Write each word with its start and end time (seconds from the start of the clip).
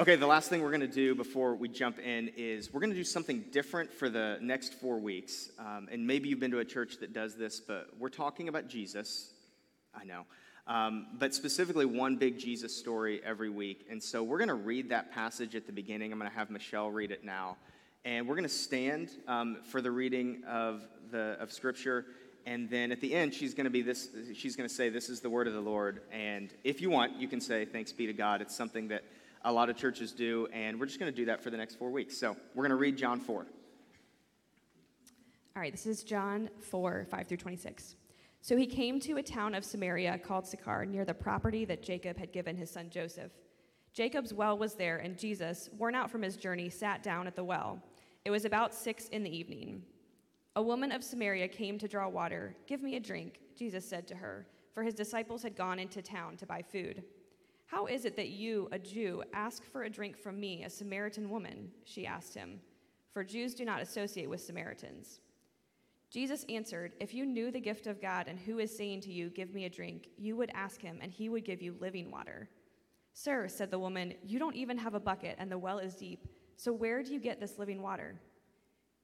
Okay, 0.00 0.16
the 0.16 0.26
last 0.26 0.48
thing 0.48 0.62
we're 0.62 0.70
going 0.70 0.80
to 0.80 0.86
do 0.86 1.14
before 1.14 1.54
we 1.54 1.68
jump 1.68 1.98
in 1.98 2.30
is 2.34 2.72
we're 2.72 2.80
going 2.80 2.88
to 2.88 2.96
do 2.96 3.04
something 3.04 3.44
different 3.52 3.92
for 3.92 4.08
the 4.08 4.38
next 4.40 4.72
four 4.72 4.98
weeks. 4.98 5.50
Um, 5.58 5.90
and 5.92 6.06
maybe 6.06 6.30
you've 6.30 6.40
been 6.40 6.52
to 6.52 6.60
a 6.60 6.64
church 6.64 6.96
that 7.00 7.12
does 7.12 7.36
this, 7.36 7.60
but 7.60 7.88
we're 7.98 8.08
talking 8.08 8.48
about 8.48 8.66
Jesus. 8.66 9.34
I 9.94 10.04
know. 10.04 10.24
Um, 10.66 11.08
but 11.18 11.34
specifically, 11.34 11.84
one 11.84 12.16
big 12.16 12.38
Jesus 12.38 12.74
story 12.74 13.20
every 13.26 13.50
week. 13.50 13.88
And 13.90 14.02
so 14.02 14.22
we're 14.22 14.38
going 14.38 14.48
to 14.48 14.54
read 14.54 14.88
that 14.88 15.12
passage 15.12 15.54
at 15.54 15.66
the 15.66 15.72
beginning. 15.72 16.12
I'm 16.14 16.18
going 16.18 16.30
to 16.30 16.36
have 16.38 16.48
Michelle 16.48 16.90
read 16.90 17.10
it 17.10 17.22
now. 17.22 17.58
And 18.06 18.26
we're 18.26 18.36
going 18.36 18.48
to 18.48 18.48
stand 18.48 19.10
um, 19.28 19.58
for 19.64 19.82
the 19.82 19.90
reading 19.90 20.42
of, 20.48 20.82
the, 21.10 21.36
of 21.38 21.52
Scripture. 21.52 22.06
And 22.46 22.70
then 22.70 22.90
at 22.90 23.02
the 23.02 23.14
end, 23.14 23.34
she's 23.34 23.52
going 23.52 23.64
to 23.64 23.70
be 23.70 23.82
this. 23.82 24.08
She's 24.32 24.56
going 24.56 24.66
to 24.66 24.74
say, 24.74 24.88
"This 24.88 25.10
is 25.10 25.20
the 25.20 25.28
word 25.28 25.46
of 25.46 25.52
the 25.52 25.60
Lord." 25.60 26.00
And 26.10 26.50
if 26.64 26.80
you 26.80 26.88
want, 26.88 27.20
you 27.20 27.28
can 27.28 27.38
say, 27.38 27.66
"Thanks 27.66 27.92
be 27.92 28.06
to 28.06 28.14
God." 28.14 28.40
It's 28.40 28.56
something 28.56 28.88
that 28.88 29.04
a 29.44 29.52
lot 29.52 29.70
of 29.70 29.76
churches 29.76 30.12
do, 30.12 30.48
and 30.52 30.78
we're 30.78 30.86
just 30.86 30.98
going 30.98 31.10
to 31.10 31.16
do 31.16 31.24
that 31.26 31.42
for 31.42 31.50
the 31.50 31.56
next 31.56 31.76
four 31.76 31.90
weeks. 31.90 32.16
So 32.16 32.36
we're 32.54 32.62
going 32.62 32.70
to 32.70 32.76
read 32.76 32.96
John 32.96 33.20
4. 33.20 33.36
All 33.36 33.46
right, 35.56 35.72
this 35.72 35.86
is 35.86 36.04
John 36.04 36.48
4, 36.60 37.06
5 37.10 37.26
through 37.26 37.36
26. 37.38 37.96
So 38.42 38.56
he 38.56 38.66
came 38.66 39.00
to 39.00 39.16
a 39.18 39.22
town 39.22 39.54
of 39.54 39.64
Samaria 39.64 40.18
called 40.18 40.46
Sychar, 40.46 40.86
near 40.86 41.04
the 41.04 41.14
property 41.14 41.64
that 41.66 41.82
Jacob 41.82 42.16
had 42.16 42.32
given 42.32 42.56
his 42.56 42.70
son 42.70 42.88
Joseph. 42.90 43.32
Jacob's 43.92 44.32
well 44.32 44.56
was 44.56 44.74
there, 44.74 44.98
and 44.98 45.18
Jesus, 45.18 45.68
worn 45.76 45.94
out 45.94 46.10
from 46.10 46.22
his 46.22 46.36
journey, 46.36 46.70
sat 46.70 47.02
down 47.02 47.26
at 47.26 47.34
the 47.34 47.44
well. 47.44 47.82
It 48.24 48.30
was 48.30 48.44
about 48.44 48.74
six 48.74 49.08
in 49.08 49.22
the 49.22 49.36
evening. 49.36 49.82
A 50.56 50.62
woman 50.62 50.92
of 50.92 51.02
Samaria 51.02 51.48
came 51.48 51.78
to 51.78 51.88
draw 51.88 52.08
water. 52.08 52.54
Give 52.66 52.82
me 52.82 52.96
a 52.96 53.00
drink, 53.00 53.40
Jesus 53.56 53.88
said 53.88 54.06
to 54.08 54.14
her, 54.14 54.46
for 54.72 54.82
his 54.82 54.94
disciples 54.94 55.42
had 55.42 55.56
gone 55.56 55.78
into 55.78 56.02
town 56.02 56.36
to 56.36 56.46
buy 56.46 56.62
food. 56.62 57.02
How 57.70 57.86
is 57.86 58.04
it 58.04 58.16
that 58.16 58.30
you, 58.30 58.68
a 58.72 58.80
Jew, 58.80 59.22
ask 59.32 59.62
for 59.64 59.84
a 59.84 59.90
drink 59.90 60.18
from 60.18 60.40
me, 60.40 60.64
a 60.64 60.70
Samaritan 60.70 61.30
woman? 61.30 61.70
She 61.84 62.04
asked 62.04 62.34
him, 62.34 62.58
for 63.12 63.22
Jews 63.22 63.54
do 63.54 63.64
not 63.64 63.80
associate 63.80 64.28
with 64.28 64.40
Samaritans. 64.40 65.20
Jesus 66.10 66.44
answered, 66.48 66.94
If 66.98 67.14
you 67.14 67.24
knew 67.24 67.52
the 67.52 67.60
gift 67.60 67.86
of 67.86 68.02
God 68.02 68.26
and 68.26 68.40
who 68.40 68.58
is 68.58 68.76
saying 68.76 69.02
to 69.02 69.12
you, 69.12 69.30
Give 69.30 69.54
me 69.54 69.66
a 69.66 69.70
drink, 69.70 70.08
you 70.18 70.34
would 70.34 70.50
ask 70.52 70.80
him, 70.80 70.98
and 71.00 71.12
he 71.12 71.28
would 71.28 71.44
give 71.44 71.62
you 71.62 71.76
living 71.78 72.10
water. 72.10 72.48
Sir, 73.12 73.46
said 73.46 73.70
the 73.70 73.78
woman, 73.78 74.14
you 74.24 74.40
don't 74.40 74.56
even 74.56 74.76
have 74.76 74.94
a 74.94 75.00
bucket, 75.00 75.36
and 75.38 75.50
the 75.50 75.58
well 75.58 75.78
is 75.78 75.94
deep. 75.94 76.26
So 76.56 76.72
where 76.72 77.04
do 77.04 77.12
you 77.12 77.20
get 77.20 77.38
this 77.38 77.56
living 77.56 77.82
water? 77.82 78.20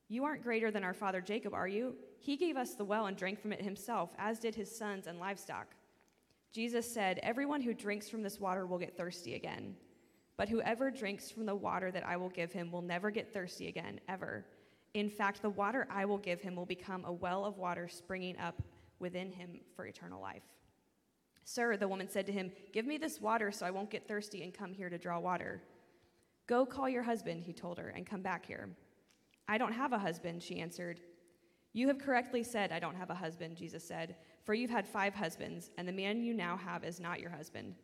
You 0.09 0.25
aren't 0.25 0.43
greater 0.43 0.73
than 0.73 0.83
our 0.83 0.95
father 0.95 1.21
Jacob, 1.21 1.55
are 1.55 1.69
you? 1.69 1.95
He 2.19 2.37
gave 2.37 2.57
us 2.57 2.75
the 2.75 2.85
well 2.85 3.07
and 3.07 3.17
drank 3.17 3.41
from 3.41 3.53
it 3.53 3.63
himself, 3.63 4.13
as 4.19 4.41
did 4.41 4.57
his 4.57 4.77
sons 4.77 5.07
and 5.07 5.21
livestock. 5.21 5.69
Jesus 6.53 6.91
said, 6.91 7.21
Everyone 7.23 7.61
who 7.61 7.75
drinks 7.75 8.09
from 8.09 8.23
this 8.23 8.41
water 8.41 8.67
will 8.67 8.79
get 8.79 8.97
thirsty 8.97 9.35
again. 9.35 9.77
But 10.37 10.49
whoever 10.49 10.91
drinks 10.91 11.31
from 11.31 11.47
the 11.47 11.55
water 11.55 11.91
that 11.91 12.07
I 12.07 12.17
will 12.17 12.29
give 12.29 12.53
him 12.53 12.71
will 12.71 12.83
never 12.83 13.11
get 13.11 13.33
thirsty 13.33 13.69
again, 13.69 14.01
ever. 14.09 14.45
In 14.95 15.09
fact, 15.09 15.43
the 15.43 15.51
water 15.51 15.87
I 15.91 16.05
will 16.05 16.19
give 16.19 16.41
him 16.41 16.57
will 16.57 16.67
become 16.67 17.05
a 17.05 17.13
well 17.13 17.45
of 17.45 17.59
water 17.59 17.89
springing 17.89 18.39
up 18.39 18.63
within 18.99 19.31
him 19.31 19.61
for 19.75 19.87
eternal 19.87 20.21
life. 20.21 20.43
Sir, 21.45 21.77
the 21.77 21.89
woman 21.89 22.09
said 22.09 22.27
to 22.27 22.33
him, 22.33 22.51
Give 22.73 22.87
me 22.87 22.99
this 22.99 23.21
water 23.21 23.53
so 23.53 23.65
I 23.67 23.71
won't 23.71 23.91
get 23.91 24.09
thirsty 24.09 24.43
and 24.43 24.53
come 24.53 24.75
here 24.75 24.91
to 24.91 24.99
draw 24.99 25.19
water. 25.19 25.63
Go 26.47 26.67
call 26.67 26.89
your 26.89 27.03
husband, 27.03 27.45
he 27.45 27.53
told 27.53 27.79
her, 27.79 27.89
and 27.89 28.07
come 28.07 28.23
back 28.23 28.47
here. 28.47 28.69
I 29.49 29.59
don't 29.59 29.73
have 29.73 29.93
a 29.93 29.99
husband, 29.99 30.43
she 30.43 30.61
answered. 30.61 31.01
You 31.73 31.89
have 31.89 31.99
correctly 31.99 32.43
said, 32.43 32.73
I 32.73 32.79
don't 32.79 32.97
have 32.97 33.11
a 33.11 33.15
husband, 33.15 33.57
Jesus 33.57 33.87
said. 33.87 34.17
For 34.47 34.55
you've 34.55 34.71
had 34.71 34.87
five 34.87 35.13
husbands, 35.13 35.73
and 35.77 35.89
the 35.89 35.93
man 35.93 36.23
you 36.23 36.33
now 36.33 36.57
have 36.57 36.85
is 36.85 37.01
not 37.01 37.19
your 37.19 37.31
husband. 37.31 37.75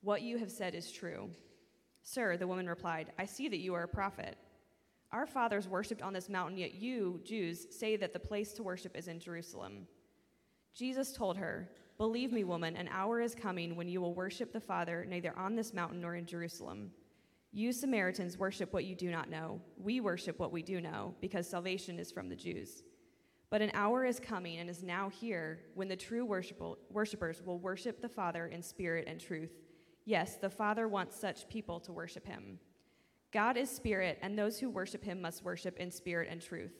What 0.00 0.22
you 0.22 0.38
have 0.38 0.50
said 0.50 0.76
is 0.76 0.92
true. 0.92 1.28
Sir, 2.04 2.36
the 2.36 2.46
woman 2.46 2.68
replied, 2.68 3.10
I 3.18 3.26
see 3.26 3.48
that 3.48 3.58
you 3.58 3.74
are 3.74 3.82
a 3.82 3.88
prophet. 3.88 4.38
Our 5.10 5.26
fathers 5.26 5.66
worshipped 5.66 6.02
on 6.02 6.12
this 6.12 6.28
mountain, 6.28 6.56
yet 6.56 6.74
you, 6.74 7.20
Jews, 7.24 7.66
say 7.76 7.96
that 7.96 8.12
the 8.12 8.20
place 8.20 8.52
to 8.52 8.62
worship 8.62 8.96
is 8.96 9.08
in 9.08 9.18
Jerusalem. 9.18 9.88
Jesus 10.72 11.12
told 11.12 11.36
her, 11.36 11.68
Believe 11.98 12.30
me, 12.30 12.44
woman, 12.44 12.76
an 12.76 12.88
hour 12.92 13.20
is 13.20 13.34
coming 13.34 13.74
when 13.74 13.88
you 13.88 14.00
will 14.00 14.14
worship 14.14 14.52
the 14.52 14.60
Father 14.60 15.04
neither 15.08 15.36
on 15.36 15.56
this 15.56 15.74
mountain 15.74 16.00
nor 16.00 16.14
in 16.14 16.26
Jerusalem. 16.26 16.92
You 17.50 17.72
Samaritans 17.72 18.38
worship 18.38 18.72
what 18.72 18.84
you 18.84 18.94
do 18.94 19.10
not 19.10 19.30
know. 19.30 19.60
We 19.78 20.00
worship 20.00 20.38
what 20.38 20.52
we 20.52 20.62
do 20.62 20.80
know, 20.80 21.14
because 21.20 21.48
salvation 21.48 21.98
is 21.98 22.12
from 22.12 22.28
the 22.28 22.36
Jews. 22.36 22.84
But 23.50 23.62
an 23.62 23.70
hour 23.74 24.04
is 24.04 24.18
coming 24.18 24.58
and 24.58 24.68
is 24.68 24.82
now 24.82 25.08
here 25.08 25.60
when 25.74 25.88
the 25.88 25.96
true 25.96 26.24
worshippers 26.24 27.42
will 27.44 27.58
worship 27.58 28.00
the 28.00 28.08
Father 28.08 28.46
in 28.46 28.62
spirit 28.62 29.04
and 29.06 29.20
truth. 29.20 29.52
Yes, 30.04 30.36
the 30.36 30.50
Father 30.50 30.88
wants 30.88 31.18
such 31.18 31.48
people 31.48 31.78
to 31.80 31.92
worship 31.92 32.26
him. 32.26 32.58
God 33.32 33.56
is 33.56 33.70
spirit, 33.70 34.18
and 34.22 34.38
those 34.38 34.58
who 34.58 34.70
worship 34.70 35.02
him 35.04 35.20
must 35.20 35.44
worship 35.44 35.76
in 35.78 35.90
spirit 35.90 36.28
and 36.30 36.40
truth. 36.40 36.74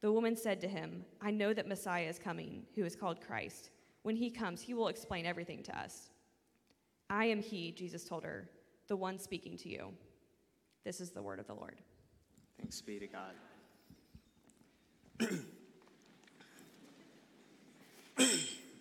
The 0.00 0.12
woman 0.12 0.36
said 0.36 0.60
to 0.60 0.68
him, 0.68 1.04
I 1.20 1.30
know 1.30 1.54
that 1.54 1.68
Messiah 1.68 2.08
is 2.08 2.18
coming, 2.18 2.64
who 2.74 2.84
is 2.84 2.96
called 2.96 3.20
Christ. 3.20 3.70
When 4.02 4.16
he 4.16 4.30
comes, 4.30 4.60
he 4.60 4.74
will 4.74 4.88
explain 4.88 5.26
everything 5.26 5.62
to 5.64 5.78
us. 5.78 6.10
I 7.08 7.26
am 7.26 7.40
he, 7.40 7.72
Jesus 7.72 8.04
told 8.04 8.24
her, 8.24 8.50
the 8.88 8.96
one 8.96 9.18
speaking 9.18 9.56
to 9.58 9.68
you. 9.68 9.92
This 10.84 11.00
is 11.00 11.10
the 11.10 11.22
word 11.22 11.40
of 11.40 11.46
the 11.46 11.54
Lord. 11.54 11.80
Thanks 12.58 12.80
be 12.80 12.98
to 12.98 13.06
God. 13.06 13.34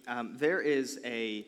um, 0.08 0.36
there 0.38 0.62
is 0.62 1.00
a 1.04 1.46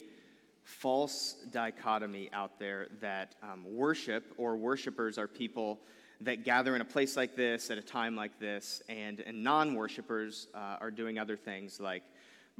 false 0.64 1.36
dichotomy 1.52 2.30
out 2.34 2.60
there 2.60 2.88
that 3.00 3.36
um, 3.42 3.64
worship 3.66 4.34
or 4.38 4.58
worshipers 4.58 5.18
are 5.18 5.28
people 5.28 5.80
that 6.22 6.44
gather 6.44 6.76
in 6.76 6.82
a 6.82 6.86
place 6.86 7.16
like 7.16 7.36
this 7.36 7.70
at 7.70 7.78
a 7.78 7.82
time 7.82 8.16
like 8.16 8.40
this, 8.40 8.82
and, 8.90 9.20
and 9.22 9.44
non 9.44 9.76
worshipers 9.76 10.48
uh, 10.54 10.78
are 10.82 10.92
doing 10.92 11.20
other 11.20 11.38
things 11.38 11.80
like 11.80 12.04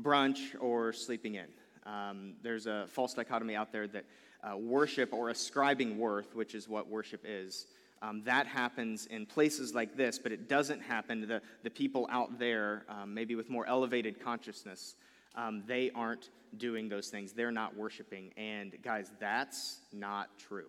brunch 0.02 0.56
or 0.60 0.94
sleeping 0.94 1.36
in. 1.36 1.48
Um, 1.86 2.34
there's 2.44 2.68
a 2.68 2.86
false 2.88 3.14
dichotomy 3.14 3.56
out 3.56 3.72
there 3.72 3.88
that 3.88 4.06
uh, 4.44 4.56
worship 4.58 5.12
or 5.12 5.30
ascribing 5.30 5.98
worth, 5.98 6.36
which 6.36 6.54
is 6.54 6.70
what 6.70 6.88
worship 6.88 7.24
is, 7.26 7.66
um, 8.02 8.22
that 8.24 8.46
happens 8.46 9.08
in 9.08 9.26
places 9.26 9.74
like 9.74 9.98
this, 9.98 10.20
but 10.20 10.32
it 10.32 10.48
doesn't 10.48 10.82
happen 10.82 11.22
to 11.22 11.28
the, 11.28 11.42
the 11.64 11.70
people 11.70 12.08
out 12.12 12.38
there, 12.38 12.86
um, 12.90 13.14
maybe 13.14 13.36
with 13.36 13.50
more 13.50 13.66
elevated 13.66 14.24
consciousness. 14.24 14.96
Um, 15.36 15.64
they 15.68 15.92
aren't 15.94 16.30
doing 16.58 16.90
those 16.90 17.10
things. 17.10 17.34
They're 17.34 17.52
not 17.52 17.76
worshiping. 17.76 18.32
And 18.38 18.76
guys, 18.82 19.12
that's 19.20 19.80
not 19.94 20.30
true. 20.38 20.68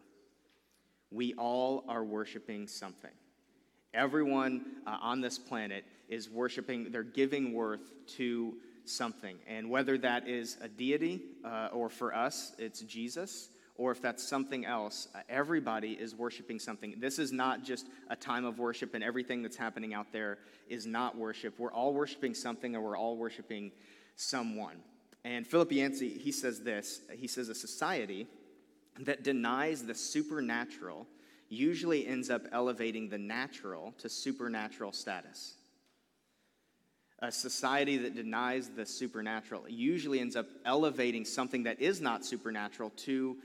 We 1.10 1.34
all 1.34 1.84
are 1.88 2.04
worshiping 2.04 2.66
something. 2.66 3.10
Everyone 3.94 4.64
uh, 4.86 4.98
on 5.00 5.20
this 5.20 5.38
planet 5.38 5.84
is 6.08 6.28
worshiping, 6.28 6.90
they're 6.90 7.02
giving 7.02 7.54
worth 7.54 7.92
to 8.16 8.54
something. 8.84 9.38
And 9.46 9.70
whether 9.70 9.96
that 9.98 10.28
is 10.28 10.58
a 10.60 10.68
deity 10.68 11.22
uh, 11.44 11.68
or 11.72 11.88
for 11.88 12.14
us, 12.14 12.52
it's 12.58 12.80
Jesus 12.80 13.48
or 13.78 13.92
if 13.92 14.02
that's 14.02 14.26
something 14.26 14.66
else, 14.66 15.06
uh, 15.14 15.20
everybody 15.28 15.92
is 15.92 16.14
worshiping 16.14 16.58
something. 16.58 16.96
This 16.98 17.20
is 17.20 17.30
not 17.30 17.62
just 17.62 17.86
a 18.10 18.16
time 18.16 18.44
of 18.44 18.58
worship, 18.58 18.94
and 18.94 19.04
everything 19.04 19.40
that's 19.40 19.56
happening 19.56 19.94
out 19.94 20.08
there 20.12 20.38
is 20.68 20.84
not 20.84 21.16
worship. 21.16 21.58
We're 21.58 21.72
all 21.72 21.94
worshiping 21.94 22.34
something, 22.34 22.74
and 22.74 22.84
we're 22.84 22.96
all 22.96 23.16
worshiping 23.16 23.70
someone. 24.18 24.82
And 25.24 25.46
Philip 25.46 25.72
Yancey, 25.72 26.10
he 26.10 26.32
says 26.32 26.60
this 26.60 27.00
he 27.16 27.26
says, 27.26 27.48
a 27.48 27.54
society 27.54 28.26
that 29.00 29.22
denies 29.22 29.84
the 29.84 29.94
supernatural 29.94 31.06
usually 31.48 32.06
ends 32.06 32.28
up 32.28 32.42
elevating 32.52 33.08
the 33.08 33.16
natural 33.16 33.94
to 33.98 34.08
supernatural 34.08 34.92
status. 34.92 35.54
A 37.20 37.32
society 37.32 37.96
that 37.98 38.14
denies 38.14 38.68
the 38.68 38.84
supernatural 38.84 39.64
usually 39.68 40.20
ends 40.20 40.36
up 40.36 40.46
elevating 40.64 41.24
something 41.24 41.62
that 41.64 41.80
is 41.80 42.00
not 42.00 42.24
supernatural 42.24 42.90
to 42.90 43.36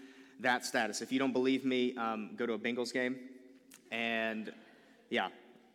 that 0.42 0.66
status. 0.66 1.02
If 1.02 1.12
you 1.12 1.20
don't 1.20 1.34
believe 1.34 1.66
me, 1.66 1.96
um, 1.96 2.32
go 2.36 2.46
to 2.46 2.54
a 2.54 2.60
Bengals 2.60 2.94
game. 2.94 3.16
And 3.92 4.52
yeah, 5.10 5.30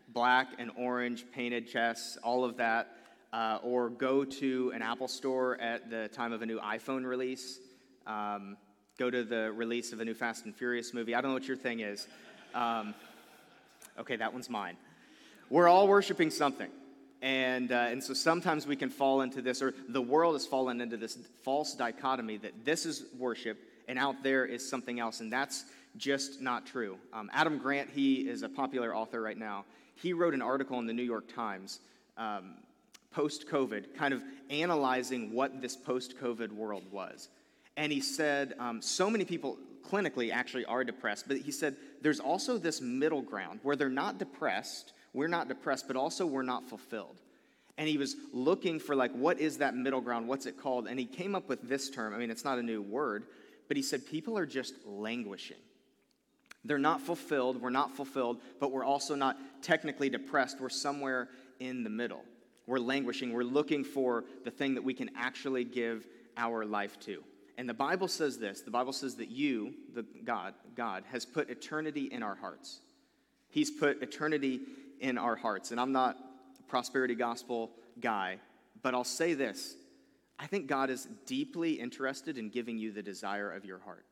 black 0.08 0.48
and 0.58 0.70
orange 0.76 1.24
painted 1.32 1.66
chests, 1.68 2.18
all 2.22 2.44
of 2.44 2.56
that. 2.58 2.97
Uh, 3.32 3.58
or 3.62 3.90
go 3.90 4.24
to 4.24 4.72
an 4.74 4.80
Apple 4.80 5.06
store 5.06 5.60
at 5.60 5.90
the 5.90 6.08
time 6.08 6.32
of 6.32 6.40
a 6.40 6.46
new 6.46 6.58
iPhone 6.60 7.04
release. 7.04 7.58
Um, 8.06 8.56
go 8.98 9.10
to 9.10 9.22
the 9.22 9.52
release 9.52 9.92
of 9.92 10.00
a 10.00 10.04
new 10.04 10.14
Fast 10.14 10.46
and 10.46 10.56
Furious 10.56 10.94
movie. 10.94 11.14
I 11.14 11.20
don't 11.20 11.30
know 11.30 11.34
what 11.34 11.46
your 11.46 11.56
thing 11.56 11.80
is. 11.80 12.08
Um, 12.54 12.94
okay, 13.98 14.16
that 14.16 14.32
one's 14.32 14.48
mine. 14.48 14.76
We're 15.50 15.68
all 15.68 15.88
worshiping 15.88 16.30
something. 16.30 16.70
And, 17.20 17.72
uh, 17.72 17.86
and 17.88 18.02
so 18.02 18.14
sometimes 18.14 18.66
we 18.66 18.76
can 18.76 18.90
fall 18.90 19.22
into 19.22 19.42
this, 19.42 19.60
or 19.60 19.74
the 19.88 20.00
world 20.02 20.34
has 20.34 20.46
fallen 20.46 20.80
into 20.80 20.96
this 20.96 21.18
false 21.42 21.74
dichotomy 21.74 22.36
that 22.38 22.64
this 22.64 22.86
is 22.86 23.04
worship 23.18 23.58
and 23.88 23.98
out 23.98 24.22
there 24.22 24.46
is 24.46 24.68
something 24.68 25.00
else. 25.00 25.20
And 25.20 25.32
that's 25.32 25.64
just 25.96 26.40
not 26.40 26.66
true. 26.66 26.98
Um, 27.12 27.30
Adam 27.32 27.58
Grant, 27.58 27.90
he 27.90 28.28
is 28.28 28.42
a 28.42 28.48
popular 28.48 28.94
author 28.94 29.20
right 29.20 29.38
now. 29.38 29.64
He 29.96 30.12
wrote 30.12 30.34
an 30.34 30.42
article 30.42 30.78
in 30.78 30.86
the 30.86 30.92
New 30.92 31.02
York 31.02 31.32
Times 31.34 31.80
um, 32.16 32.54
post 33.10 33.48
COVID, 33.48 33.94
kind 33.94 34.14
of 34.14 34.22
analyzing 34.50 35.32
what 35.32 35.60
this 35.60 35.76
post 35.76 36.18
COVID 36.18 36.52
world 36.52 36.84
was. 36.90 37.28
And 37.76 37.92
he 37.92 38.00
said 38.00 38.54
um, 38.58 38.82
so 38.82 39.08
many 39.10 39.24
people 39.24 39.58
clinically 39.88 40.30
actually 40.32 40.64
are 40.64 40.84
depressed. 40.84 41.26
But 41.28 41.38
he 41.38 41.52
said 41.52 41.76
there's 42.02 42.20
also 42.20 42.58
this 42.58 42.80
middle 42.80 43.22
ground 43.22 43.60
where 43.62 43.76
they're 43.76 43.88
not 43.88 44.18
depressed, 44.18 44.92
we're 45.12 45.28
not 45.28 45.48
depressed, 45.48 45.86
but 45.86 45.96
also 45.96 46.26
we're 46.26 46.42
not 46.42 46.68
fulfilled. 46.68 47.20
And 47.76 47.88
he 47.88 47.96
was 47.96 48.16
looking 48.32 48.80
for, 48.80 48.96
like, 48.96 49.12
what 49.12 49.38
is 49.38 49.58
that 49.58 49.76
middle 49.76 50.00
ground? 50.00 50.26
What's 50.26 50.46
it 50.46 50.60
called? 50.60 50.88
And 50.88 50.98
he 50.98 51.06
came 51.06 51.36
up 51.36 51.48
with 51.48 51.62
this 51.68 51.90
term. 51.90 52.12
I 52.12 52.18
mean, 52.18 52.28
it's 52.28 52.44
not 52.44 52.58
a 52.58 52.62
new 52.62 52.82
word, 52.82 53.26
but 53.68 53.76
he 53.76 53.84
said 53.84 54.04
people 54.04 54.36
are 54.36 54.46
just 54.46 54.74
languishing. 54.84 55.58
They're 56.64 56.76
not 56.76 57.00
fulfilled, 57.00 57.62
we're 57.62 57.70
not 57.70 57.94
fulfilled, 57.94 58.40
but 58.58 58.72
we're 58.72 58.84
also 58.84 59.14
not 59.14 59.38
technically 59.62 60.10
depressed. 60.10 60.60
We're 60.60 60.70
somewhere 60.70 61.28
in 61.60 61.84
the 61.84 61.90
middle. 61.90 62.24
We're 62.68 62.78
languishing, 62.78 63.32
we're 63.32 63.44
looking 63.44 63.82
for 63.82 64.26
the 64.44 64.50
thing 64.50 64.74
that 64.74 64.84
we 64.84 64.92
can 64.92 65.10
actually 65.16 65.64
give 65.64 66.06
our 66.36 66.66
life 66.66 67.00
to. 67.00 67.24
And 67.56 67.66
the 67.66 67.74
Bible 67.74 68.08
says 68.08 68.38
this 68.38 68.60
the 68.60 68.70
Bible 68.70 68.92
says 68.92 69.16
that 69.16 69.30
you, 69.30 69.72
the 69.94 70.04
God, 70.24 70.52
God, 70.76 71.02
has 71.10 71.24
put 71.24 71.48
eternity 71.48 72.04
in 72.12 72.22
our 72.22 72.36
hearts. 72.36 72.80
He's 73.48 73.70
put 73.70 74.02
eternity 74.02 74.60
in 75.00 75.16
our 75.16 75.34
hearts. 75.34 75.70
And 75.70 75.80
I'm 75.80 75.92
not 75.92 76.18
a 76.58 76.62
prosperity 76.64 77.14
gospel 77.14 77.70
guy, 78.00 78.38
but 78.82 78.94
I'll 78.94 79.02
say 79.02 79.32
this 79.32 79.74
I 80.38 80.46
think 80.46 80.66
God 80.66 80.90
is 80.90 81.08
deeply 81.24 81.72
interested 81.72 82.36
in 82.36 82.50
giving 82.50 82.76
you 82.76 82.92
the 82.92 83.02
desire 83.02 83.50
of 83.50 83.64
your 83.64 83.78
heart. 83.78 84.04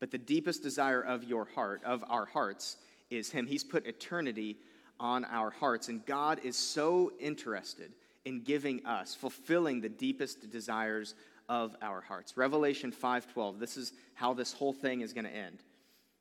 But 0.00 0.10
the 0.10 0.18
deepest 0.18 0.62
desire 0.62 1.02
of 1.02 1.22
your 1.22 1.44
heart, 1.44 1.82
of 1.84 2.02
our 2.08 2.24
hearts, 2.24 2.78
is 3.10 3.30
Him. 3.30 3.46
He's 3.46 3.62
put 3.62 3.86
eternity 3.86 4.56
on 5.02 5.24
our 5.26 5.50
hearts. 5.50 5.88
And 5.88 6.06
God 6.06 6.40
is 6.44 6.56
so 6.56 7.12
interested 7.20 7.92
in 8.24 8.42
giving 8.42 8.86
us, 8.86 9.14
fulfilling 9.14 9.80
the 9.80 9.88
deepest 9.88 10.48
desires 10.50 11.16
of 11.48 11.76
our 11.82 12.00
hearts. 12.00 12.36
Revelation 12.36 12.92
5:12. 12.92 13.58
This 13.58 13.76
is 13.76 13.92
how 14.14 14.32
this 14.32 14.52
whole 14.52 14.72
thing 14.72 15.00
is 15.00 15.12
going 15.12 15.24
to 15.24 15.34
end. 15.34 15.58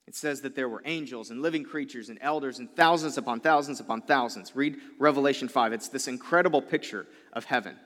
It 0.08 0.16
says 0.16 0.42
that 0.42 0.56
there 0.56 0.68
were 0.68 0.82
angels 0.84 1.30
and 1.30 1.44
living 1.44 1.64
creatures 1.64 2.10
and 2.10 2.18
elders 2.22 2.58
and 2.58 2.76
thousands 2.76 3.20
upon 3.20 3.40
thousands 3.40 3.80
upon 3.80 4.02
thousands. 4.02 4.56
Read 4.56 4.78
Revelation 4.98 5.48
5. 5.48 5.74
It's 5.74 5.88
this 5.88 6.08
incredible 6.08 6.62
picture 6.62 7.06
of 7.32 7.46
heaven. 7.46 7.78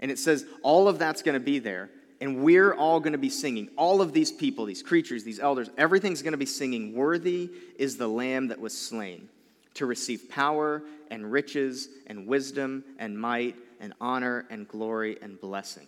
And 0.00 0.10
it 0.10 0.18
says 0.18 0.44
all 0.62 0.88
of 0.88 0.98
that's 0.98 1.22
going 1.22 1.34
to 1.34 1.40
be 1.40 1.60
there 1.60 1.90
and 2.20 2.42
we're 2.42 2.72
all 2.72 3.00
going 3.00 3.12
to 3.12 3.18
be 3.18 3.30
singing. 3.30 3.68
All 3.76 4.02
of 4.02 4.12
these 4.12 4.32
people, 4.32 4.64
these 4.64 4.82
creatures, 4.82 5.24
these 5.24 5.38
elders, 5.38 5.70
everything's 5.78 6.22
going 6.22 6.32
to 6.32 6.38
be 6.38 6.46
singing, 6.46 6.94
Worthy 6.94 7.50
is 7.78 7.96
the 7.96 8.08
Lamb 8.08 8.48
that 8.48 8.60
was 8.60 8.76
slain 8.76 9.28
to 9.74 9.86
receive 9.86 10.28
power 10.28 10.82
and 11.10 11.30
riches 11.30 11.88
and 12.06 12.26
wisdom 12.26 12.84
and 12.98 13.18
might 13.18 13.56
and 13.80 13.92
honor 14.00 14.46
and 14.50 14.66
glory 14.66 15.18
and 15.20 15.40
blessing. 15.40 15.86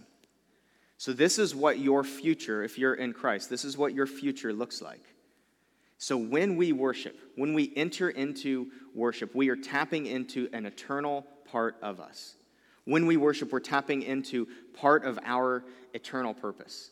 So, 0.99 1.13
this 1.13 1.39
is 1.39 1.55
what 1.55 1.79
your 1.79 2.05
future, 2.05 2.63
if 2.63 2.79
you're 2.79 2.95
in 2.95 3.13
Christ, 3.13 3.51
this 3.51 3.65
is 3.65 3.77
what 3.77 3.95
your 3.95 4.07
future 4.07 4.53
looks 4.53 4.81
like. 4.81 5.03
So, 5.99 6.17
when 6.17 6.57
we 6.57 6.73
worship, 6.73 7.19
when 7.37 7.55
we 7.55 7.73
enter 7.77 8.11
into 8.11 8.69
worship, 8.95 9.35
we 9.35 9.49
are 9.51 9.57
tapping 9.57 10.07
into 10.07 10.49
an 10.53 10.67
eternal 10.67 11.27
part 11.51 11.77
of 11.83 12.01
us. 12.01 12.35
When 12.85 13.07
we 13.07 13.17
worship, 13.17 13.53
we're 13.53 13.61
tapping 13.61 14.03
into 14.03 14.47
part 14.75 15.05
of 15.05 15.19
our 15.25 15.65
eternal 15.93 16.33
purpose. 16.33 16.91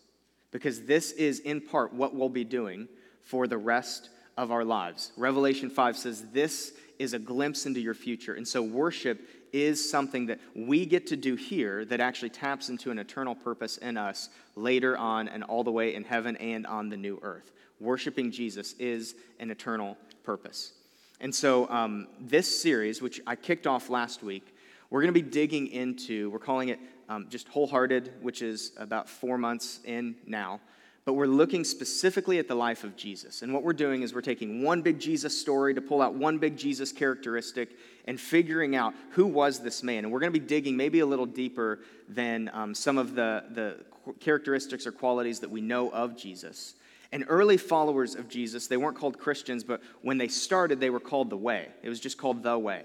Because 0.51 0.83
this 0.83 1.13
is, 1.13 1.41
in 1.41 1.61
part, 1.61 1.93
what 1.93 2.15
we'll 2.15 2.29
be 2.29 2.45
doing 2.45 2.89
for 3.23 3.47
the 3.47 3.59
rest 3.59 4.11
of 4.37 4.51
our 4.51 4.65
lives. 4.65 5.13
Revelation 5.17 5.71
5 5.71 5.97
says 5.97 6.25
this 6.33 6.73
is 6.99 7.13
a 7.13 7.19
glimpse 7.19 7.67
into 7.67 7.81
your 7.81 7.95
future. 7.95 8.35
And 8.35 8.47
so, 8.47 8.63
worship 8.63 9.21
is 9.53 9.89
something 9.89 10.27
that 10.27 10.41
we 10.55 10.85
get 10.85 11.07
to 11.09 11.17
do 11.17 11.37
here 11.37 11.85
that 11.85 12.01
actually 12.01 12.31
taps 12.31 12.69
into 12.69 12.91
an 12.91 12.99
eternal 12.99 13.35
purpose 13.35 13.77
in 13.79 13.97
us 13.97 14.29
later 14.57 14.97
on 14.97 15.29
and 15.29 15.45
all 15.45 15.63
the 15.63 15.71
way 15.71 15.95
in 15.95 16.03
heaven 16.03 16.37
and 16.39 16.67
on 16.67 16.89
the 16.89 16.97
new 16.97 17.19
earth. 17.23 17.53
Worshiping 17.79 18.33
Jesus 18.33 18.75
is 18.79 19.15
an 19.39 19.51
eternal 19.51 19.97
purpose. 20.25 20.73
And 21.21 21.35
so, 21.35 21.69
um, 21.71 22.09
this 22.21 22.61
series, 22.61 23.01
which 23.01 23.21
I 23.27 23.37
kicked 23.37 23.67
off 23.67 23.91
last 23.91 24.23
week, 24.23 24.55
we're 24.91 25.01
going 25.01 25.15
to 25.15 25.23
be 25.23 25.29
digging 25.29 25.69
into, 25.69 26.31
we're 26.31 26.39
calling 26.39 26.69
it 26.69 26.79
um, 27.09 27.27
just 27.29 27.49
wholehearted, 27.49 28.13
which 28.23 28.43
is 28.43 28.73
about 28.77 29.09
four 29.09 29.39
months 29.39 29.81
in 29.85 30.17
now. 30.27 30.61
But 31.05 31.15
we're 31.15 31.27
looking 31.27 31.65
specifically 31.65 32.39
at 32.39 32.49
the 32.49 32.55
life 32.55 32.83
of 32.83 32.97
Jesus. 32.97 33.43
And 33.43 33.53
what 33.53 33.63
we're 33.63 33.75
doing 33.75 34.03
is 34.03 34.15
we're 34.15 34.23
taking 34.23 34.63
one 34.63 34.81
big 34.81 34.99
Jesus 34.99 35.39
story 35.39 35.75
to 35.75 35.83
pull 35.83 36.01
out 36.01 36.15
one 36.15 36.39
big 36.39 36.57
Jesus 36.57 36.93
characteristic 36.93 37.77
and 38.07 38.19
figuring 38.19 38.75
out 38.75 38.95
who 39.11 39.27
was 39.27 39.61
this 39.61 39.83
man. 39.83 40.05
And 40.05 40.13
we're 40.13 40.21
going 40.21 40.33
to 40.33 40.39
be 40.39 40.47
digging 40.47 40.77
maybe 40.79 41.01
a 41.01 41.07
little 41.07 41.27
deeper 41.27 41.81
than 42.09 42.51
um, 42.55 42.75
some 42.75 42.97
of 42.97 43.15
the, 43.15 43.45
the 43.51 43.77
characteristics 44.19 44.87
or 44.87 44.93
qualities 44.93 45.41
that 45.41 45.51
we 45.51 45.61
know 45.61 45.91
of 45.91 46.17
Jesus. 46.17 46.75
And 47.13 47.27
early 47.29 47.59
followers 47.59 48.15
of 48.15 48.29
Jesus, 48.29 48.67
they 48.67 48.79
weren't 48.79 48.97
called 48.97 49.19
Christians, 49.19 49.63
but 49.63 49.83
when 50.01 50.17
they 50.17 50.29
started, 50.29 50.81
they 50.81 50.91
were 50.91 51.01
called 51.01 51.29
the 51.29 51.37
Way. 51.37 51.69
It 51.83 51.91
was 51.91 52.01
just 52.01 52.17
called 52.17 52.43
the 52.43 52.59
Way. 52.59 52.83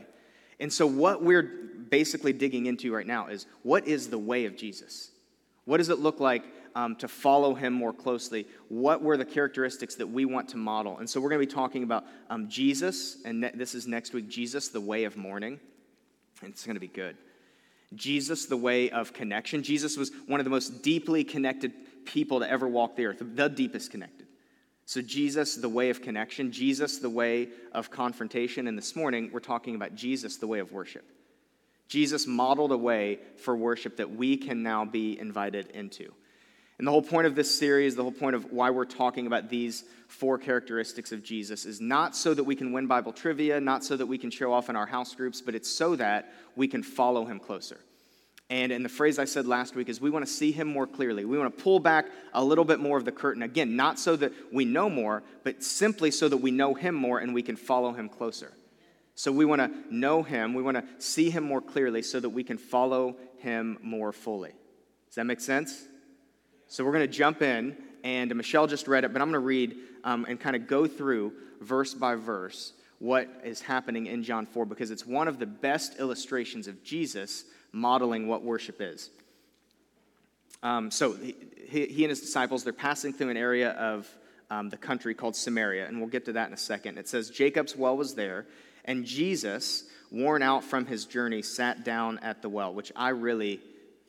And 0.59 0.71
so, 0.71 0.85
what 0.85 1.23
we're 1.23 1.43
basically 1.89 2.33
digging 2.33 2.65
into 2.65 2.93
right 2.93 3.07
now 3.07 3.27
is 3.27 3.47
what 3.63 3.87
is 3.87 4.09
the 4.09 4.19
way 4.19 4.45
of 4.45 4.57
Jesus? 4.57 5.09
What 5.65 5.77
does 5.77 5.89
it 5.89 5.99
look 5.99 6.19
like 6.19 6.43
um, 6.75 6.95
to 6.97 7.07
follow 7.07 7.53
him 7.53 7.73
more 7.73 7.93
closely? 7.93 8.47
What 8.67 9.01
were 9.01 9.17
the 9.17 9.25
characteristics 9.25 9.95
that 9.95 10.07
we 10.07 10.25
want 10.25 10.49
to 10.49 10.57
model? 10.57 10.97
And 10.97 11.09
so, 11.09 11.19
we're 11.19 11.29
going 11.29 11.41
to 11.41 11.47
be 11.47 11.53
talking 11.53 11.83
about 11.83 12.05
um, 12.29 12.49
Jesus, 12.49 13.17
and 13.25 13.41
ne- 13.41 13.51
this 13.53 13.75
is 13.75 13.87
next 13.87 14.13
week 14.13 14.27
Jesus, 14.29 14.69
the 14.69 14.81
way 14.81 15.03
of 15.03 15.17
mourning. 15.17 15.59
It's 16.41 16.65
going 16.65 16.75
to 16.75 16.81
be 16.81 16.87
good. 16.87 17.17
Jesus, 17.95 18.45
the 18.45 18.57
way 18.57 18.89
of 18.89 19.13
connection. 19.13 19.63
Jesus 19.63 19.97
was 19.97 20.11
one 20.27 20.39
of 20.39 20.43
the 20.43 20.51
most 20.51 20.83
deeply 20.83 21.23
connected 21.23 21.73
people 22.05 22.39
to 22.39 22.49
ever 22.49 22.67
walk 22.67 22.95
the 22.95 23.05
earth, 23.05 23.17
the 23.19 23.49
deepest 23.49 23.91
connected. 23.91 24.27
So, 24.85 25.01
Jesus, 25.01 25.55
the 25.55 25.69
way 25.69 25.89
of 25.91 26.01
connection, 26.01 26.51
Jesus, 26.51 26.97
the 26.97 27.09
way 27.09 27.49
of 27.73 27.91
confrontation. 27.91 28.67
And 28.67 28.77
this 28.77 28.95
morning, 28.95 29.29
we're 29.31 29.39
talking 29.39 29.75
about 29.75 29.93
Jesus, 29.95 30.37
the 30.37 30.47
way 30.47 30.59
of 30.59 30.71
worship. 30.71 31.05
Jesus 31.87 32.27
modeled 32.27 32.71
a 32.71 32.77
way 32.77 33.19
for 33.37 33.55
worship 33.55 33.97
that 33.97 34.11
we 34.11 34.37
can 34.37 34.63
now 34.63 34.85
be 34.85 35.19
invited 35.19 35.71
into. 35.71 36.13
And 36.79 36.87
the 36.87 36.91
whole 36.91 37.01
point 37.01 37.27
of 37.27 37.35
this 37.35 37.53
series, 37.53 37.95
the 37.95 38.03
whole 38.03 38.11
point 38.11 38.37
of 38.37 38.53
why 38.53 38.69
we're 38.69 38.85
talking 38.85 39.27
about 39.27 39.49
these 39.49 39.83
four 40.07 40.37
characteristics 40.37 41.11
of 41.11 41.21
Jesus 41.21 41.65
is 41.65 41.81
not 41.81 42.15
so 42.15 42.33
that 42.33 42.45
we 42.45 42.55
can 42.55 42.71
win 42.71 42.87
Bible 42.87 43.11
trivia, 43.11 43.59
not 43.59 43.83
so 43.83 43.97
that 43.97 44.05
we 44.05 44.17
can 44.17 44.31
show 44.31 44.53
off 44.53 44.69
in 44.69 44.77
our 44.77 44.85
house 44.85 45.13
groups, 45.13 45.41
but 45.41 45.53
it's 45.53 45.69
so 45.69 45.97
that 45.97 46.33
we 46.55 46.69
can 46.69 46.81
follow 46.81 47.25
him 47.25 47.37
closer. 47.37 47.77
And 48.49 48.71
in 48.71 48.81
the 48.81 48.89
phrase 48.89 49.19
I 49.19 49.25
said 49.25 49.45
last 49.45 49.75
week 49.75 49.89
is 49.89 49.99
we 49.99 50.09
want 50.09 50.25
to 50.25 50.31
see 50.31 50.53
him 50.53 50.69
more 50.69 50.87
clearly. 50.87 51.25
We 51.25 51.37
want 51.37 51.55
to 51.55 51.63
pull 51.63 51.81
back 51.81 52.05
a 52.33 52.43
little 52.43 52.65
bit 52.65 52.79
more 52.79 52.97
of 52.97 53.03
the 53.03 53.11
curtain. 53.11 53.43
Again, 53.43 53.75
not 53.75 53.99
so 53.99 54.15
that 54.15 54.31
we 54.51 54.63
know 54.63 54.89
more, 54.89 55.21
but 55.43 55.61
simply 55.61 56.11
so 56.11 56.29
that 56.29 56.37
we 56.37 56.49
know 56.49 56.73
him 56.73 56.95
more 56.95 57.19
and 57.19 57.33
we 57.33 57.43
can 57.43 57.57
follow 57.57 57.91
him 57.91 58.07
closer. 58.07 58.53
So 59.15 59.33
we 59.33 59.43
want 59.43 59.61
to 59.61 59.93
know 59.93 60.23
him, 60.23 60.53
we 60.53 60.63
want 60.63 60.77
to 60.77 60.85
see 60.97 61.29
him 61.29 61.43
more 61.43 61.61
clearly 61.61 62.01
so 62.01 62.21
that 62.21 62.29
we 62.29 62.45
can 62.45 62.57
follow 62.57 63.17
him 63.39 63.77
more 63.83 64.13
fully. 64.13 64.53
Does 65.07 65.15
that 65.15 65.25
make 65.25 65.41
sense? 65.41 65.88
So 66.71 66.85
we're 66.85 66.91
going 66.91 67.07
to 67.07 67.11
jump 67.11 67.41
in, 67.41 67.75
and 68.03 68.33
Michelle 68.35 68.67
just 68.67 68.87
read 68.87 69.03
it, 69.03 69.11
but 69.11 69.23
I'm 69.23 69.29
going 69.29 69.41
to 69.41 69.45
read 69.45 69.75
um, 70.03 70.25
and 70.29 70.39
kind 70.39 70.55
of 70.55 70.67
go 70.67 70.85
through 70.85 71.33
verse 71.59 71.95
by 71.95 72.13
verse 72.13 72.73
what 72.99 73.27
is 73.43 73.59
happening 73.59 74.05
in 74.05 74.23
John 74.23 74.45
4 74.45 74.67
because 74.67 74.91
it's 74.91 75.03
one 75.03 75.27
of 75.27 75.39
the 75.39 75.47
best 75.47 75.97
illustrations 75.99 76.67
of 76.67 76.83
Jesus 76.83 77.43
modeling 77.71 78.27
what 78.27 78.43
worship 78.43 78.81
is. 78.81 79.09
Um, 80.61 80.91
so 80.91 81.13
he, 81.13 81.35
he, 81.87 82.03
and 82.03 82.11
his 82.11 82.21
disciples, 82.21 82.63
they're 82.63 82.71
passing 82.71 83.13
through 83.13 83.29
an 83.29 83.37
area 83.37 83.71
of 83.71 84.07
um, 84.51 84.69
the 84.69 84.77
country 84.77 85.15
called 85.15 85.35
Samaria, 85.35 85.87
and 85.87 85.99
we'll 85.99 86.09
get 86.09 86.25
to 86.25 86.33
that 86.33 86.49
in 86.49 86.53
a 86.53 86.57
second. 86.57 86.99
It 86.99 87.07
says 87.07 87.31
Jacob's 87.31 87.75
well 87.75 87.97
was 87.97 88.13
there, 88.13 88.45
and 88.85 89.05
Jesus, 89.05 89.85
worn 90.11 90.43
out 90.43 90.63
from 90.63 90.85
his 90.85 91.05
journey, 91.05 91.41
sat 91.41 91.83
down 91.83 92.19
at 92.19 92.43
the 92.43 92.49
well, 92.49 92.75
which 92.75 92.91
I 92.95 93.09
really 93.09 93.59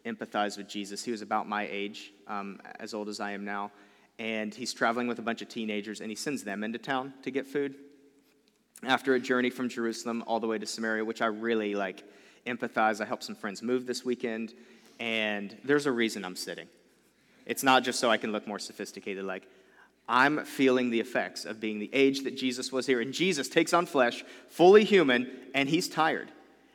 empathize 0.05 0.57
with 0.57 0.69
Jesus. 0.69 1.05
He 1.05 1.11
was 1.11 1.23
about 1.23 1.49
my 1.49 1.69
age, 1.71 2.13
um, 2.27 2.61
as 2.79 2.95
old 2.95 3.09
as 3.09 3.21
I 3.21 3.33
am 3.33 3.45
now, 3.45 3.71
and 4.19 4.55
he's 4.55 4.73
traveling 4.73 5.07
with 5.07 5.19
a 5.19 5.23
bunch 5.23 5.43
of 5.43 5.49
teenagers, 5.49 6.01
and 6.01 6.11
he 6.11 6.17
sends 6.17 6.45
them 6.45 6.65
into 6.65 6.79
town 6.79 7.13
to 7.23 7.31
get 7.31 7.47
food 7.47 7.75
after 8.83 9.15
a 9.15 9.21
journey 9.21 9.51
from 9.51 9.69
Jerusalem 9.69 10.25
all 10.27 10.41
the 10.41 10.47
way 10.47 10.59
to 10.59 10.67
Samaria, 10.67 11.05
which 11.05 11.23
I 11.23 11.27
really 11.27 11.75
like 11.75 12.03
empathize. 12.47 13.01
I 13.01 13.05
helped 13.05 13.25
some 13.25 13.35
friends 13.35 13.63
move 13.63 13.87
this 13.87 14.05
weekend, 14.05 14.55
and 14.99 15.57
there's 15.65 15.87
a 15.87 15.93
reason 15.93 16.25
I'm 16.25 16.37
sitting. 16.37 16.67
It's 17.47 17.63
not 17.63 17.83
just 17.83 17.99
so 17.99 18.11
I 18.11 18.17
can 18.17 18.33
look 18.33 18.47
more 18.47 18.59
sophisticated. 18.59 19.25
Like, 19.25 19.47
I'm 20.09 20.45
feeling 20.45 20.91
the 20.91 21.01
effects 21.01 21.45
of 21.45 21.61
being 21.61 21.79
the 21.79 21.91
age 21.93 22.25
that 22.25 22.37
Jesus 22.37 22.73
was 22.73 22.87
here. 22.87 23.01
And 23.01 23.13
Jesus 23.13 23.49
takes 23.49 23.73
on 23.73 23.87
flesh, 23.87 24.25
fully 24.49 24.85
human, 24.85 25.31
and 25.55 25.69
he's 25.69 25.89
tired. 25.89 26.31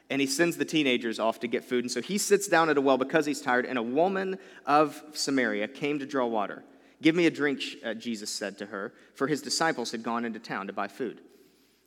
And 0.09 0.21
he 0.21 0.27
sends 0.27 0.57
the 0.57 0.65
teenagers 0.65 1.19
off 1.19 1.39
to 1.39 1.47
get 1.47 1.63
food. 1.63 1.83
And 1.83 1.91
so 1.91 2.01
he 2.01 2.17
sits 2.17 2.47
down 2.47 2.69
at 2.69 2.77
a 2.77 2.81
well 2.81 2.97
because 2.97 3.25
he's 3.25 3.41
tired. 3.41 3.65
And 3.65 3.77
a 3.77 3.83
woman 3.83 4.37
of 4.65 5.01
Samaria 5.13 5.67
came 5.67 5.99
to 5.99 6.05
draw 6.05 6.25
water. 6.27 6.63
Give 7.01 7.15
me 7.15 7.25
a 7.25 7.31
drink, 7.31 7.61
uh, 7.83 7.93
Jesus 7.93 8.29
said 8.29 8.57
to 8.59 8.67
her, 8.67 8.93
for 9.15 9.27
his 9.27 9.41
disciples 9.41 9.91
had 9.91 10.03
gone 10.03 10.25
into 10.25 10.39
town 10.39 10.67
to 10.67 10.73
buy 10.73 10.87
food. 10.87 11.21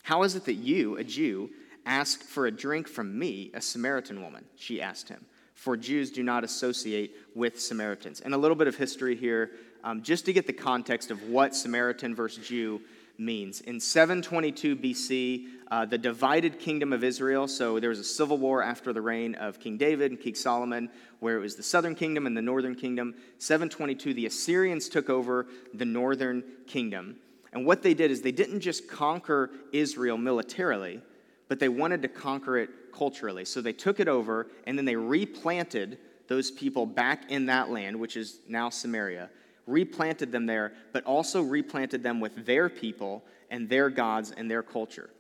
How 0.03 0.23
is 0.23 0.35
it 0.35 0.45
that 0.47 0.55
you, 0.55 0.97
a 0.97 1.05
Jew, 1.05 1.51
Ask 1.89 2.23
for 2.23 2.47
a 2.47 2.51
drink 2.51 2.87
from 2.87 3.19
me, 3.19 3.51
a 3.55 3.63
Samaritan 3.63 4.23
woman, 4.23 4.45
she 4.57 4.83
asked 4.83 5.09
him. 5.09 5.25
For 5.55 5.75
Jews 5.75 6.11
do 6.11 6.23
not 6.23 6.45
associate 6.45 7.15
with 7.35 7.59
Samaritans. 7.59 8.21
And 8.21 8.35
a 8.35 8.37
little 8.37 8.57
bit 8.57 8.69
of 8.69 8.77
history 8.77 9.17
here. 9.17 9.53
um, 9.85 10.03
just 10.03 10.27
to 10.27 10.33
get 10.33 10.47
the 10.47 10.53
context 10.53 11.11
of 11.11 11.23
what 11.31 11.55
Samaritan 11.55 12.15
versus 12.15 12.47
Jew 12.47 12.83
means. 13.17 13.61
In 13.61 13.81
722 13.81 14.77
BC, 14.77 15.47
uh, 15.71 15.85
the 15.85 15.99
divided 15.99 16.59
kingdom 16.59 16.93
of 16.93 17.05
Israel, 17.05 17.47
so 17.47 17.79
there 17.79 17.91
was 17.91 17.99
a 17.99 18.05
civil 18.05 18.39
war 18.39 18.63
after 18.63 18.93
the 18.93 19.03
reign 19.03 19.35
of 19.35 19.61
King 19.61 19.77
David 19.77 20.11
and 20.11 20.21
King 20.21 20.35
Solomon, 20.35 20.89
where 21.21 21.37
it 21.37 21.41
was 21.41 21.57
the 21.57 21.63
southern 21.63 21.95
kingdom 21.95 22.27
and 22.27 22.37
the 22.37 22.43
northern 22.43 22.75
kingdom. 22.75 23.15
722, 23.39 24.15
the 24.15 24.27
Assyrians 24.27 24.89
took 24.89 25.11
over 25.11 25.47
the 25.75 25.85
northern 25.85 26.43
kingdom. 26.67 27.17
And 27.53 27.67
what 27.67 27.83
they 27.83 27.95
did 27.95 28.11
is 28.11 28.23
they 28.23 28.33
didn't 28.33 28.61
just 28.61 28.89
conquer 28.89 29.51
Israel 29.73 30.17
militarily, 30.17 31.03
but 31.49 31.59
they 31.59 31.69
wanted 31.69 32.03
to 32.03 32.09
conquer 32.09 32.59
it 32.59 32.71
culturally. 32.95 33.45
So 33.45 33.61
they 33.61 33.73
took 33.73 34.01
it 34.01 34.09
over 34.09 34.49
and 34.67 34.77
then 34.77 34.85
they 34.85 34.97
replanted 34.97 35.99
those 36.29 36.51
people 36.51 36.87
back 36.87 37.31
in 37.31 37.47
that 37.47 37.71
land, 37.71 37.99
which 37.99 38.17
is 38.17 38.41
now 38.49 38.69
Samaria, 38.69 39.31
replanted 39.67 40.31
them 40.31 40.47
there, 40.47 40.73
but 40.93 41.05
also 41.05 41.43
replanted 41.43 42.03
them 42.03 42.21
with 42.21 42.47
their 42.47 42.69
people 42.69 43.25
and 43.51 43.69
their 43.69 43.89
gods 43.89 44.31
and 44.31 44.51
their 44.51 44.63
culture. 44.63 45.11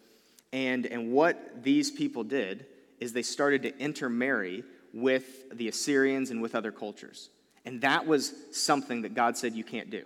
And, 0.53 0.87
and 0.87 1.13
what 1.13 1.63
these 1.63 1.91
people 1.91 2.25
did 2.25 2.67
is 3.01 3.13
they 3.13 3.23
started 3.23 3.63
to 3.63 3.79
intermarry 3.79 4.65
with 4.93 5.57
the 5.57 5.69
Assyrians 5.69 6.31
and 6.31 6.41
with 6.41 6.55
other 6.55 6.73
cultures. 6.73 7.29
And 7.65 7.81
that 7.83 8.07
was 8.07 8.33
something 8.53 9.03
that 9.03 9.15
God 9.15 9.37
said 9.37 9.55
you 9.55 9.65
can't 9.65 9.91
do. 9.91 10.05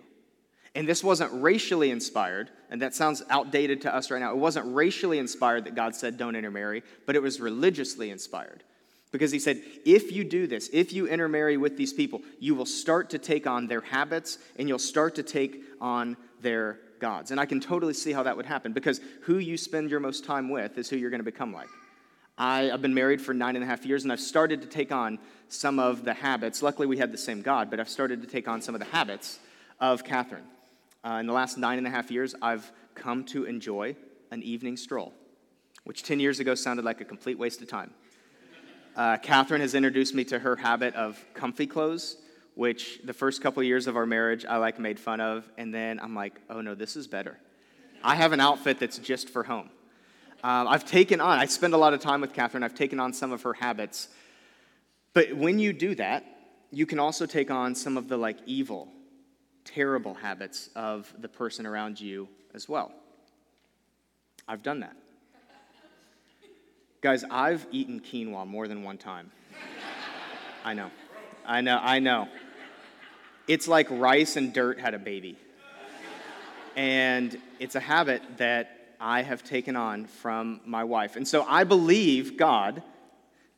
And 0.75 0.87
this 0.87 1.03
wasn't 1.03 1.31
racially 1.41 1.91
inspired, 1.91 2.49
and 2.71 2.81
that 2.81 2.95
sounds 2.95 3.21
outdated 3.29 3.81
to 3.81 3.95
us 3.95 4.09
right 4.09 4.19
now. 4.19 4.31
It 4.31 4.37
wasn't 4.37 4.73
racially 4.73 5.19
inspired 5.19 5.65
that 5.65 5.75
God 5.75 5.95
said 5.95 6.17
don't 6.17 6.35
intermarry, 6.35 6.83
but 7.05 7.15
it 7.15 7.21
was 7.21 7.39
religiously 7.39 8.09
inspired. 8.09 8.63
Because 9.11 9.31
he 9.31 9.37
said, 9.37 9.61
if 9.85 10.11
you 10.11 10.23
do 10.23 10.47
this, 10.47 10.69
if 10.73 10.91
you 10.91 11.07
intermarry 11.07 11.55
with 11.57 11.77
these 11.77 11.93
people, 11.93 12.21
you 12.39 12.55
will 12.55 12.65
start 12.65 13.11
to 13.11 13.19
take 13.19 13.45
on 13.45 13.67
their 13.67 13.81
habits 13.81 14.39
and 14.57 14.67
you'll 14.67 14.79
start 14.79 15.13
to 15.15 15.23
take 15.23 15.61
on 15.79 16.17
their 16.41 16.79
gods. 17.03 17.31
And 17.31 17.39
I 17.39 17.45
can 17.45 17.59
totally 17.59 17.93
see 17.93 18.13
how 18.13 18.23
that 18.23 18.37
would 18.37 18.45
happen 18.45 18.71
because 18.71 19.01
who 19.23 19.37
you 19.37 19.57
spend 19.57 19.91
your 19.91 19.99
most 19.99 20.23
time 20.23 20.49
with 20.49 20.77
is 20.77 20.89
who 20.89 20.95
you're 20.95 21.09
going 21.09 21.19
to 21.19 21.25
become 21.25 21.51
like. 21.51 21.67
I, 22.37 22.61
have 22.71 22.81
been 22.81 22.93
married 22.93 23.21
for 23.21 23.33
nine 23.33 23.57
and 23.57 23.63
a 23.63 23.67
half 23.67 23.85
years 23.85 24.03
and 24.03 24.11
I've 24.13 24.21
started 24.21 24.61
to 24.61 24.69
take 24.69 24.93
on 24.93 25.19
some 25.49 25.79
of 25.79 26.05
the 26.05 26.13
habits. 26.13 26.63
Luckily, 26.63 26.87
we 26.87 26.97
had 26.97 27.11
the 27.11 27.17
same 27.17 27.41
God, 27.41 27.69
but 27.69 27.81
I've 27.81 27.89
started 27.89 28.21
to 28.21 28.27
take 28.27 28.47
on 28.47 28.61
some 28.61 28.73
of 28.73 28.79
the 28.79 28.87
habits 28.87 29.39
of 29.81 30.05
Catherine. 30.05 30.45
Uh, 31.03 31.17
in 31.19 31.27
the 31.27 31.33
last 31.33 31.57
nine 31.57 31.77
and 31.77 31.85
a 31.85 31.89
half 31.89 32.09
years, 32.09 32.35
I've 32.41 32.71
come 32.95 33.25
to 33.25 33.43
enjoy 33.43 33.97
an 34.31 34.41
evening 34.41 34.77
stroll, 34.77 35.11
which 35.83 36.03
10 36.03 36.21
years 36.21 36.39
ago 36.39 36.55
sounded 36.55 36.85
like 36.85 37.01
a 37.01 37.05
complete 37.05 37.37
waste 37.37 37.61
of 37.61 37.67
time. 37.67 37.91
Uh, 38.95 39.17
Catherine 39.17 39.59
has 39.59 39.75
introduced 39.75 40.15
me 40.15 40.23
to 40.23 40.39
her 40.39 40.55
habit 40.55 40.95
of 40.95 41.21
comfy 41.33 41.67
clothes, 41.67 42.15
which 42.55 42.99
the 43.03 43.13
first 43.13 43.41
couple 43.41 43.63
years 43.63 43.87
of 43.87 43.95
our 43.95 44.05
marriage 44.05 44.45
I 44.45 44.57
like 44.57 44.79
made 44.79 44.99
fun 44.99 45.19
of, 45.19 45.49
and 45.57 45.73
then 45.73 45.99
I'm 45.99 46.15
like, 46.15 46.39
oh 46.49 46.61
no, 46.61 46.75
this 46.75 46.95
is 46.95 47.07
better. 47.07 47.37
I 48.03 48.15
have 48.15 48.31
an 48.33 48.39
outfit 48.39 48.79
that's 48.79 48.97
just 48.97 49.29
for 49.29 49.43
home. 49.43 49.69
Um, 50.43 50.67
I've 50.67 50.85
taken 50.85 51.21
on, 51.21 51.39
I 51.39 51.45
spend 51.45 51.73
a 51.73 51.77
lot 51.77 51.93
of 51.93 52.01
time 52.01 52.19
with 52.21 52.33
Catherine, 52.33 52.63
I've 52.63 52.75
taken 52.75 52.99
on 52.99 53.13
some 53.13 53.31
of 53.31 53.43
her 53.43 53.53
habits. 53.53 54.09
But 55.13 55.35
when 55.35 55.57
you 55.57 55.71
do 55.73 55.95
that, 55.95 56.25
you 56.71 56.85
can 56.85 56.99
also 56.99 57.25
take 57.25 57.49
on 57.49 57.75
some 57.75 57.97
of 57.97 58.09
the 58.09 58.17
like 58.17 58.37
evil, 58.45 58.89
terrible 59.63 60.15
habits 60.15 60.69
of 60.75 61.13
the 61.19 61.29
person 61.29 61.65
around 61.65 62.01
you 62.01 62.27
as 62.53 62.67
well. 62.67 62.91
I've 64.47 64.63
done 64.63 64.81
that. 64.81 64.97
Guys, 67.01 67.23
I've 67.29 67.65
eaten 67.71 67.99
quinoa 67.99 68.47
more 68.47 68.67
than 68.67 68.83
one 68.83 68.97
time. 68.97 69.31
I 70.65 70.73
know. 70.73 70.89
I 71.45 71.61
know. 71.61 71.79
I 71.81 71.99
know. 71.99 72.27
It's 73.47 73.67
like 73.67 73.87
rice 73.89 74.35
and 74.35 74.53
dirt 74.53 74.79
had 74.79 74.93
a 74.93 74.99
baby. 74.99 75.37
And 76.75 77.37
it's 77.59 77.75
a 77.75 77.79
habit 77.79 78.21
that 78.37 78.95
I 78.99 79.21
have 79.21 79.43
taken 79.43 79.75
on 79.75 80.05
from 80.05 80.61
my 80.65 80.83
wife. 80.85 81.15
And 81.17 81.27
so 81.27 81.45
I 81.47 81.65
believe 81.65 82.37
God, 82.37 82.81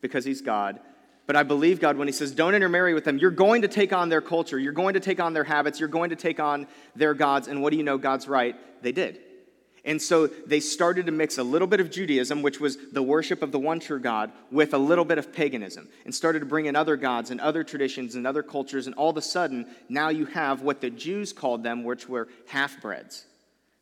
because 0.02 0.26
He's 0.26 0.42
God, 0.42 0.80
but 1.28 1.36
I 1.36 1.44
believe 1.44 1.80
God 1.80 1.98
when 1.98 2.08
He 2.08 2.12
says, 2.12 2.32
don't 2.32 2.56
intermarry 2.56 2.94
with 2.94 3.04
them. 3.04 3.18
You're 3.18 3.32
going 3.32 3.62
to 3.62 3.68
take 3.68 3.94
on 3.94 4.10
their 4.10 4.22
culture. 4.22 4.60
You're 4.60 4.74
going 4.74 4.96
to 4.96 5.00
take 5.00 5.20
on 5.20 5.34
their 5.34 5.44
habits. 5.44 5.80
You're 5.80 5.90
going 5.90 6.10
to 6.10 6.16
take 6.16 6.40
on 6.40 6.68
their 6.96 7.14
gods. 7.14 7.48
And 7.48 7.62
what 7.62 7.72
do 7.72 7.78
you 7.78 7.84
know? 7.84 7.98
God's 7.98 8.28
right. 8.28 8.56
They 8.82 8.92
did. 8.92 9.20
And 9.86 10.02
so 10.02 10.26
they 10.26 10.60
started 10.60 11.06
to 11.06 11.12
mix 11.12 11.38
a 11.38 11.44
little 11.44 11.68
bit 11.68 11.80
of 11.80 11.92
Judaism, 11.92 12.42
which 12.42 12.60
was 12.60 12.78
the 12.92 13.04
worship 13.04 13.44
of 13.44 13.52
the 13.52 13.60
one 13.60 13.80
true 13.80 14.00
God, 14.00 14.32
with 14.50 14.74
a 14.74 14.80
little 14.80 15.06
bit 15.06 15.20
of 15.20 15.32
paganism, 15.32 15.88
and 16.06 16.14
started 16.14 16.40
to 16.40 16.46
bring 16.48 16.66
in 16.66 16.76
other 16.76 16.98
gods 16.98 17.30
and 17.30 17.40
other 17.40 17.64
traditions 17.64 18.16
and 18.16 18.26
other 18.26 18.42
cultures. 18.42 18.88
And 18.88 18.96
all 18.96 19.12
of 19.12 19.18
a 19.18 19.22
sudden, 19.22 19.68
now 19.88 20.10
you 20.10 20.26
have 20.26 20.64
what 20.64 20.82
the 20.82 20.90
Jews 20.90 21.32
called 21.32 21.62
them, 21.62 21.84
which 21.84 22.10
were 22.10 22.28
half 22.48 22.82
breeds. 22.82 23.26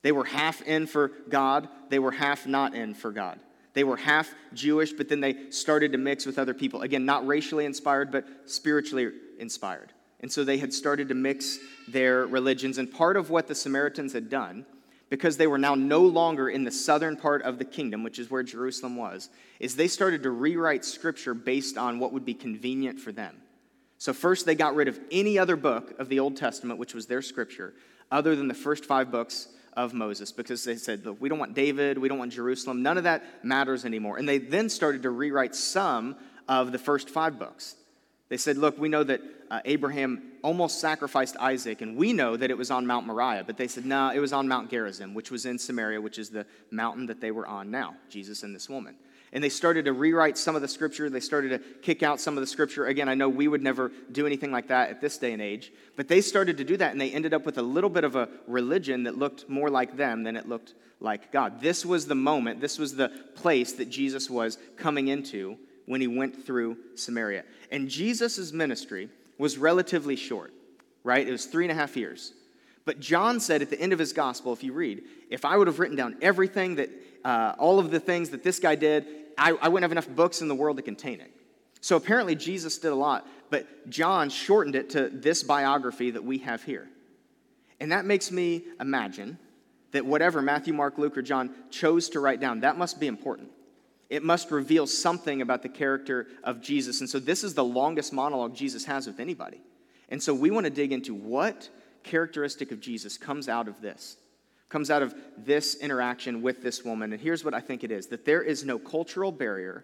They 0.01 0.11
were 0.11 0.25
half 0.25 0.61
in 0.61 0.87
for 0.87 1.09
God, 1.29 1.69
they 1.87 1.99
were 1.99 2.11
half 2.11 2.45
not 2.45 2.75
in 2.75 2.93
for 2.93 3.11
God. 3.11 3.39
They 3.73 3.85
were 3.85 3.97
half 3.97 4.29
Jewish, 4.53 4.91
but 4.91 5.07
then 5.07 5.21
they 5.21 5.49
started 5.49 5.93
to 5.93 5.97
mix 5.97 6.25
with 6.25 6.37
other 6.37 6.53
people. 6.53 6.81
Again, 6.81 7.05
not 7.05 7.25
racially 7.25 7.65
inspired, 7.65 8.11
but 8.11 8.25
spiritually 8.45 9.09
inspired. 9.39 9.93
And 10.19 10.31
so 10.31 10.43
they 10.43 10.57
had 10.57 10.73
started 10.73 11.07
to 11.07 11.15
mix 11.15 11.57
their 11.87 12.27
religions. 12.27 12.77
And 12.77 12.91
part 12.91 13.17
of 13.17 13.29
what 13.29 13.47
the 13.47 13.55
Samaritans 13.55 14.13
had 14.13 14.29
done 14.29 14.65
because 15.13 15.37
they 15.37 15.45
were 15.45 15.59
now 15.59 15.75
no 15.75 15.99
longer 15.99 16.49
in 16.49 16.63
the 16.63 16.71
southern 16.71 17.15
part 17.15 17.43
of 17.43 17.59
the 17.59 17.65
kingdom, 17.65 18.01
which 18.01 18.17
is 18.17 18.31
where 18.31 18.41
Jerusalem 18.41 18.95
was, 18.95 19.29
is 19.59 19.75
they 19.75 19.87
started 19.87 20.23
to 20.23 20.31
rewrite 20.31 20.83
scripture 20.83 21.35
based 21.35 21.77
on 21.77 21.99
what 21.99 22.11
would 22.13 22.25
be 22.25 22.33
convenient 22.33 22.99
for 22.99 23.11
them. 23.11 23.35
So, 23.99 24.11
first, 24.11 24.47
they 24.47 24.55
got 24.55 24.73
rid 24.73 24.87
of 24.87 24.99
any 25.11 25.37
other 25.37 25.55
book 25.55 25.93
of 25.99 26.09
the 26.09 26.19
Old 26.19 26.35
Testament, 26.35 26.79
which 26.79 26.95
was 26.95 27.05
their 27.05 27.21
scripture, 27.21 27.75
other 28.09 28.35
than 28.35 28.47
the 28.47 28.55
first 28.55 28.85
five 28.85 29.11
books 29.11 29.49
of 29.73 29.93
Moses, 29.93 30.31
because 30.31 30.63
they 30.63 30.77
said, 30.77 31.05
Look, 31.05 31.21
we 31.21 31.29
don't 31.29 31.37
want 31.37 31.53
David, 31.53 31.99
we 31.99 32.09
don't 32.09 32.17
want 32.17 32.33
Jerusalem, 32.33 32.81
none 32.81 32.97
of 32.97 33.03
that 33.03 33.45
matters 33.45 33.85
anymore. 33.85 34.17
And 34.17 34.27
they 34.27 34.39
then 34.39 34.67
started 34.67 35.03
to 35.03 35.11
rewrite 35.11 35.53
some 35.53 36.15
of 36.47 36.71
the 36.71 36.79
first 36.79 37.11
five 37.11 37.37
books. 37.37 37.75
They 38.33 38.37
said, 38.37 38.57
Look, 38.57 38.79
we 38.79 38.89
know 38.89 39.03
that 39.03 39.21
uh, 39.51 39.59
Abraham 39.63 40.31
almost 40.41 40.81
sacrificed 40.81 41.37
Isaac, 41.39 41.83
and 41.83 41.95
we 41.95 42.13
know 42.13 42.35
that 42.35 42.49
it 42.49 42.57
was 42.57 42.71
on 42.71 42.87
Mount 42.87 43.05
Moriah, 43.05 43.43
but 43.45 43.57
they 43.57 43.67
said, 43.67 43.85
No, 43.85 44.09
it 44.09 44.17
was 44.17 44.33
on 44.33 44.47
Mount 44.47 44.71
Gerizim, 44.71 45.13
which 45.13 45.29
was 45.29 45.45
in 45.45 45.59
Samaria, 45.59 46.01
which 46.01 46.17
is 46.17 46.31
the 46.31 46.47
mountain 46.71 47.05
that 47.05 47.21
they 47.21 47.29
were 47.29 47.45
on 47.45 47.69
now, 47.69 47.95
Jesus 48.09 48.41
and 48.41 48.55
this 48.55 48.67
woman. 48.67 48.95
And 49.33 49.43
they 49.43 49.49
started 49.49 49.85
to 49.85 49.93
rewrite 49.93 50.39
some 50.39 50.55
of 50.55 50.63
the 50.63 50.67
scripture. 50.67 51.11
They 51.11 51.19
started 51.19 51.49
to 51.49 51.59
kick 51.83 52.01
out 52.01 52.19
some 52.19 52.35
of 52.35 52.41
the 52.41 52.47
scripture. 52.47 52.87
Again, 52.87 53.07
I 53.07 53.13
know 53.13 53.29
we 53.29 53.47
would 53.47 53.61
never 53.61 53.91
do 54.11 54.25
anything 54.25 54.51
like 54.51 54.69
that 54.69 54.89
at 54.89 54.99
this 54.99 55.19
day 55.19 55.33
and 55.33 55.41
age, 55.41 55.71
but 55.95 56.07
they 56.07 56.19
started 56.19 56.57
to 56.57 56.63
do 56.63 56.75
that, 56.77 56.91
and 56.91 56.99
they 56.99 57.11
ended 57.11 57.35
up 57.35 57.45
with 57.45 57.59
a 57.59 57.61
little 57.61 57.91
bit 57.91 58.03
of 58.03 58.15
a 58.15 58.29
religion 58.47 59.03
that 59.03 59.15
looked 59.15 59.47
more 59.47 59.69
like 59.69 59.95
them 59.95 60.23
than 60.23 60.35
it 60.35 60.49
looked 60.49 60.73
like 60.99 61.31
God. 61.31 61.61
This 61.61 61.85
was 61.85 62.07
the 62.07 62.15
moment, 62.15 62.61
this 62.61 62.79
was 62.79 62.95
the 62.95 63.09
place 63.35 63.73
that 63.73 63.91
Jesus 63.91 64.27
was 64.27 64.57
coming 64.75 65.09
into 65.09 65.59
when 65.85 66.01
he 66.01 66.07
went 66.07 66.45
through 66.45 66.77
Samaria. 66.95 67.43
And 67.71 67.89
Jesus' 67.89 68.51
ministry 68.51 69.09
was 69.37 69.57
relatively 69.57 70.15
short, 70.15 70.53
right? 71.03 71.27
It 71.27 71.31
was 71.31 71.45
three 71.45 71.65
and 71.65 71.71
a 71.71 71.75
half 71.75 71.97
years. 71.97 72.33
But 72.85 72.99
John 72.99 73.39
said 73.39 73.61
at 73.61 73.69
the 73.69 73.79
end 73.79 73.93
of 73.93 73.99
his 73.99 74.13
gospel, 74.13 74.53
if 74.53 74.63
you 74.63 74.73
read, 74.73 75.03
if 75.29 75.45
I 75.45 75.57
would 75.57 75.67
have 75.67 75.79
written 75.79 75.95
down 75.95 76.17
everything 76.21 76.75
that, 76.75 76.89
uh, 77.23 77.55
all 77.57 77.79
of 77.79 77.91
the 77.91 77.99
things 77.99 78.29
that 78.31 78.43
this 78.43 78.59
guy 78.59 78.75
did, 78.75 79.05
I, 79.37 79.51
I 79.51 79.69
wouldn't 79.69 79.83
have 79.83 79.91
enough 79.91 80.09
books 80.15 80.41
in 80.41 80.47
the 80.47 80.55
world 80.55 80.77
to 80.77 80.83
contain 80.83 81.21
it. 81.21 81.31
So 81.81 81.95
apparently 81.95 82.35
Jesus 82.35 82.77
did 82.77 82.91
a 82.91 82.95
lot, 82.95 83.27
but 83.49 83.89
John 83.89 84.29
shortened 84.29 84.75
it 84.75 84.91
to 84.91 85.09
this 85.09 85.43
biography 85.43 86.11
that 86.11 86.23
we 86.23 86.37
have 86.39 86.63
here. 86.63 86.87
And 87.79 87.91
that 87.91 88.05
makes 88.05 88.31
me 88.31 88.63
imagine 88.79 89.37
that 89.91 90.05
whatever 90.05 90.41
Matthew, 90.41 90.73
Mark, 90.73 90.97
Luke, 90.97 91.17
or 91.17 91.21
John 91.21 91.53
chose 91.69 92.09
to 92.09 92.19
write 92.19 92.39
down, 92.39 92.61
that 92.61 92.77
must 92.77 92.99
be 92.99 93.07
important 93.07 93.49
it 94.13 94.21
must 94.21 94.51
reveal 94.51 94.85
something 94.85 95.41
about 95.41 95.63
the 95.63 95.69
character 95.69 96.27
of 96.43 96.61
Jesus. 96.61 96.99
And 96.99 97.09
so 97.09 97.17
this 97.17 97.43
is 97.43 97.55
the 97.55 97.63
longest 97.63 98.13
monologue 98.13 98.55
Jesus 98.55 98.85
has 98.85 99.07
with 99.07 99.19
anybody. 99.19 99.59
And 100.07 100.21
so 100.21 100.35
we 100.35 100.51
want 100.51 100.65
to 100.65 100.69
dig 100.69 100.91
into 100.91 101.15
what 101.15 101.67
characteristic 102.03 102.71
of 102.71 102.79
Jesus 102.79 103.17
comes 103.17 103.49
out 103.49 103.67
of 103.67 103.81
this, 103.81 104.17
comes 104.69 104.91
out 104.91 105.01
of 105.01 105.15
this 105.35 105.73
interaction 105.73 106.43
with 106.43 106.61
this 106.61 106.85
woman. 106.85 107.11
And 107.11 107.19
here's 107.19 107.43
what 107.43 107.55
I 107.55 107.59
think 107.59 107.83
it 107.83 107.89
is 107.89 108.05
that 108.07 108.23
there 108.23 108.43
is 108.43 108.63
no 108.63 108.77
cultural 108.77 109.31
barrier 109.31 109.83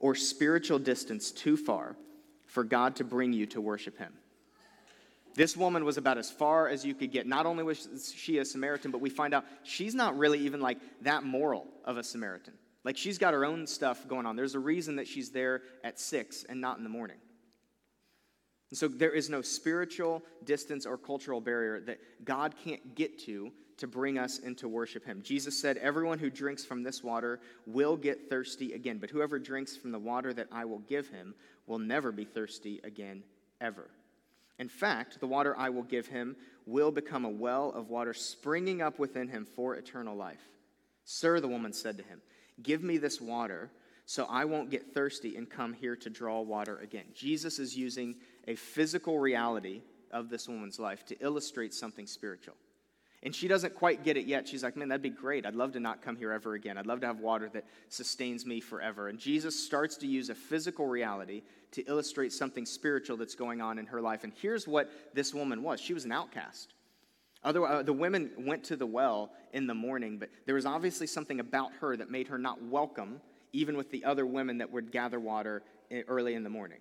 or 0.00 0.14
spiritual 0.14 0.78
distance 0.78 1.30
too 1.30 1.58
far 1.58 1.96
for 2.46 2.64
God 2.64 2.96
to 2.96 3.04
bring 3.04 3.34
you 3.34 3.44
to 3.48 3.60
worship 3.60 3.98
Him. 3.98 4.14
This 5.34 5.54
woman 5.54 5.84
was 5.84 5.98
about 5.98 6.16
as 6.16 6.30
far 6.30 6.66
as 6.66 6.82
you 6.82 6.94
could 6.94 7.12
get. 7.12 7.26
Not 7.26 7.44
only 7.44 7.62
was 7.62 8.14
she 8.16 8.38
a 8.38 8.44
Samaritan, 8.46 8.90
but 8.90 9.02
we 9.02 9.10
find 9.10 9.34
out 9.34 9.44
she's 9.64 9.94
not 9.94 10.16
really 10.16 10.38
even 10.38 10.62
like 10.62 10.78
that 11.02 11.24
moral 11.24 11.66
of 11.84 11.98
a 11.98 12.02
Samaritan. 12.02 12.54
Like 12.86 12.96
she's 12.96 13.18
got 13.18 13.34
her 13.34 13.44
own 13.44 13.66
stuff 13.66 14.06
going 14.06 14.26
on. 14.26 14.36
There's 14.36 14.54
a 14.54 14.60
reason 14.60 14.94
that 14.96 15.08
she's 15.08 15.30
there 15.30 15.62
at 15.82 15.98
six 15.98 16.44
and 16.48 16.60
not 16.60 16.78
in 16.78 16.84
the 16.84 16.88
morning. 16.88 17.16
And 18.70 18.78
so 18.78 18.86
there 18.86 19.10
is 19.10 19.28
no 19.28 19.42
spiritual 19.42 20.22
distance 20.44 20.86
or 20.86 20.96
cultural 20.96 21.40
barrier 21.40 21.80
that 21.80 21.98
God 22.24 22.54
can't 22.64 22.94
get 22.94 23.18
to 23.24 23.50
to 23.78 23.88
bring 23.88 24.18
us 24.18 24.38
into 24.38 24.68
worship 24.68 25.04
Him. 25.04 25.20
Jesus 25.24 25.60
said, 25.60 25.78
Everyone 25.78 26.20
who 26.20 26.30
drinks 26.30 26.64
from 26.64 26.84
this 26.84 27.02
water 27.02 27.40
will 27.66 27.96
get 27.96 28.30
thirsty 28.30 28.72
again, 28.72 28.98
but 28.98 29.10
whoever 29.10 29.40
drinks 29.40 29.76
from 29.76 29.90
the 29.90 29.98
water 29.98 30.32
that 30.32 30.46
I 30.52 30.64
will 30.64 30.78
give 30.78 31.08
him 31.08 31.34
will 31.66 31.80
never 31.80 32.12
be 32.12 32.24
thirsty 32.24 32.80
again, 32.84 33.24
ever. 33.60 33.90
In 34.60 34.68
fact, 34.68 35.18
the 35.18 35.26
water 35.26 35.56
I 35.58 35.70
will 35.70 35.82
give 35.82 36.06
him 36.06 36.36
will 36.66 36.92
become 36.92 37.24
a 37.24 37.30
well 37.30 37.72
of 37.72 37.90
water 37.90 38.14
springing 38.14 38.80
up 38.80 39.00
within 39.00 39.26
him 39.26 39.44
for 39.44 39.74
eternal 39.74 40.16
life. 40.16 40.48
Sir, 41.04 41.40
the 41.40 41.48
woman 41.48 41.72
said 41.72 41.98
to 41.98 42.04
him, 42.04 42.22
Give 42.62 42.82
me 42.82 42.98
this 42.98 43.20
water 43.20 43.70
so 44.06 44.26
I 44.30 44.44
won't 44.44 44.70
get 44.70 44.94
thirsty 44.94 45.36
and 45.36 45.50
come 45.50 45.72
here 45.72 45.96
to 45.96 46.08
draw 46.08 46.40
water 46.40 46.78
again. 46.78 47.06
Jesus 47.12 47.58
is 47.58 47.76
using 47.76 48.16
a 48.46 48.54
physical 48.54 49.18
reality 49.18 49.82
of 50.12 50.28
this 50.28 50.48
woman's 50.48 50.78
life 50.78 51.04
to 51.06 51.16
illustrate 51.20 51.74
something 51.74 52.06
spiritual. 52.06 52.54
And 53.22 53.34
she 53.34 53.48
doesn't 53.48 53.74
quite 53.74 54.04
get 54.04 54.16
it 54.16 54.26
yet. 54.26 54.46
She's 54.46 54.62
like, 54.62 54.76
man, 54.76 54.88
that'd 54.88 55.02
be 55.02 55.10
great. 55.10 55.44
I'd 55.46 55.56
love 55.56 55.72
to 55.72 55.80
not 55.80 56.00
come 56.00 56.16
here 56.16 56.30
ever 56.30 56.54
again. 56.54 56.78
I'd 56.78 56.86
love 56.86 57.00
to 57.00 57.08
have 57.08 57.18
water 57.18 57.48
that 57.54 57.64
sustains 57.88 58.46
me 58.46 58.60
forever. 58.60 59.08
And 59.08 59.18
Jesus 59.18 59.58
starts 59.58 59.96
to 59.96 60.06
use 60.06 60.30
a 60.30 60.34
physical 60.34 60.86
reality 60.86 61.42
to 61.72 61.82
illustrate 61.88 62.32
something 62.32 62.64
spiritual 62.64 63.16
that's 63.16 63.34
going 63.34 63.60
on 63.60 63.78
in 63.80 63.86
her 63.86 64.00
life. 64.00 64.22
And 64.22 64.32
here's 64.40 64.68
what 64.68 64.90
this 65.12 65.34
woman 65.34 65.64
was 65.64 65.80
she 65.80 65.94
was 65.94 66.04
an 66.04 66.12
outcast. 66.12 66.74
Other, 67.42 67.64
uh, 67.64 67.82
the 67.82 67.92
women 67.92 68.30
went 68.38 68.64
to 68.64 68.76
the 68.76 68.86
well 68.86 69.30
in 69.52 69.66
the 69.66 69.74
morning, 69.74 70.18
but 70.18 70.30
there 70.46 70.54
was 70.54 70.66
obviously 70.66 71.06
something 71.06 71.40
about 71.40 71.72
her 71.80 71.96
that 71.96 72.10
made 72.10 72.28
her 72.28 72.38
not 72.38 72.62
welcome, 72.62 73.20
even 73.52 73.76
with 73.76 73.90
the 73.90 74.04
other 74.04 74.26
women 74.26 74.58
that 74.58 74.70
would 74.70 74.90
gather 74.90 75.20
water 75.20 75.62
early 76.08 76.34
in 76.34 76.42
the 76.42 76.50
morning. 76.50 76.78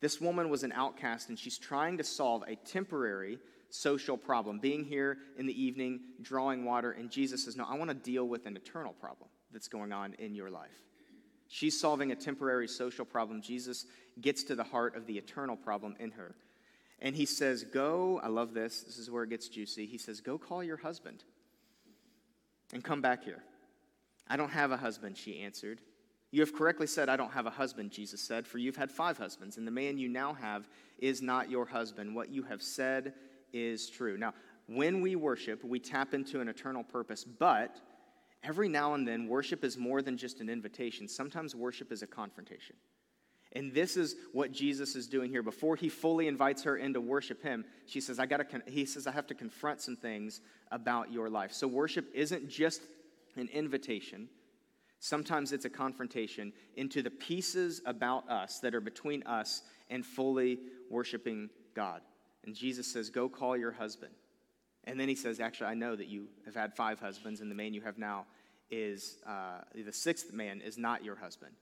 This 0.00 0.20
woman 0.20 0.48
was 0.50 0.62
an 0.62 0.72
outcast, 0.72 1.30
and 1.30 1.38
she's 1.38 1.58
trying 1.58 1.98
to 1.98 2.04
solve 2.04 2.44
a 2.46 2.56
temporary 2.56 3.38
social 3.70 4.16
problem. 4.16 4.58
Being 4.58 4.84
here 4.84 5.18
in 5.38 5.46
the 5.46 5.62
evening, 5.62 6.00
drawing 6.20 6.64
water, 6.64 6.92
and 6.92 7.10
Jesus 7.10 7.44
says, 7.44 7.56
No, 7.56 7.64
I 7.64 7.76
want 7.76 7.90
to 7.90 7.94
deal 7.94 8.28
with 8.28 8.46
an 8.46 8.56
eternal 8.56 8.92
problem 8.92 9.28
that's 9.52 9.68
going 9.68 9.92
on 9.92 10.14
in 10.18 10.34
your 10.34 10.50
life. 10.50 10.82
She's 11.48 11.80
solving 11.80 12.12
a 12.12 12.16
temporary 12.16 12.68
social 12.68 13.04
problem. 13.04 13.42
Jesus 13.42 13.86
gets 14.20 14.44
to 14.44 14.54
the 14.54 14.64
heart 14.64 14.96
of 14.96 15.06
the 15.06 15.16
eternal 15.16 15.56
problem 15.56 15.96
in 15.98 16.10
her. 16.12 16.34
And 17.04 17.14
he 17.14 17.26
says, 17.26 17.62
Go, 17.64 18.18
I 18.24 18.28
love 18.28 18.54
this. 18.54 18.80
This 18.80 18.98
is 18.98 19.10
where 19.10 19.22
it 19.22 19.30
gets 19.30 19.48
juicy. 19.48 19.84
He 19.86 19.98
says, 19.98 20.22
Go 20.22 20.38
call 20.38 20.64
your 20.64 20.78
husband 20.78 21.22
and 22.72 22.82
come 22.82 23.02
back 23.02 23.22
here. 23.22 23.44
I 24.26 24.38
don't 24.38 24.50
have 24.50 24.72
a 24.72 24.76
husband, 24.78 25.18
she 25.18 25.38
answered. 25.40 25.82
You 26.30 26.40
have 26.40 26.54
correctly 26.54 26.86
said, 26.86 27.10
I 27.10 27.16
don't 27.16 27.30
have 27.30 27.46
a 27.46 27.50
husband, 27.50 27.90
Jesus 27.90 28.22
said, 28.22 28.46
for 28.46 28.56
you've 28.56 28.74
had 28.74 28.90
five 28.90 29.18
husbands, 29.18 29.58
and 29.58 29.66
the 29.66 29.70
man 29.70 29.98
you 29.98 30.08
now 30.08 30.32
have 30.32 30.68
is 30.98 31.20
not 31.20 31.50
your 31.50 31.66
husband. 31.66 32.12
What 32.12 32.30
you 32.30 32.42
have 32.44 32.62
said 32.62 33.12
is 33.52 33.88
true. 33.88 34.16
Now, 34.16 34.32
when 34.66 35.02
we 35.02 35.14
worship, 35.14 35.62
we 35.62 35.78
tap 35.78 36.14
into 36.14 36.40
an 36.40 36.48
eternal 36.48 36.82
purpose, 36.82 37.22
but 37.22 37.76
every 38.42 38.68
now 38.68 38.94
and 38.94 39.06
then, 39.06 39.28
worship 39.28 39.62
is 39.62 39.76
more 39.76 40.00
than 40.00 40.16
just 40.16 40.40
an 40.40 40.48
invitation. 40.48 41.06
Sometimes 41.06 41.54
worship 41.54 41.92
is 41.92 42.02
a 42.02 42.06
confrontation. 42.06 42.76
And 43.54 43.72
this 43.72 43.96
is 43.96 44.16
what 44.32 44.50
Jesus 44.50 44.96
is 44.96 45.06
doing 45.06 45.30
here. 45.30 45.42
Before 45.42 45.76
he 45.76 45.88
fully 45.88 46.26
invites 46.26 46.64
her 46.64 46.76
in 46.76 46.92
to 46.94 47.00
worship 47.00 47.42
him, 47.42 47.64
she 47.86 48.00
says, 48.00 48.18
I 48.18 48.26
gotta 48.26 48.46
he 48.66 48.84
says, 48.84 49.06
I 49.06 49.12
have 49.12 49.28
to 49.28 49.34
confront 49.34 49.80
some 49.80 49.96
things 49.96 50.40
about 50.72 51.12
your 51.12 51.30
life. 51.30 51.52
So 51.52 51.68
worship 51.68 52.06
isn't 52.14 52.48
just 52.48 52.82
an 53.36 53.48
invitation. 53.52 54.28
Sometimes 54.98 55.52
it's 55.52 55.66
a 55.66 55.70
confrontation 55.70 56.52
into 56.76 57.02
the 57.02 57.10
pieces 57.10 57.80
about 57.86 58.28
us 58.28 58.58
that 58.60 58.74
are 58.74 58.80
between 58.80 59.22
us 59.24 59.62
and 59.90 60.04
fully 60.04 60.58
worshiping 60.90 61.50
God. 61.74 62.00
And 62.44 62.54
Jesus 62.54 62.92
says, 62.92 63.10
Go 63.10 63.28
call 63.28 63.56
your 63.56 63.72
husband. 63.72 64.12
And 64.84 64.98
then 64.98 65.08
he 65.08 65.14
says, 65.14 65.40
Actually, 65.40 65.68
I 65.68 65.74
know 65.74 65.94
that 65.94 66.08
you 66.08 66.28
have 66.44 66.54
had 66.54 66.74
five 66.74 67.00
husbands, 67.00 67.40
and 67.40 67.50
the 67.50 67.54
man 67.54 67.74
you 67.74 67.82
have 67.82 67.98
now 67.98 68.26
is 68.70 69.18
uh, 69.26 69.60
the 69.74 69.92
sixth 69.92 70.32
man 70.32 70.60
is 70.60 70.78
not 70.78 71.04
your 71.04 71.16
husband. 71.16 71.52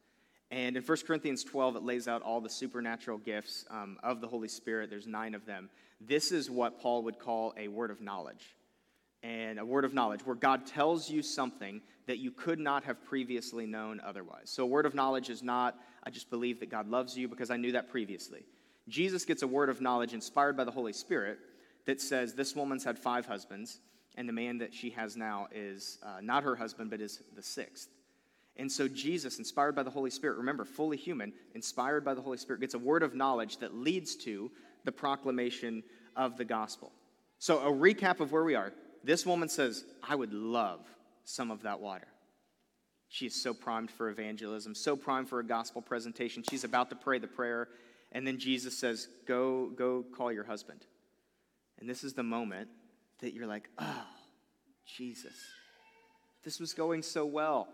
And 0.52 0.76
in 0.76 0.82
1 0.82 0.98
Corinthians 1.06 1.44
12, 1.44 1.76
it 1.76 1.82
lays 1.82 2.06
out 2.06 2.20
all 2.20 2.42
the 2.42 2.50
supernatural 2.50 3.16
gifts 3.16 3.64
um, 3.70 3.98
of 4.02 4.20
the 4.20 4.28
Holy 4.28 4.48
Spirit. 4.48 4.90
There's 4.90 5.06
nine 5.06 5.34
of 5.34 5.46
them. 5.46 5.70
This 5.98 6.30
is 6.30 6.50
what 6.50 6.78
Paul 6.78 7.04
would 7.04 7.18
call 7.18 7.54
a 7.56 7.68
word 7.68 7.90
of 7.90 8.02
knowledge. 8.02 8.54
And 9.22 9.58
a 9.58 9.64
word 9.64 9.86
of 9.86 9.94
knowledge, 9.94 10.26
where 10.26 10.36
God 10.36 10.66
tells 10.66 11.08
you 11.08 11.22
something 11.22 11.80
that 12.06 12.18
you 12.18 12.30
could 12.30 12.58
not 12.58 12.84
have 12.84 13.02
previously 13.02 13.64
known 13.64 13.98
otherwise. 14.04 14.50
So, 14.50 14.64
a 14.64 14.66
word 14.66 14.84
of 14.84 14.94
knowledge 14.94 15.30
is 15.30 15.42
not, 15.42 15.78
I 16.02 16.10
just 16.10 16.28
believe 16.28 16.60
that 16.60 16.70
God 16.70 16.88
loves 16.88 17.16
you 17.16 17.28
because 17.28 17.50
I 17.50 17.56
knew 17.56 17.72
that 17.72 17.88
previously. 17.88 18.44
Jesus 18.88 19.24
gets 19.24 19.42
a 19.42 19.46
word 19.46 19.70
of 19.70 19.80
knowledge 19.80 20.12
inspired 20.12 20.56
by 20.56 20.64
the 20.64 20.72
Holy 20.72 20.92
Spirit 20.92 21.38
that 21.86 22.00
says, 22.00 22.34
This 22.34 22.54
woman's 22.56 22.84
had 22.84 22.98
five 22.98 23.24
husbands, 23.24 23.78
and 24.16 24.28
the 24.28 24.32
man 24.32 24.58
that 24.58 24.74
she 24.74 24.90
has 24.90 25.16
now 25.16 25.46
is 25.54 25.98
uh, 26.02 26.20
not 26.20 26.42
her 26.42 26.56
husband, 26.56 26.90
but 26.90 27.00
is 27.00 27.22
the 27.36 27.42
sixth. 27.42 27.88
And 28.56 28.70
so, 28.70 28.86
Jesus, 28.86 29.38
inspired 29.38 29.74
by 29.74 29.82
the 29.82 29.90
Holy 29.90 30.10
Spirit, 30.10 30.36
remember, 30.36 30.64
fully 30.64 30.96
human, 30.96 31.32
inspired 31.54 32.04
by 32.04 32.14
the 32.14 32.20
Holy 32.20 32.36
Spirit, 32.36 32.60
gets 32.60 32.74
a 32.74 32.78
word 32.78 33.02
of 33.02 33.14
knowledge 33.14 33.56
that 33.58 33.74
leads 33.74 34.14
to 34.16 34.50
the 34.84 34.92
proclamation 34.92 35.82
of 36.16 36.36
the 36.36 36.44
gospel. 36.44 36.92
So, 37.38 37.60
a 37.60 37.72
recap 37.72 38.20
of 38.20 38.30
where 38.30 38.44
we 38.44 38.54
are 38.54 38.72
this 39.04 39.26
woman 39.26 39.48
says, 39.48 39.84
I 40.02 40.14
would 40.14 40.32
love 40.32 40.80
some 41.24 41.50
of 41.50 41.62
that 41.62 41.80
water. 41.80 42.06
She 43.08 43.26
is 43.26 43.42
so 43.42 43.52
primed 43.52 43.90
for 43.90 44.08
evangelism, 44.08 44.74
so 44.74 44.96
primed 44.96 45.28
for 45.28 45.40
a 45.40 45.44
gospel 45.44 45.82
presentation. 45.82 46.42
She's 46.48 46.64
about 46.64 46.88
to 46.90 46.96
pray 46.96 47.18
the 47.18 47.26
prayer, 47.26 47.68
and 48.12 48.26
then 48.26 48.38
Jesus 48.38 48.78
says, 48.78 49.08
Go, 49.26 49.70
go 49.76 50.04
call 50.16 50.32
your 50.32 50.44
husband. 50.44 50.86
And 51.78 51.88
this 51.88 52.04
is 52.04 52.14
the 52.14 52.22
moment 52.22 52.68
that 53.20 53.34
you're 53.34 53.46
like, 53.46 53.68
Oh, 53.78 54.04
Jesus, 54.86 55.34
this 56.44 56.58
was 56.58 56.72
going 56.72 57.02
so 57.02 57.26
well. 57.26 57.68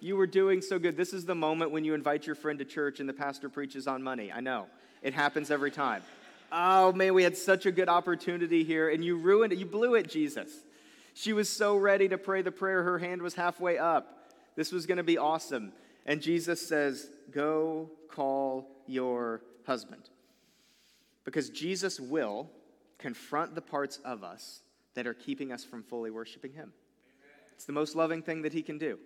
You 0.00 0.16
were 0.16 0.26
doing 0.26 0.60
so 0.60 0.78
good. 0.78 0.96
This 0.96 1.12
is 1.12 1.24
the 1.24 1.34
moment 1.34 1.70
when 1.70 1.84
you 1.84 1.94
invite 1.94 2.26
your 2.26 2.34
friend 2.34 2.58
to 2.58 2.64
church 2.64 3.00
and 3.00 3.08
the 3.08 3.12
pastor 3.12 3.48
preaches 3.48 3.86
on 3.86 4.02
money. 4.02 4.32
I 4.32 4.40
know. 4.40 4.66
It 5.02 5.14
happens 5.14 5.50
every 5.50 5.70
time. 5.70 6.02
Oh 6.50 6.92
man, 6.92 7.14
we 7.14 7.22
had 7.22 7.36
such 7.36 7.66
a 7.66 7.72
good 7.72 7.88
opportunity 7.88 8.64
here 8.64 8.90
and 8.90 9.04
you 9.04 9.16
ruined 9.16 9.52
it. 9.52 9.58
You 9.58 9.66
blew 9.66 9.94
it, 9.94 10.08
Jesus. 10.08 10.50
She 11.14 11.32
was 11.32 11.48
so 11.48 11.76
ready 11.76 12.08
to 12.08 12.18
pray 12.18 12.42
the 12.42 12.52
prayer, 12.52 12.82
her 12.82 12.98
hand 12.98 13.22
was 13.22 13.34
halfway 13.34 13.78
up. 13.78 14.32
This 14.56 14.72
was 14.72 14.86
going 14.86 14.98
to 14.98 15.02
be 15.02 15.18
awesome. 15.18 15.72
And 16.06 16.20
Jesus 16.20 16.66
says, 16.66 17.08
Go 17.30 17.90
call 18.08 18.68
your 18.86 19.42
husband. 19.66 20.02
Because 21.24 21.50
Jesus 21.50 22.00
will 22.00 22.50
confront 22.98 23.54
the 23.54 23.62
parts 23.62 23.98
of 24.04 24.24
us 24.24 24.60
that 24.94 25.06
are 25.06 25.14
keeping 25.14 25.52
us 25.52 25.64
from 25.64 25.82
fully 25.82 26.10
worshiping 26.10 26.52
Him. 26.52 26.72
It's 27.54 27.64
the 27.64 27.72
most 27.72 27.94
loving 27.94 28.22
thing 28.22 28.42
that 28.42 28.52
He 28.52 28.62
can 28.62 28.78
do. 28.78 28.98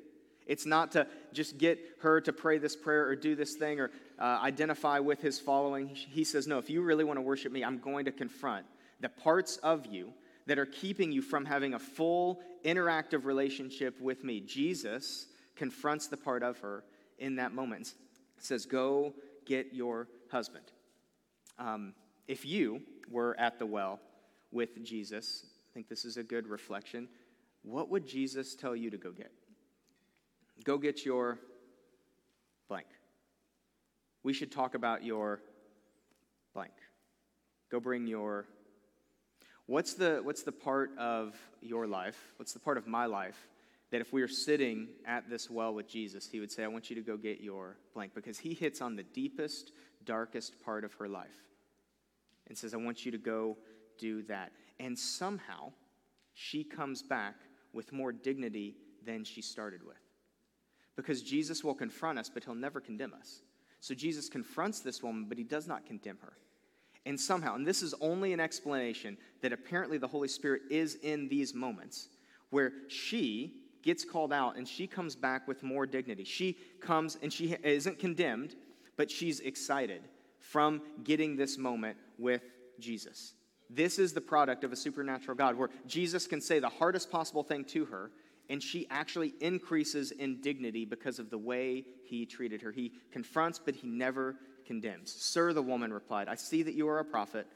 It's 0.46 0.64
not 0.66 0.92
to 0.92 1.06
just 1.32 1.58
get 1.58 1.78
her 2.00 2.20
to 2.20 2.32
pray 2.32 2.58
this 2.58 2.76
prayer 2.76 3.06
or 3.06 3.16
do 3.16 3.34
this 3.34 3.54
thing 3.54 3.80
or 3.80 3.90
uh, 4.18 4.38
identify 4.42 5.00
with 5.00 5.20
his 5.20 5.40
following. 5.40 5.88
He 5.88 6.24
says, 6.24 6.46
No, 6.46 6.58
if 6.58 6.70
you 6.70 6.82
really 6.82 7.04
want 7.04 7.16
to 7.18 7.22
worship 7.22 7.52
me, 7.52 7.64
I'm 7.64 7.78
going 7.78 8.04
to 8.04 8.12
confront 8.12 8.66
the 9.00 9.08
parts 9.08 9.56
of 9.58 9.86
you 9.86 10.12
that 10.46 10.58
are 10.58 10.66
keeping 10.66 11.10
you 11.10 11.20
from 11.20 11.44
having 11.44 11.74
a 11.74 11.78
full 11.78 12.40
interactive 12.64 13.24
relationship 13.24 14.00
with 14.00 14.22
me. 14.22 14.40
Jesus 14.40 15.26
confronts 15.56 16.06
the 16.06 16.16
part 16.16 16.42
of 16.42 16.58
her 16.60 16.84
in 17.18 17.36
that 17.36 17.52
moment. 17.52 17.94
Says, 18.38 18.66
Go 18.66 19.14
get 19.44 19.72
your 19.72 20.08
husband. 20.30 20.64
Um, 21.58 21.94
if 22.28 22.44
you 22.44 22.82
were 23.10 23.38
at 23.38 23.58
the 23.58 23.66
well 23.66 24.00
with 24.52 24.84
Jesus, 24.84 25.44
I 25.44 25.74
think 25.74 25.88
this 25.88 26.04
is 26.04 26.16
a 26.16 26.22
good 26.22 26.46
reflection. 26.46 27.08
What 27.62 27.88
would 27.90 28.06
Jesus 28.06 28.54
tell 28.54 28.76
you 28.76 28.90
to 28.90 28.96
go 28.96 29.10
get? 29.10 29.32
Go 30.64 30.78
get 30.78 31.04
your 31.04 31.38
blank. 32.68 32.86
We 34.22 34.32
should 34.32 34.50
talk 34.50 34.74
about 34.74 35.04
your 35.04 35.40
blank. 36.54 36.72
Go 37.70 37.80
bring 37.80 38.06
your. 38.06 38.46
What's 39.66 39.94
the, 39.94 40.20
what's 40.22 40.42
the 40.42 40.52
part 40.52 40.90
of 40.96 41.34
your 41.60 41.86
life? 41.86 42.16
What's 42.36 42.52
the 42.52 42.60
part 42.60 42.78
of 42.78 42.86
my 42.86 43.06
life 43.06 43.48
that 43.90 44.00
if 44.00 44.12
we 44.12 44.20
were 44.20 44.28
sitting 44.28 44.88
at 45.06 45.28
this 45.28 45.50
well 45.50 45.74
with 45.74 45.88
Jesus, 45.88 46.28
he 46.28 46.40
would 46.40 46.52
say, 46.52 46.64
I 46.64 46.68
want 46.68 46.88
you 46.88 46.96
to 46.96 47.02
go 47.02 47.16
get 47.16 47.40
your 47.40 47.76
blank? 47.92 48.14
Because 48.14 48.38
he 48.38 48.54
hits 48.54 48.80
on 48.80 48.94
the 48.94 49.02
deepest, 49.02 49.72
darkest 50.04 50.60
part 50.64 50.84
of 50.84 50.94
her 50.94 51.08
life 51.08 51.46
and 52.48 52.56
says, 52.56 52.74
I 52.74 52.76
want 52.76 53.04
you 53.04 53.12
to 53.12 53.18
go 53.18 53.56
do 53.98 54.22
that. 54.24 54.52
And 54.78 54.96
somehow, 54.96 55.72
she 56.34 56.62
comes 56.62 57.02
back 57.02 57.34
with 57.72 57.92
more 57.92 58.12
dignity 58.12 58.76
than 59.04 59.24
she 59.24 59.42
started 59.42 59.82
with 59.84 59.96
because 60.96 61.22
Jesus 61.22 61.62
will 61.62 61.74
confront 61.74 62.18
us, 62.18 62.30
but 62.32 62.42
he'll 62.44 62.54
never 62.54 62.80
condemn 62.80 63.14
us. 63.14 63.42
So 63.80 63.94
Jesus 63.94 64.28
confronts 64.28 64.80
this 64.80 65.02
woman, 65.02 65.26
but 65.28 65.38
he 65.38 65.44
does 65.44 65.68
not 65.68 65.86
condemn 65.86 66.18
her. 66.22 66.32
And 67.04 67.20
somehow, 67.20 67.54
and 67.54 67.64
this 67.64 67.82
is 67.82 67.94
only 68.00 68.32
an 68.32 68.40
explanation 68.40 69.16
that 69.42 69.52
apparently 69.52 69.98
the 69.98 70.08
Holy 70.08 70.26
Spirit 70.26 70.62
is 70.70 70.96
in 70.96 71.28
these 71.28 71.54
moments 71.54 72.08
where 72.50 72.72
she 72.88 73.52
gets 73.82 74.04
called 74.04 74.32
out 74.32 74.56
and 74.56 74.66
she 74.66 74.88
comes 74.88 75.14
back 75.14 75.46
with 75.46 75.62
more 75.62 75.86
dignity. 75.86 76.24
She 76.24 76.56
comes 76.80 77.16
and 77.22 77.32
she 77.32 77.56
isn't 77.62 78.00
condemned, 78.00 78.56
but 78.96 79.10
she's 79.10 79.38
excited 79.40 80.02
from 80.40 80.82
getting 81.04 81.36
this 81.36 81.56
moment 81.56 81.96
with 82.18 82.42
Jesus. 82.80 83.34
This 83.70 83.98
is 83.98 84.12
the 84.12 84.20
product 84.20 84.64
of 84.64 84.72
a 84.72 84.76
supernatural 84.76 85.36
God 85.36 85.56
where 85.56 85.70
Jesus 85.86 86.26
can 86.26 86.40
say 86.40 86.58
the 86.58 86.68
hardest 86.68 87.10
possible 87.10 87.42
thing 87.42 87.64
to 87.66 87.84
her 87.86 88.10
and 88.48 88.62
she 88.62 88.86
actually 88.90 89.34
increases 89.40 90.10
in 90.12 90.40
dignity 90.40 90.84
because 90.84 91.18
of 91.18 91.30
the 91.30 91.38
way 91.38 91.84
he 92.04 92.26
treated 92.26 92.62
her. 92.62 92.72
He 92.72 92.92
confronts, 93.10 93.60
but 93.62 93.74
he 93.74 93.86
never 93.86 94.36
condemns. 94.66 95.12
Sir, 95.12 95.52
the 95.52 95.62
woman 95.62 95.92
replied, 95.92 96.28
I 96.28 96.34
see 96.34 96.62
that 96.62 96.74
you 96.74 96.88
are 96.88 96.98
a 96.98 97.04
prophet. 97.04 97.46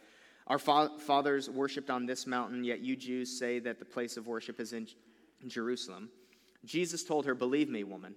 Our 0.46 0.58
fa- 0.58 0.90
fathers 0.98 1.48
worshipped 1.48 1.90
on 1.90 2.06
this 2.06 2.26
mountain, 2.26 2.64
yet 2.64 2.80
you 2.80 2.96
Jews 2.96 3.38
say 3.38 3.58
that 3.60 3.78
the 3.78 3.84
place 3.84 4.16
of 4.16 4.26
worship 4.26 4.58
is 4.60 4.72
in 4.72 4.88
Jerusalem. 5.46 6.08
Jesus 6.64 7.04
told 7.04 7.26
her, 7.26 7.34
Believe 7.34 7.68
me, 7.68 7.84
woman, 7.84 8.14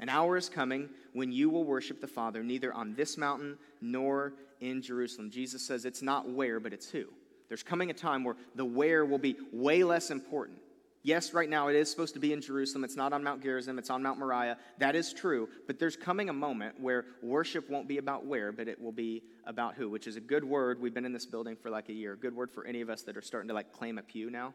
an 0.00 0.08
hour 0.08 0.36
is 0.36 0.48
coming 0.48 0.88
when 1.12 1.32
you 1.32 1.48
will 1.50 1.64
worship 1.64 2.00
the 2.00 2.06
Father 2.06 2.42
neither 2.42 2.72
on 2.72 2.94
this 2.94 3.16
mountain 3.16 3.58
nor 3.80 4.34
in 4.60 4.82
Jerusalem. 4.82 5.30
Jesus 5.30 5.66
says 5.66 5.84
it's 5.84 6.02
not 6.02 6.28
where, 6.28 6.60
but 6.60 6.72
it's 6.72 6.90
who. 6.90 7.04
There's 7.48 7.62
coming 7.62 7.90
a 7.90 7.94
time 7.94 8.24
where 8.24 8.36
the 8.54 8.64
where 8.64 9.04
will 9.04 9.18
be 9.18 9.36
way 9.52 9.84
less 9.84 10.10
important. 10.10 10.58
Yes, 11.06 11.32
right 11.32 11.48
now 11.48 11.68
it 11.68 11.76
is 11.76 11.88
supposed 11.88 12.14
to 12.14 12.20
be 12.20 12.32
in 12.32 12.40
Jerusalem. 12.40 12.82
It's 12.82 12.96
not 12.96 13.12
on 13.12 13.22
Mount 13.22 13.40
Gerizim, 13.40 13.78
it's 13.78 13.90
on 13.90 14.02
Mount 14.02 14.18
Moriah. 14.18 14.56
That 14.78 14.96
is 14.96 15.12
true. 15.12 15.48
But 15.68 15.78
there's 15.78 15.94
coming 15.94 16.30
a 16.30 16.32
moment 16.32 16.80
where 16.80 17.04
worship 17.22 17.70
won't 17.70 17.86
be 17.86 17.98
about 17.98 18.26
where, 18.26 18.50
but 18.50 18.66
it 18.66 18.82
will 18.82 18.90
be 18.90 19.22
about 19.46 19.76
who, 19.76 19.88
which 19.88 20.08
is 20.08 20.16
a 20.16 20.20
good 20.20 20.42
word. 20.42 20.80
We've 20.80 20.92
been 20.92 21.04
in 21.04 21.12
this 21.12 21.24
building 21.24 21.54
for 21.54 21.70
like 21.70 21.90
a 21.90 21.92
year. 21.92 22.16
Good 22.16 22.34
word 22.34 22.50
for 22.50 22.66
any 22.66 22.80
of 22.80 22.90
us 22.90 23.02
that 23.02 23.16
are 23.16 23.22
starting 23.22 23.46
to 23.46 23.54
like 23.54 23.72
claim 23.72 23.98
a 23.98 24.02
pew 24.02 24.30
now. 24.30 24.52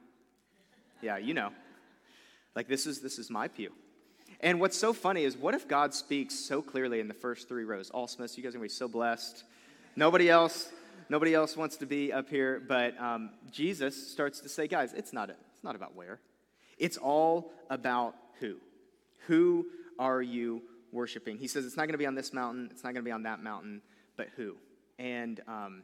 Yeah, 1.02 1.16
you 1.20 1.34
know. 1.34 1.52
Like 2.54 2.68
this 2.68 2.86
is 2.86 3.00
this 3.00 3.18
is 3.18 3.30
my 3.30 3.48
pew. 3.48 3.72
And 4.42 4.60
what's 4.60 4.78
so 4.78 4.92
funny 4.92 5.24
is 5.24 5.38
what 5.38 5.56
if 5.56 5.70
God 5.70 5.94
speaks 5.94 6.36
so 6.36 6.62
clearly 6.62 7.00
in 7.00 7.08
the 7.08 7.14
first 7.14 7.48
three 7.48 7.64
rows? 7.64 7.90
All 7.92 8.10
Smiths, 8.10 8.38
you 8.38 8.44
guys 8.44 8.50
are 8.50 8.58
gonna 8.58 8.64
be 8.64 8.68
so 8.68 8.90
blessed. 8.90 9.46
Nobody 9.96 10.30
else, 10.30 10.68
nobody 11.08 11.34
else 11.34 11.56
wants 11.56 11.78
to 11.78 11.86
be 11.86 12.12
up 12.12 12.28
here, 12.28 12.62
but 12.68 13.00
um, 13.00 13.30
Jesus 13.50 14.12
starts 14.12 14.42
to 14.42 14.50
say, 14.50 14.68
guys, 14.68 14.92
it's 14.92 15.14
not 15.14 15.30
it's 15.30 15.64
not 15.64 15.78
about 15.78 15.96
where. 15.96 16.20
It's 16.82 16.98
all 16.98 17.52
about 17.70 18.16
who. 18.40 18.58
Who 19.28 19.68
are 20.00 20.22
you 20.22 20.64
worshiping? 20.92 21.38
He 21.38 21.48
says 21.48 21.64
it's 21.64 21.78
not 21.78 21.84
going 21.84 21.94
to 21.94 22.00
be 22.00 22.08
on 22.08 22.16
this 22.16 22.34
mountain, 22.34 22.70
it's 22.72 22.84
not 22.84 22.94
going 22.94 23.04
to 23.04 23.08
be 23.08 23.12
on 23.12 23.24
that 23.24 23.42
mountain, 23.42 23.84
but 24.18 24.30
who? 24.36 24.58
And 24.98 25.40
um, 25.48 25.84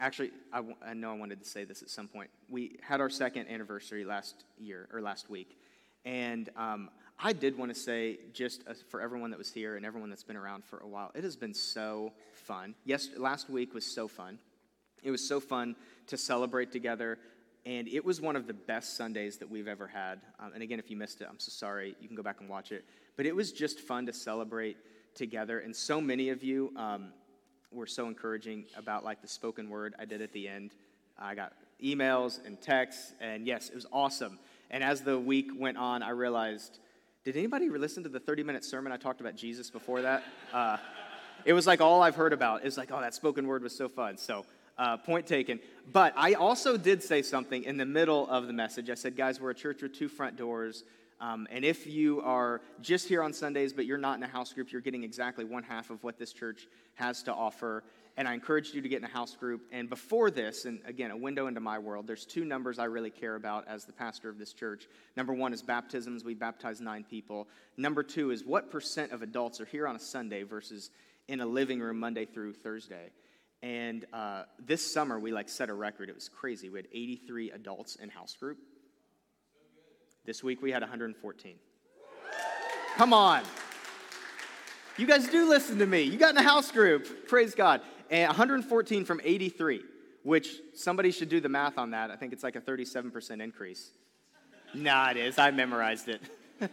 actually, 0.00 0.32
I, 0.52 0.56
w- 0.56 0.74
I 0.84 0.94
know 0.94 1.12
I 1.12 1.14
wanted 1.14 1.40
to 1.44 1.48
say 1.48 1.64
this 1.64 1.80
at 1.80 1.90
some 1.90 2.08
point. 2.08 2.28
We 2.48 2.76
had 2.82 3.00
our 3.00 3.08
second 3.08 3.46
anniversary 3.48 4.04
last 4.04 4.44
year, 4.58 4.88
or 4.92 5.00
last 5.00 5.30
week. 5.30 5.56
And 6.04 6.50
um, 6.56 6.90
I 7.22 7.32
did 7.32 7.56
want 7.56 7.72
to 7.72 7.80
say, 7.80 8.18
just 8.32 8.64
uh, 8.66 8.74
for 8.88 9.00
everyone 9.00 9.30
that 9.30 9.38
was 9.38 9.52
here 9.52 9.76
and 9.76 9.86
everyone 9.86 10.10
that's 10.10 10.24
been 10.24 10.36
around 10.36 10.64
for 10.64 10.80
a 10.80 10.88
while, 10.88 11.12
it 11.14 11.22
has 11.22 11.36
been 11.36 11.54
so 11.54 12.12
fun. 12.32 12.74
Yes, 12.84 13.10
last 13.16 13.48
week 13.48 13.74
was 13.74 13.86
so 13.86 14.08
fun. 14.08 14.40
It 15.04 15.12
was 15.12 15.26
so 15.26 15.38
fun 15.38 15.76
to 16.08 16.16
celebrate 16.16 16.72
together, 16.72 17.18
and 17.66 17.88
it 17.88 18.04
was 18.04 18.20
one 18.20 18.36
of 18.36 18.46
the 18.46 18.54
best 18.54 18.96
Sundays 18.96 19.36
that 19.38 19.50
we've 19.50 19.68
ever 19.68 19.86
had. 19.86 20.20
Um, 20.38 20.52
and 20.54 20.62
again, 20.62 20.78
if 20.78 20.90
you 20.90 20.96
missed 20.96 21.20
it, 21.20 21.28
I'm 21.28 21.38
so 21.38 21.50
sorry. 21.50 21.94
You 22.00 22.08
can 22.08 22.16
go 22.16 22.22
back 22.22 22.40
and 22.40 22.48
watch 22.48 22.72
it. 22.72 22.84
But 23.16 23.26
it 23.26 23.36
was 23.36 23.52
just 23.52 23.80
fun 23.80 24.06
to 24.06 24.12
celebrate 24.12 24.78
together. 25.14 25.60
And 25.60 25.74
so 25.74 26.00
many 26.00 26.30
of 26.30 26.42
you 26.42 26.72
um, 26.76 27.12
were 27.70 27.86
so 27.86 28.06
encouraging 28.08 28.64
about 28.76 29.04
like 29.04 29.20
the 29.20 29.28
spoken 29.28 29.68
word 29.68 29.94
I 29.98 30.04
did 30.04 30.22
at 30.22 30.32
the 30.32 30.48
end. 30.48 30.72
I 31.18 31.34
got 31.34 31.52
emails 31.82 32.44
and 32.46 32.60
texts, 32.60 33.12
and 33.20 33.46
yes, 33.46 33.68
it 33.68 33.74
was 33.74 33.86
awesome. 33.92 34.38
And 34.70 34.82
as 34.82 35.02
the 35.02 35.18
week 35.18 35.50
went 35.54 35.76
on, 35.76 36.02
I 36.02 36.10
realized, 36.10 36.78
did 37.24 37.36
anybody 37.36 37.68
listen 37.68 38.02
to 38.04 38.08
the 38.08 38.20
30 38.20 38.42
minute 38.42 38.64
sermon 38.64 38.92
I 38.92 38.96
talked 38.96 39.20
about 39.20 39.36
Jesus 39.36 39.70
before 39.70 40.02
that? 40.02 40.24
Uh, 40.52 40.78
it 41.44 41.52
was 41.52 41.66
like 41.66 41.80
all 41.80 42.02
I've 42.02 42.16
heard 42.16 42.32
about. 42.32 42.64
It's 42.64 42.76
like, 42.76 42.90
oh, 42.92 43.00
that 43.00 43.14
spoken 43.14 43.46
word 43.46 43.62
was 43.62 43.76
so 43.76 43.88
fun. 43.88 44.16
So 44.16 44.46
uh, 44.80 44.96
point 44.96 45.26
taken. 45.26 45.60
But 45.92 46.14
I 46.16 46.32
also 46.32 46.76
did 46.76 47.02
say 47.02 47.22
something 47.22 47.62
in 47.64 47.76
the 47.76 47.84
middle 47.84 48.28
of 48.28 48.46
the 48.46 48.52
message. 48.52 48.88
I 48.88 48.94
said, 48.94 49.14
guys, 49.14 49.40
we're 49.40 49.50
a 49.50 49.54
church 49.54 49.82
with 49.82 49.92
two 49.92 50.08
front 50.08 50.36
doors. 50.36 50.84
Um, 51.20 51.46
and 51.50 51.66
if 51.66 51.86
you 51.86 52.22
are 52.22 52.62
just 52.80 53.06
here 53.06 53.22
on 53.22 53.34
Sundays, 53.34 53.74
but 53.74 53.84
you're 53.84 53.98
not 53.98 54.16
in 54.16 54.22
a 54.22 54.28
house 54.28 54.54
group, 54.54 54.72
you're 54.72 54.80
getting 54.80 55.04
exactly 55.04 55.44
one 55.44 55.62
half 55.62 55.90
of 55.90 56.02
what 56.02 56.18
this 56.18 56.32
church 56.32 56.66
has 56.94 57.22
to 57.24 57.34
offer. 57.34 57.84
And 58.16 58.26
I 58.26 58.32
encouraged 58.32 58.74
you 58.74 58.80
to 58.80 58.88
get 58.88 59.00
in 59.00 59.04
a 59.04 59.08
house 59.08 59.36
group. 59.36 59.60
And 59.70 59.90
before 59.90 60.30
this, 60.30 60.64
and 60.64 60.80
again, 60.86 61.10
a 61.10 61.16
window 61.16 61.46
into 61.46 61.60
my 61.60 61.78
world, 61.78 62.06
there's 62.06 62.24
two 62.24 62.46
numbers 62.46 62.78
I 62.78 62.84
really 62.84 63.10
care 63.10 63.34
about 63.34 63.68
as 63.68 63.84
the 63.84 63.92
pastor 63.92 64.30
of 64.30 64.38
this 64.38 64.54
church. 64.54 64.88
Number 65.14 65.34
one 65.34 65.52
is 65.52 65.60
baptisms. 65.60 66.24
We 66.24 66.32
baptize 66.32 66.80
nine 66.80 67.04
people. 67.04 67.48
Number 67.76 68.02
two 68.02 68.30
is 68.30 68.44
what 68.44 68.70
percent 68.70 69.12
of 69.12 69.20
adults 69.20 69.60
are 69.60 69.66
here 69.66 69.86
on 69.86 69.94
a 69.94 70.00
Sunday 70.00 70.42
versus 70.42 70.90
in 71.28 71.40
a 71.40 71.46
living 71.46 71.80
room 71.80 72.00
Monday 72.00 72.24
through 72.24 72.54
Thursday. 72.54 73.10
And 73.62 74.06
uh, 74.12 74.44
this 74.58 74.92
summer, 74.92 75.18
we 75.18 75.32
like 75.32 75.48
set 75.48 75.68
a 75.68 75.74
record. 75.74 76.08
It 76.08 76.14
was 76.14 76.28
crazy. 76.28 76.70
We 76.70 76.78
had 76.78 76.88
83 76.92 77.50
adults 77.50 77.96
in 77.96 78.08
house 78.08 78.34
group. 78.34 78.58
This 80.24 80.42
week, 80.42 80.62
we 80.62 80.70
had 80.70 80.82
114. 80.82 81.54
Come 82.96 83.12
on. 83.12 83.42
You 84.96 85.06
guys 85.06 85.28
do 85.28 85.48
listen 85.48 85.78
to 85.78 85.86
me. 85.86 86.02
You 86.02 86.18
got 86.18 86.30
in 86.30 86.36
a 86.38 86.42
house 86.42 86.70
group. 86.70 87.28
Praise 87.28 87.54
God. 87.54 87.80
And 88.10 88.28
114 88.28 89.04
from 89.04 89.20
83, 89.22 89.82
which 90.22 90.56
somebody 90.74 91.10
should 91.10 91.28
do 91.28 91.40
the 91.40 91.48
math 91.48 91.78
on 91.78 91.90
that. 91.90 92.10
I 92.10 92.16
think 92.16 92.32
it's 92.32 92.42
like 92.42 92.56
a 92.56 92.60
37% 92.60 93.42
increase. 93.42 93.90
nah, 94.74 95.10
it 95.10 95.16
is. 95.16 95.38
I 95.38 95.50
memorized 95.50 96.08
it. 96.08 96.20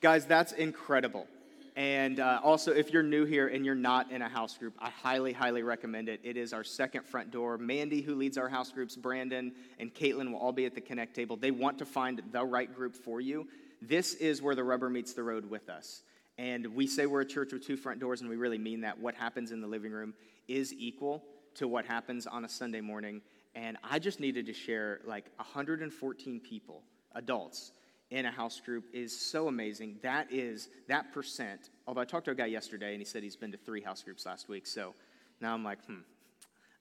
Guys, 0.00 0.26
that's 0.26 0.52
incredible. 0.52 1.26
And 1.76 2.20
uh, 2.20 2.40
also, 2.42 2.72
if 2.72 2.90
you're 2.90 3.02
new 3.02 3.26
here 3.26 3.48
and 3.48 3.64
you're 3.64 3.74
not 3.74 4.10
in 4.10 4.22
a 4.22 4.28
house 4.30 4.56
group, 4.56 4.74
I 4.78 4.88
highly, 4.88 5.34
highly 5.34 5.62
recommend 5.62 6.08
it. 6.08 6.20
It 6.24 6.38
is 6.38 6.54
our 6.54 6.64
second 6.64 7.04
front 7.04 7.30
door. 7.30 7.58
Mandy, 7.58 8.00
who 8.00 8.14
leads 8.14 8.38
our 8.38 8.48
house 8.48 8.72
groups, 8.72 8.96
Brandon, 8.96 9.52
and 9.78 9.94
Caitlin 9.94 10.32
will 10.32 10.38
all 10.38 10.52
be 10.52 10.64
at 10.64 10.74
the 10.74 10.80
Connect 10.80 11.14
table. 11.14 11.36
They 11.36 11.50
want 11.50 11.78
to 11.78 11.84
find 11.84 12.22
the 12.32 12.42
right 12.42 12.74
group 12.74 12.96
for 12.96 13.20
you. 13.20 13.46
This 13.82 14.14
is 14.14 14.40
where 14.40 14.54
the 14.54 14.64
rubber 14.64 14.88
meets 14.88 15.12
the 15.12 15.22
road 15.22 15.50
with 15.50 15.68
us. 15.68 16.02
And 16.38 16.66
we 16.68 16.86
say 16.86 17.04
we're 17.04 17.20
a 17.20 17.26
church 17.26 17.52
with 17.52 17.66
two 17.66 17.76
front 17.76 18.00
doors, 18.00 18.22
and 18.22 18.30
we 18.30 18.36
really 18.36 18.58
mean 18.58 18.80
that. 18.80 18.98
What 18.98 19.14
happens 19.14 19.52
in 19.52 19.60
the 19.60 19.66
living 19.66 19.92
room 19.92 20.14
is 20.48 20.72
equal 20.72 21.24
to 21.56 21.68
what 21.68 21.84
happens 21.84 22.26
on 22.26 22.46
a 22.46 22.48
Sunday 22.48 22.80
morning. 22.80 23.20
And 23.54 23.76
I 23.84 23.98
just 23.98 24.18
needed 24.18 24.46
to 24.46 24.54
share 24.54 25.00
like 25.06 25.30
114 25.36 26.40
people, 26.40 26.82
adults, 27.14 27.72
in 28.10 28.26
a 28.26 28.30
house 28.30 28.60
group 28.60 28.84
is 28.92 29.18
so 29.18 29.48
amazing. 29.48 29.96
That 30.02 30.32
is 30.32 30.68
that 30.88 31.12
percent. 31.12 31.70
Although 31.86 32.02
I 32.02 32.04
talked 32.04 32.26
to 32.26 32.30
a 32.30 32.34
guy 32.34 32.46
yesterday 32.46 32.92
and 32.92 33.00
he 33.00 33.04
said 33.04 33.22
he's 33.22 33.36
been 33.36 33.52
to 33.52 33.58
three 33.58 33.80
house 33.80 34.02
groups 34.02 34.26
last 34.26 34.48
week. 34.48 34.66
So 34.66 34.94
now 35.40 35.54
I'm 35.54 35.64
like, 35.64 35.84
hmm, 35.86 36.00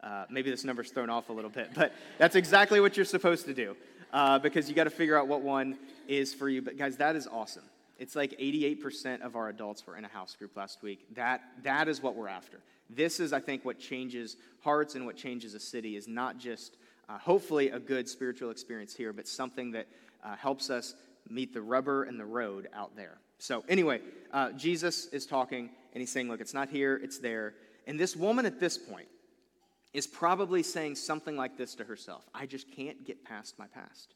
uh, 0.04 0.26
maybe 0.30 0.52
this 0.52 0.64
number's 0.64 0.92
thrown 0.92 1.10
off 1.10 1.30
a 1.30 1.34
little 1.34 1.50
bit. 1.50 1.72
But 1.74 1.94
that's 2.18 2.36
exactly 2.36 2.80
what 2.80 2.96
you're 2.96 3.06
supposed 3.06 3.46
to 3.46 3.54
do 3.54 3.76
uh, 4.14 4.40
because 4.40 4.70
you 4.70 4.76
got 4.76 4.84
to 4.84 4.90
figure 4.92 5.18
out 5.18 5.28
what 5.28 5.42
one 5.42 5.78
is 6.08 6.34
for 6.34 6.48
you. 6.48 6.62
But 6.62 6.78
guys, 6.78 6.98
that 6.98 7.16
is 7.16 7.28
awesome. 7.28 7.64
It's 7.98 8.16
like 8.16 8.32
88% 8.32 9.22
of 9.22 9.36
our 9.36 9.50
adults 9.50 9.88
were 9.88 9.98
in 9.98 10.06
a 10.06 10.10
house 10.10 10.36
group 10.36 10.56
last 10.56 10.84
week. 10.84 11.06
That, 11.16 11.42
that 11.64 11.88
is 11.88 12.04
what 12.04 12.16
we're 12.16 12.28
after. 12.28 12.60
This 12.90 13.20
is, 13.20 13.34
I 13.34 13.40
think, 13.40 13.66
what 13.66 13.80
changes 13.80 14.38
hearts 14.62 14.96
and 14.96 15.06
what 15.06 15.16
changes 15.16 15.54
a 15.54 15.60
city 15.60 15.96
is 15.96 16.08
not 16.08 16.38
just 16.38 16.78
uh, 17.08 17.18
hopefully 17.18 17.70
a 17.70 17.80
good 17.80 18.08
spiritual 18.08 18.52
experience 18.52 18.94
here, 18.94 19.14
but 19.14 19.28
something 19.28 19.72
that 19.72 19.88
uh, 20.24 20.36
helps 20.36 20.70
us 20.70 20.94
meet 21.30 21.54
the 21.54 21.62
rubber 21.62 22.04
and 22.04 22.20
the 22.20 22.26
road 22.26 22.68
out 22.74 22.96
there. 22.96 23.18
So, 23.38 23.64
anyway, 23.68 24.02
uh, 24.32 24.52
Jesus 24.52 25.08
is 25.08 25.26
talking 25.26 25.70
and 25.94 26.02
he's 26.02 26.12
saying, 26.12 26.30
Look, 26.30 26.42
it's 26.42 26.54
not 26.54 26.70
here, 26.70 27.00
it's 27.04 27.20
there. 27.20 27.56
And 27.88 28.00
this 28.00 28.16
woman 28.16 28.46
at 28.46 28.60
this 28.60 28.78
point 28.78 29.08
is 29.94 30.08
probably 30.08 30.64
saying 30.64 30.96
something 30.96 31.38
like 31.38 31.58
this 31.58 31.76
to 31.76 31.84
herself 31.84 32.26
I 32.34 32.46
just 32.46 32.72
can't 32.72 33.06
get 33.06 33.24
past 33.24 33.58
my 33.60 33.68
past. 33.68 34.14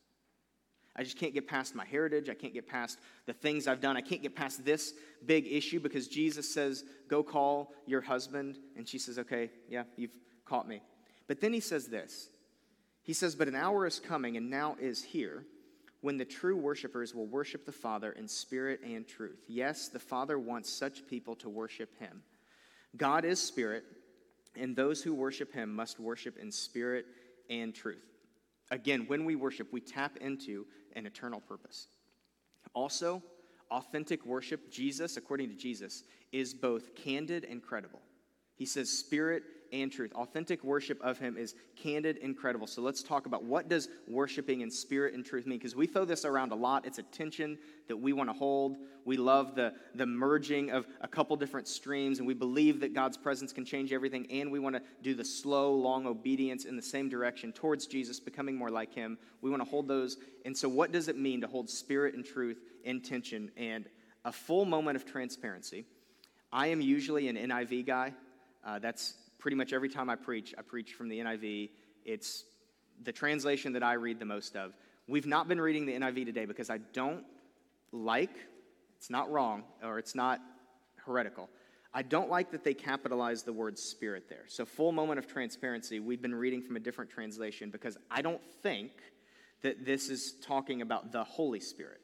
I 0.96 1.04
just 1.04 1.18
can't 1.18 1.34
get 1.34 1.48
past 1.48 1.76
my 1.76 1.86
heritage. 1.86 2.30
I 2.30 2.34
can't 2.34 2.54
get 2.54 2.68
past 2.68 3.00
the 3.26 3.32
things 3.32 3.68
I've 3.68 3.80
done. 3.80 3.96
I 3.96 4.02
can't 4.02 4.22
get 4.22 4.36
past 4.36 4.66
this 4.66 4.94
big 5.26 5.48
issue 5.48 5.80
because 5.80 6.08
Jesus 6.08 6.54
says, 6.54 6.84
Go 7.08 7.24
call 7.24 7.72
your 7.86 8.02
husband. 8.02 8.58
And 8.76 8.88
she 8.88 8.98
says, 8.98 9.18
Okay, 9.20 9.50
yeah, 9.70 9.84
you've 9.96 10.16
caught 10.46 10.68
me. 10.68 10.82
But 11.28 11.40
then 11.40 11.54
he 11.54 11.60
says 11.60 11.88
this 11.88 12.30
He 13.04 13.14
says, 13.14 13.36
But 13.36 13.48
an 13.48 13.56
hour 13.56 13.86
is 13.86 14.00
coming 14.00 14.36
and 14.36 14.50
now 14.50 14.76
is 14.80 15.04
here 15.04 15.46
when 16.02 16.18
the 16.18 16.26
true 16.26 16.56
worshipers 16.56 17.14
will 17.14 17.28
worship 17.28 17.66
the 17.66 17.72
Father 17.72 18.12
in 18.14 18.28
spirit 18.28 18.80
and 18.84 19.08
truth. 19.08 19.44
Yes, 19.48 19.90
the 19.90 20.00
Father 20.00 20.40
wants 20.40 20.72
such 20.72 21.08
people 21.08 21.36
to 21.38 21.50
worship 21.50 21.98
him. 22.00 22.22
God 22.96 23.26
is 23.26 23.42
spirit, 23.42 23.84
and 24.56 24.76
those 24.76 25.04
who 25.04 25.14
worship 25.14 25.54
him 25.54 25.76
must 25.76 26.00
worship 26.00 26.38
in 26.38 26.52
spirit 26.52 27.06
and 27.50 27.74
truth. 27.74 28.06
Again, 28.72 29.06
when 29.08 29.26
we 29.26 29.36
worship, 29.36 29.74
we 29.74 29.82
tap 29.82 30.18
into 30.18 30.66
an 30.96 31.06
eternal 31.06 31.42
purpose. 31.42 31.88
Also, 32.74 33.22
authentic 33.72 34.26
worship, 34.26 34.72
Jesus, 34.72 35.18
according 35.18 35.50
to 35.50 35.56
Jesus, 35.56 36.04
is 36.32 36.54
both 36.54 36.96
candid 36.96 37.46
and 37.46 37.62
credible. 37.62 38.02
He 38.56 38.66
says 38.66 38.90
spirit 38.90 39.44
and 39.72 39.92
truth. 39.92 40.14
Authentic 40.14 40.64
worship 40.64 41.02
of 41.02 41.18
him 41.18 41.38
is 41.38 41.56
candid 41.76 42.20
and 42.22 42.38
credible. 42.38 42.68
So 42.68 42.82
let's 42.82 43.04
talk 43.04 43.26
about 43.26 43.44
what 43.44 43.68
does 43.68 43.90
worshiping 44.08 44.62
in 44.62 44.72
spirit 44.72 45.14
and 45.14 45.26
truth 45.26 45.46
mean? 45.46 45.58
Because 45.58 45.76
we 45.76 45.88
throw 45.88 46.06
this 46.06 46.26
around 46.26 46.52
a 46.52 46.56
lot. 46.56 46.86
It's 46.86 47.00
a 47.00 47.04
tension 47.04 47.58
that 47.88 47.98
we 47.98 48.14
want 48.14 48.30
to 48.30 48.34
hold. 48.34 48.78
We 49.06 49.18
love 49.18 49.56
the, 49.56 49.74
the 49.96 50.06
merging 50.06 50.72
of 50.72 50.88
a 51.02 51.08
couple 51.08 51.36
different 51.36 51.68
streams, 51.68 52.20
and 52.20 52.28
we 52.28 52.34
believe 52.34 52.80
that 52.82 52.94
God's 52.94 53.18
presence 53.18 53.52
can 53.54 53.66
change 53.66 53.92
everything, 53.92 54.28
and 54.30 54.52
we 54.52 54.60
want 54.60 54.76
to 54.76 54.82
do 55.02 55.16
the 55.16 55.26
slow, 55.26 55.74
long 55.74 56.06
obedience 56.06 56.66
in 56.66 56.76
the 56.76 56.82
same 56.82 57.10
direction 57.10 57.52
towards 57.52 57.88
Jesus, 57.88 58.20
becoming 58.20 58.56
more 58.56 58.70
like 58.70 58.94
him. 58.94 59.18
We 59.42 59.50
want 59.50 59.64
to 59.64 59.70
hold 59.70 59.88
those. 59.88 60.18
And 60.46 60.56
so, 60.56 60.70
what 60.70 60.92
does 60.92 61.08
it 61.08 61.18
mean 61.18 61.42
to 61.42 61.48
hold 61.48 61.70
spirit 61.70 62.16
and 62.16 62.26
truth 62.26 62.60
in 62.84 63.02
tension? 63.02 63.52
And 63.58 63.86
a 64.26 64.32
full 64.32 64.66
moment 64.66 64.96
of 64.96 65.06
transparency. 65.06 65.86
I 66.52 66.68
am 66.68 66.82
usually 66.82 67.28
an 67.28 67.36
NIV 67.36 67.86
guy. 67.86 68.14
Uh, 68.66 68.80
that's 68.80 69.14
pretty 69.40 69.56
much 69.56 69.74
every 69.74 69.90
time 69.90 70.10
I 70.10 70.16
preach, 70.16 70.54
I 70.58 70.62
preach 70.62 70.94
from 70.94 71.10
the 71.10 71.20
NIV. 71.20 71.70
It's 72.06 72.46
the 73.04 73.12
translation 73.12 73.74
that 73.74 73.84
I 73.84 73.94
read 73.94 74.20
the 74.20 74.26
most 74.26 74.56
of. 74.56 74.74
We've 75.08 75.26
not 75.26 75.48
been 75.48 75.60
reading 75.60 75.86
the 75.86 75.94
NIV 75.94 76.26
today 76.26 76.46
because 76.46 76.70
I 76.70 76.78
don't 76.94 77.24
like, 77.92 78.36
it's 78.98 79.10
not 79.10 79.32
wrong, 79.32 79.64
or 79.84 79.98
it's 79.98 80.14
not 80.14 80.40
heretical. 80.98 81.50
I 81.94 82.04
don't 82.04 82.30
like 82.30 82.52
that 82.52 82.64
they 82.64 82.76
capitalize 82.76 83.42
the 83.42 83.54
word 83.54 83.80
spirit 83.80 84.30
there. 84.30 84.44
So, 84.48 84.66
full 84.66 84.92
moment 84.92 85.18
of 85.18 85.26
transparency, 85.26 86.00
we've 86.00 86.22
been 86.22 86.36
reading 86.36 86.62
from 86.62 86.76
a 86.76 86.80
different 86.80 87.10
translation 87.10 87.72
because 87.72 87.98
I 88.12 88.22
don't 88.22 88.42
think 88.62 88.92
that 89.64 89.86
this 89.86 90.10
is 90.10 90.34
talking 90.46 90.84
about 90.84 91.12
the 91.12 91.24
Holy 91.24 91.60
Spirit. 91.60 92.02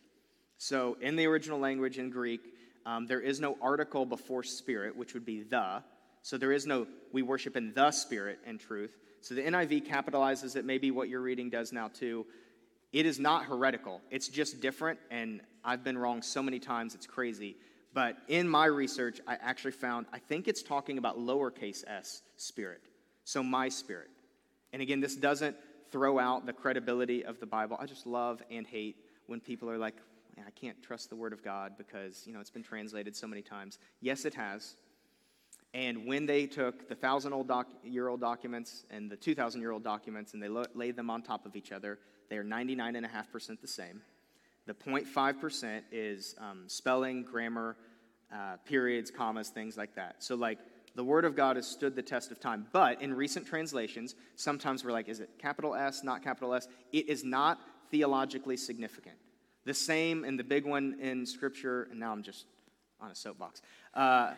So, 0.58 0.98
in 1.02 1.16
the 1.16 1.28
original 1.28 1.60
language 1.60 2.00
in 2.00 2.10
Greek, 2.10 2.42
um, 2.88 3.06
there 3.06 3.22
is 3.22 3.40
no 3.40 3.58
article 3.62 4.06
before 4.06 4.42
spirit, 4.42 4.96
which 4.96 5.14
would 5.14 5.26
be 5.26 5.44
the. 5.44 5.84
So, 6.26 6.40
there 6.40 6.52
is 6.52 6.66
no, 6.66 6.88
we 7.12 7.22
worship 7.22 7.56
in 7.56 7.72
the 7.76 7.92
spirit 7.92 8.40
and 8.48 8.60
truth. 8.60 8.98
So, 9.22 9.36
the 9.36 9.44
NIV 9.44 9.88
capitalizes 9.88 10.56
it, 10.56 10.66
maybe 10.66 10.90
what 10.90 11.08
your 11.08 11.22
reading 11.22 11.52
does 11.52 11.72
now 11.72 11.88
too. 11.88 12.26
It 12.92 13.06
is 13.06 13.20
not 13.20 13.46
heretical, 13.46 14.02
it's 14.10 14.28
just 14.28 14.60
different, 14.60 14.98
and 15.12 15.42
I've 15.64 15.84
been 15.84 15.96
wrong 15.96 16.24
so 16.24 16.42
many 16.42 16.58
times, 16.58 16.96
it's 16.96 17.06
crazy. 17.06 17.58
But 17.94 18.18
in 18.28 18.50
my 18.50 18.66
research, 18.66 19.22
I 19.28 19.36
actually 19.36 19.74
found, 19.74 20.08
I 20.12 20.18
think 20.18 20.48
it's 20.48 20.64
talking 20.64 20.98
about 20.98 21.20
lowercase 21.20 21.84
s, 21.86 22.24
spirit. 22.38 22.82
So 23.24 23.44
my 23.44 23.70
spirit. 23.70 24.10
And 24.74 24.82
again, 24.82 25.02
this 25.02 25.16
doesn't 25.16 25.56
throw 25.92 26.18
out 26.18 26.48
the 26.48 26.54
credibility 26.54 27.24
of 27.24 27.40
the 27.40 27.46
Bible. 27.46 27.78
I 27.80 27.86
just 27.86 28.08
love 28.08 28.42
and 28.50 28.66
hate 28.66 28.96
when 29.28 29.42
people 29.42 29.70
are 29.70 29.78
like, 29.78 29.98
I 30.40 30.50
can't 30.60 30.82
trust 30.82 31.12
the 31.12 31.16
Word 31.16 31.34
of 31.34 31.44
God 31.44 31.74
because, 31.78 32.24
you 32.26 32.34
know, 32.34 32.40
it's 32.40 32.50
been 32.50 32.64
translated 32.64 33.16
so 33.16 33.28
many 33.28 33.44
times. 33.44 33.78
Yes, 34.02 34.26
it 34.26 34.34
has. 34.34 34.76
And 35.76 36.08
when 36.08 36.26
they 36.26 36.48
took 36.48 36.88
the 36.88 36.96
thousand 36.96 37.34
old 37.34 37.50
doc- 37.50 37.68
year 37.84 38.08
old 38.08 38.22
documents 38.22 38.86
and 38.90 39.12
the 39.12 39.18
2,000 39.18 39.60
year 39.60 39.72
old 39.72 39.84
documents 39.84 40.34
and 40.34 40.42
they 40.42 40.48
lo- 40.48 40.64
laid 40.74 40.96
them 40.96 41.10
on 41.10 41.22
top 41.22 41.46
of 41.46 41.58
each 41.58 41.74
other, 41.74 42.00
they 42.30 42.38
are 42.38 42.46
99.5% 42.46 43.60
the 43.60 43.68
same. 43.68 44.02
The 44.68 44.74
0.5% 44.74 45.82
is 45.92 46.34
um, 46.40 46.64
spelling, 46.68 47.24
grammar, 47.24 47.76
uh, 48.34 48.56
periods, 48.66 49.12
commas, 49.12 49.50
things 49.50 49.76
like 49.76 49.96
that. 49.96 50.24
So, 50.24 50.36
like, 50.36 50.60
the 50.96 51.04
Word 51.04 51.26
of 51.26 51.36
God 51.36 51.58
has 51.58 51.68
stood 51.68 51.94
the 51.94 52.02
test 52.02 52.32
of 52.32 52.40
time. 52.40 52.68
But 52.72 53.02
in 53.02 53.14
recent 53.14 53.46
translations, 53.46 54.16
sometimes 54.38 54.86
we're 54.86 54.94
like, 54.94 55.10
is 55.10 55.20
it 55.20 55.30
capital 55.38 55.76
S, 55.76 56.06
not 56.06 56.24
capital 56.24 56.54
S? 56.54 56.70
It 56.94 57.10
is 57.10 57.26
not 57.26 57.60
theologically 57.92 58.56
significant. 58.56 59.18
The 59.66 59.74
same 59.74 60.24
in 60.24 60.38
the 60.38 60.44
big 60.44 60.66
one 60.66 60.98
in 61.02 61.26
Scripture, 61.26 61.90
and 61.92 62.00
now 62.00 62.14
I'm 62.14 62.24
just 62.24 62.46
on 63.02 63.12
a 63.12 63.16
soapbox. 63.16 63.62
Uh, 63.94 64.32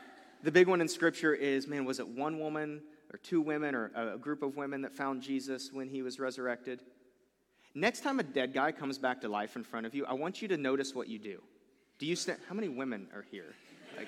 the 0.43 0.51
big 0.51 0.67
one 0.67 0.81
in 0.81 0.87
Scripture 0.87 1.33
is 1.33 1.67
man, 1.67 1.85
was 1.85 1.99
it 1.99 2.07
one 2.07 2.39
woman 2.39 2.81
or 3.11 3.19
two 3.19 3.41
women 3.41 3.75
or 3.75 3.91
a 3.95 4.17
group 4.17 4.43
of 4.43 4.55
women 4.55 4.81
that 4.81 4.93
found 4.93 5.21
Jesus 5.21 5.71
when 5.71 5.89
he 5.89 6.01
was 6.01 6.19
resurrected? 6.19 6.81
Next 7.73 8.01
time 8.01 8.19
a 8.19 8.23
dead 8.23 8.53
guy 8.53 8.71
comes 8.71 8.97
back 8.97 9.21
to 9.21 9.29
life 9.29 9.55
in 9.55 9.63
front 9.63 9.85
of 9.85 9.93
you, 9.93 10.05
I 10.05 10.13
want 10.13 10.41
you 10.41 10.47
to 10.47 10.57
notice 10.57 10.95
what 10.95 11.07
you 11.07 11.19
do. 11.19 11.41
Do 11.99 12.05
you 12.05 12.15
stand? 12.15 12.39
How 12.47 12.55
many 12.55 12.69
women 12.69 13.07
are 13.13 13.25
here? 13.29 13.55
Like, 13.95 14.07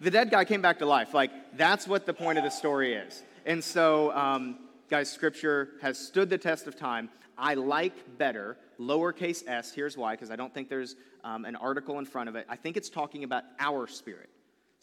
the 0.00 0.10
dead 0.10 0.30
guy 0.30 0.44
came 0.44 0.62
back 0.62 0.78
to 0.80 0.86
life. 0.86 1.14
Like, 1.14 1.30
that's 1.56 1.86
what 1.86 2.06
the 2.06 2.14
point 2.14 2.38
of 2.38 2.44
the 2.44 2.50
story 2.50 2.94
is. 2.94 3.22
And 3.46 3.62
so, 3.62 4.12
um, 4.12 4.58
guys, 4.90 5.10
scripture 5.10 5.70
has 5.82 5.98
stood 5.98 6.30
the 6.30 6.38
test 6.38 6.66
of 6.66 6.76
time. 6.76 7.10
I 7.36 7.54
like 7.54 8.18
better 8.18 8.56
lowercase 8.78 9.46
s. 9.46 9.72
Here's 9.72 9.96
why, 9.96 10.14
because 10.14 10.30
I 10.30 10.36
don't 10.36 10.52
think 10.52 10.68
there's 10.68 10.96
um, 11.22 11.44
an 11.44 11.56
article 11.56 11.98
in 11.98 12.04
front 12.04 12.28
of 12.28 12.36
it. 12.36 12.46
I 12.48 12.56
think 12.56 12.76
it's 12.76 12.90
talking 12.90 13.24
about 13.24 13.44
our 13.58 13.86
spirit. 13.86 14.30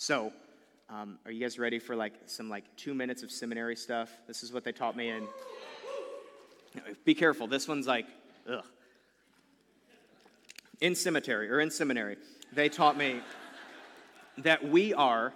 So, 0.01 0.33
um, 0.89 1.19
are 1.25 1.31
you 1.31 1.39
guys 1.39 1.59
ready 1.59 1.77
for 1.77 1.95
like 1.95 2.13
some 2.25 2.49
like 2.49 2.63
two 2.75 2.95
minutes 2.95 3.21
of 3.21 3.31
seminary 3.31 3.75
stuff? 3.75 4.09
This 4.25 4.41
is 4.41 4.51
what 4.51 4.63
they 4.63 4.71
taught 4.71 4.97
me 4.97 5.09
in 5.09 5.27
be 7.05 7.13
careful. 7.13 7.45
This 7.45 7.67
one's 7.67 7.85
like, 7.85 8.07
ugh. 8.51 8.65
In 10.79 10.95
cemetery 10.95 11.51
or 11.51 11.59
in 11.59 11.69
seminary, 11.69 12.17
they 12.51 12.67
taught 12.67 12.97
me 12.97 13.19
that 14.39 14.67
we 14.67 14.91
are 14.95 15.33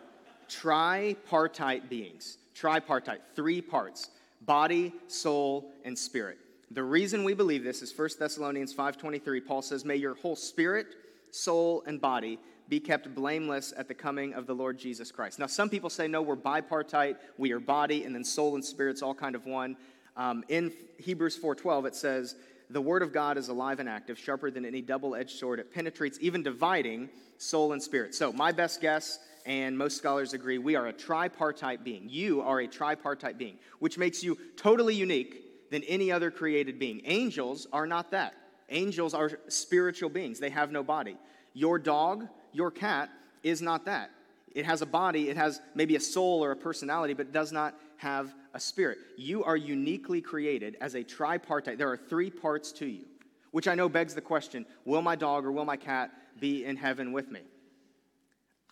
tripartite 0.50 1.88
beings. 1.88 2.40
Tripartite, 2.56 3.22
three 3.36 3.62
parts 3.62 4.10
body, 4.48 4.94
soul, 5.08 5.72
and 5.84 5.96
spirit. 5.96 6.40
The 6.72 6.82
reason 6.82 7.24
we 7.24 7.36
believe 7.36 7.64
this 7.64 7.84
is 7.84 7.94
1 7.96 8.18
Thessalonians 8.18 8.74
5:23. 8.74 9.42
Paul 9.42 9.62
says, 9.62 9.86
"May 9.86 9.98
your 9.98 10.16
whole 10.16 10.36
spirit, 10.36 10.88
soul, 11.30 11.84
and 11.86 12.02
body 12.02 12.40
be 12.68 12.80
kept 12.80 13.14
blameless 13.14 13.74
at 13.78 13.88
the 13.88 13.94
coming 13.94 14.34
of 14.34 14.48
the 14.48 14.56
Lord 14.56 14.78
Jesus 14.78 15.12
Christ." 15.12 15.40
Now, 15.40 15.48
some 15.48 15.70
people 15.70 15.90
say, 15.90 16.08
"No, 16.08 16.22
we're 16.22 16.36
bipartite. 16.36 17.18
We 17.38 17.52
are 17.52 17.60
body, 17.60 18.04
and 18.04 18.14
then 18.14 18.24
soul 18.24 18.56
and 18.56 18.64
spirit's 18.64 19.02
all 19.02 19.16
kind 19.16 19.36
of 19.36 19.46
one." 19.46 19.78
Um, 20.18 20.44
in 20.48 20.74
Hebrews 20.98 21.36
4:12, 21.36 21.86
it 21.86 21.96
says, 21.96 22.36
"The 22.70 22.82
word 22.82 23.02
of 23.02 23.12
God 23.12 23.38
is 23.38 23.50
alive 23.50 23.80
and 23.80 23.90
active, 23.90 24.18
sharper 24.18 24.50
than 24.50 24.66
any 24.66 24.82
double-edged 24.82 25.38
sword. 25.38 25.60
It 25.60 25.72
penetrates, 25.74 26.18
even 26.22 26.42
dividing 26.44 27.10
soul 27.38 27.74
and 27.74 27.82
spirit." 27.84 28.16
So, 28.16 28.32
my 28.32 28.52
best 28.52 28.82
guess, 28.82 29.20
and 29.46 29.78
most 29.78 29.98
scholars 29.98 30.34
agree, 30.34 30.58
we 30.58 30.76
are 30.76 30.88
a 30.88 30.94
tripartite 30.94 31.84
being. 31.84 32.10
You 32.10 32.42
are 32.42 32.62
a 32.62 32.68
tripartite 32.68 33.38
being, 33.38 33.60
which 33.80 33.98
makes 33.98 34.24
you 34.24 34.38
totally 34.56 34.96
unique 34.96 35.70
than 35.70 35.84
any 35.84 36.12
other 36.12 36.32
created 36.32 36.80
being. 36.80 37.02
Angels 37.06 37.68
are 37.74 37.86
not 37.86 38.12
that. 38.12 38.34
Angels 38.70 39.14
are 39.14 39.40
spiritual 39.48 40.10
beings. 40.10 40.40
They 40.40 40.50
have 40.50 40.72
no 40.72 40.84
body. 40.84 41.18
Your 41.56 41.80
dog, 41.80 42.28
your 42.52 42.70
cat, 42.70 43.10
is 43.42 43.62
not 43.62 43.86
that. 43.86 44.12
It 44.54 44.66
has 44.66 44.82
a 44.82 44.86
body, 44.86 45.30
it 45.30 45.38
has 45.38 45.62
maybe 45.74 45.96
a 45.96 46.00
soul 46.00 46.44
or 46.44 46.52
a 46.52 46.56
personality, 46.56 47.14
but 47.14 47.32
does 47.32 47.52
not 47.52 47.76
have 47.98 48.34
a 48.54 48.60
spirit. 48.60 49.00
You 49.18 49.44
are 49.44 49.58
uniquely 49.58 50.22
created 50.22 50.78
as 50.80 50.96
a 50.96 51.04
tripartite. 51.04 51.78
There 51.78 51.92
are 51.92 51.98
three 51.98 52.30
parts 52.30 52.72
to 52.74 52.86
you, 52.86 53.06
which 53.52 53.68
I 53.68 53.76
know 53.76 53.90
begs 53.90 54.14
the 54.14 54.22
question 54.22 54.66
will 54.86 55.02
my 55.02 55.16
dog 55.16 55.46
or 55.46 55.52
will 55.52 55.66
my 55.66 55.78
cat 55.78 56.12
be 56.40 56.66
in 56.66 56.76
heaven 56.76 57.12
with 57.14 57.32
me? 57.32 57.42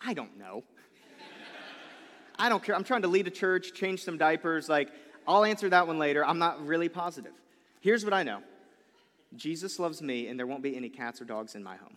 I 0.04 0.14
don't 0.14 0.38
know. 0.38 0.62
I 2.38 2.48
don't 2.48 2.62
care. 2.62 2.74
I'm 2.74 2.84
trying 2.84 3.02
to 3.02 3.08
lead 3.08 3.26
a 3.26 3.30
church, 3.30 3.72
change 3.72 4.04
some 4.04 4.18
diapers. 4.18 4.68
Like, 4.68 4.90
I'll 5.26 5.44
answer 5.44 5.70
that 5.70 5.86
one 5.86 5.98
later. 5.98 6.24
I'm 6.24 6.38
not 6.38 6.66
really 6.66 6.90
positive. 6.90 7.32
Here's 7.80 8.04
what 8.04 8.12
I 8.12 8.22
know 8.22 8.42
Jesus 9.36 9.78
loves 9.78 10.02
me, 10.02 10.28
and 10.28 10.38
there 10.38 10.46
won't 10.46 10.62
be 10.62 10.76
any 10.76 10.88
cats 10.88 11.20
or 11.20 11.24
dogs 11.24 11.54
in 11.54 11.62
my 11.62 11.76
home. 11.76 11.96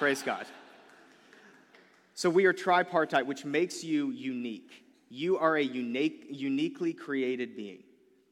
Praise 0.00 0.22
God. 0.22 0.46
So 2.14 2.30
we 2.30 2.46
are 2.46 2.54
tripartite, 2.54 3.26
which 3.26 3.44
makes 3.44 3.84
you 3.84 4.12
unique. 4.12 4.82
You 5.10 5.36
are 5.36 5.58
a 5.58 5.62
unique, 5.62 6.24
uniquely 6.30 6.94
created 6.94 7.54
being 7.54 7.82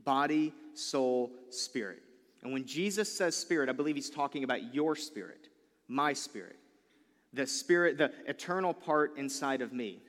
body, 0.02 0.54
soul, 0.72 1.30
spirit. 1.50 2.02
And 2.42 2.54
when 2.54 2.64
Jesus 2.64 3.14
says 3.14 3.36
spirit, 3.36 3.68
I 3.68 3.72
believe 3.72 3.96
he's 3.96 4.08
talking 4.08 4.44
about 4.44 4.72
your 4.72 4.96
spirit, 4.96 5.48
my 5.88 6.14
spirit, 6.14 6.56
the 7.34 7.46
spirit, 7.46 7.98
the 7.98 8.12
eternal 8.26 8.72
part 8.72 9.18
inside 9.18 9.60
of 9.60 9.70
me, 9.70 10.00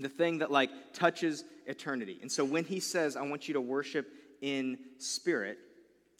the 0.00 0.08
thing 0.08 0.38
that 0.38 0.50
like 0.50 0.70
touches 0.92 1.44
eternity. 1.66 2.18
And 2.20 2.32
so 2.32 2.44
when 2.44 2.64
he 2.64 2.80
says, 2.80 3.14
I 3.14 3.22
want 3.22 3.46
you 3.46 3.54
to 3.54 3.60
worship 3.60 4.08
in 4.40 4.76
spirit, 4.98 5.56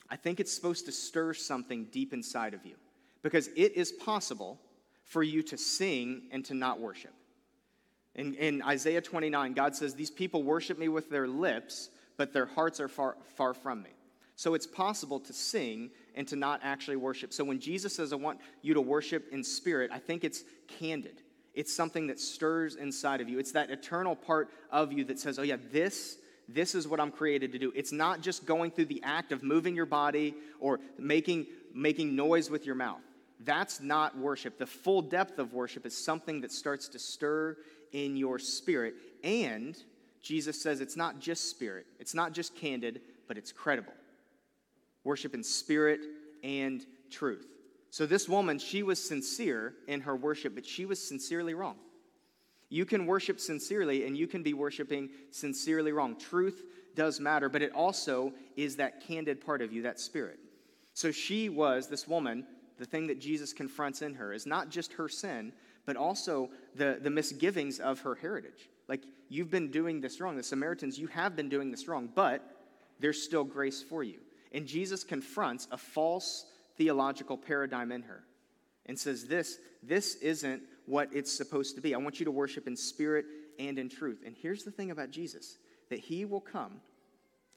I 0.09 0.15
think 0.15 0.39
it's 0.39 0.53
supposed 0.53 0.87
to 0.87 0.93
stir 0.93 1.35
something 1.35 1.87
deep 1.91 2.13
inside 2.13 2.55
of 2.55 2.65
you 2.65 2.77
because 3.23 3.49
it 3.49 3.77
is 3.77 3.93
possible 3.93 4.59
for 5.05 5.23
you 5.23 5.43
to 5.43 5.59
sing 5.59 6.23
and 6.31 6.45
to 6.45 6.55
not 6.55 6.81
worship. 6.81 7.13
In, 8.15 8.35
in 8.35 8.63
Isaiah 8.63 9.01
29, 9.01 9.53
God 9.53 9.75
says, 9.75 9.95
These 9.95 10.11
people 10.11 10.43
worship 10.43 10.79
me 10.79 10.89
with 10.89 11.11
their 11.11 11.29
lips, 11.29 11.91
but 12.17 12.33
their 12.33 12.47
hearts 12.47 12.81
are 12.81 12.89
far, 12.89 13.17
far 13.37 13.55
from 13.55 13.83
me. 13.83 13.91
So 14.37 14.55
it's 14.55 14.67
possible 14.67 15.21
to 15.21 15.33
sing 15.33 15.91
and 16.15 16.27
to 16.29 16.37
not 16.37 16.61
actually 16.63 16.97
worship. 16.97 17.33
So 17.33 17.45
when 17.45 17.61
Jesus 17.61 17.95
says, 17.95 18.13
I 18.13 18.17
want 18.17 18.41
you 18.63 18.75
to 18.75 18.81
worship 18.81 19.29
in 19.33 19.45
spirit, 19.45 19.91
I 19.93 19.99
think 19.99 20.25
it's 20.25 20.45
candid. 20.67 21.23
It's 21.55 21.75
something 21.75 22.07
that 22.07 22.19
stirs 22.19 22.77
inside 22.77 23.21
of 23.21 23.29
you. 23.29 23.39
It's 23.39 23.53
that 23.53 23.71
eternal 23.71 24.17
part 24.17 24.49
of 24.71 24.93
you 24.93 25.05
that 25.05 25.19
says, 25.19 25.39
Oh, 25.39 25.43
yeah, 25.43 25.57
this. 25.73 26.17
This 26.49 26.75
is 26.75 26.89
what 26.89 26.99
I'm 26.99 27.13
created 27.13 27.53
to 27.53 27.59
do. 27.59 27.73
It's 27.77 27.93
not 27.93 28.23
just 28.23 28.45
going 28.45 28.73
through 28.73 28.87
the 28.87 29.03
act 29.05 29.31
of 29.31 29.45
moving 29.45 29.77
your 29.77 29.87
body 29.87 30.35
or 30.59 30.81
making, 30.99 31.47
making 31.73 32.17
noise 32.17 32.51
with 32.51 32.67
your 32.67 32.75
mouth. 32.75 33.03
That's 33.44 33.81
not 33.81 34.16
worship. 34.18 34.59
The 34.59 34.66
full 34.66 35.03
depth 35.03 35.38
of 35.38 35.55
worship 35.55 35.87
is 35.87 35.96
something 35.96 36.42
that 36.42 36.53
starts 36.53 36.88
to 36.88 36.98
stir 36.98 37.57
in 37.92 38.16
your 38.16 38.38
spirit. 38.38 38.94
And 39.24 39.76
Jesus 40.22 40.61
says 40.61 40.81
it's 40.81 40.96
not 40.96 41.20
just 41.20 41.50
spirit, 41.50 41.87
it's 41.98 42.14
not 42.14 42.33
just 42.33 42.55
candid, 42.55 43.00
but 43.26 43.38
it's 43.38 43.53
credible. 43.53 43.94
Worship 45.05 45.35
in 45.35 45.42
spirit 45.42 46.00
and 46.44 46.85
truth. 47.11 47.46
So, 47.90 48.07
this 48.07 48.29
woman, 48.29 48.59
she 48.59 48.83
was 48.83 49.03
sincere 49.03 49.74
in 49.88 50.00
her 50.03 50.14
worship, 50.14 50.55
but 50.55 50.66
she 50.66 50.85
was 50.85 51.03
sincerely 51.03 51.55
wrong. 51.55 51.76
You 52.68 52.85
can 52.85 53.07
worship 53.07 53.40
sincerely 53.40 54.07
and 54.07 54.16
you 54.16 54.29
can 54.29 54.44
be 54.44 54.55
worshiping 54.55 55.09
sincerely 55.33 55.90
wrong. 55.90 56.16
Truth 56.16 56.62
does 56.94 57.18
matter, 57.18 57.48
but 57.48 57.62
it 57.62 57.72
also 57.72 58.33
is 58.57 58.76
that 58.76 59.05
candid 59.05 59.44
part 59.44 59.61
of 59.61 59.72
you, 59.72 59.83
that 59.83 59.98
spirit. 59.98 60.38
So, 60.94 61.11
she 61.11 61.48
was, 61.48 61.88
this 61.88 62.07
woman, 62.07 62.46
the 62.81 62.87
thing 62.87 63.09
that 63.09 63.21
Jesus 63.21 63.53
confronts 63.53 64.01
in 64.01 64.14
her 64.14 64.33
is 64.33 64.47
not 64.47 64.71
just 64.71 64.95
her 64.95 65.07
sin, 65.07 65.53
but 65.85 65.97
also 65.97 66.49
the, 66.75 66.99
the 67.01 67.11
misgivings 67.11 67.79
of 67.79 68.01
her 68.01 68.14
heritage. 68.14 68.71
Like, 68.88 69.03
you've 69.29 69.51
been 69.51 69.71
doing 69.71 70.01
this 70.01 70.19
wrong. 70.19 70.35
The 70.35 70.43
Samaritans, 70.43 70.99
you 70.99 71.07
have 71.09 71.37
been 71.37 71.51
doing 71.51 71.71
this 71.71 71.87
wrong, 71.87 72.09
but 72.12 72.43
there's 72.99 73.23
still 73.23 73.45
grace 73.45 73.83
for 73.83 74.03
you. 74.03 74.19
And 74.53 74.66
Jesus 74.66 75.05
confronts 75.05 75.69
a 75.71 75.77
false 75.77 76.47
theological 76.79 77.37
paradigm 77.37 77.93
in 77.93 78.01
her 78.03 78.25
and 78.87 78.99
says, 78.99 79.27
This, 79.27 79.59
this 79.83 80.14
isn't 80.16 80.62
what 80.87 81.11
it's 81.12 81.31
supposed 81.31 81.75
to 81.77 81.83
be. 81.83 81.95
I 81.95 81.99
want 81.99 82.19
you 82.19 82.25
to 82.25 82.33
worship 82.33 82.66
in 82.66 82.77
spirit 82.77 83.27
and 83.59 83.79
in 83.79 83.90
truth. 83.90 84.23
And 84.25 84.35
here's 84.35 84.64
the 84.64 84.71
thing 84.71 84.90
about 84.90 85.11
Jesus 85.11 85.59
that 85.90 85.99
he 85.99 86.25
will 86.25 86.40
come 86.40 86.81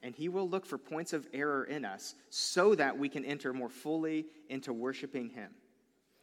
and 0.04 0.14
he 0.14 0.28
will 0.28 0.46
look 0.46 0.66
for 0.66 0.76
points 0.76 1.14
of 1.14 1.26
error 1.32 1.64
in 1.64 1.86
us 1.86 2.14
so 2.28 2.74
that 2.74 2.98
we 2.98 3.08
can 3.08 3.24
enter 3.24 3.54
more 3.54 3.70
fully 3.70 4.26
into 4.50 4.70
worshiping 4.70 5.30
him. 5.30 5.50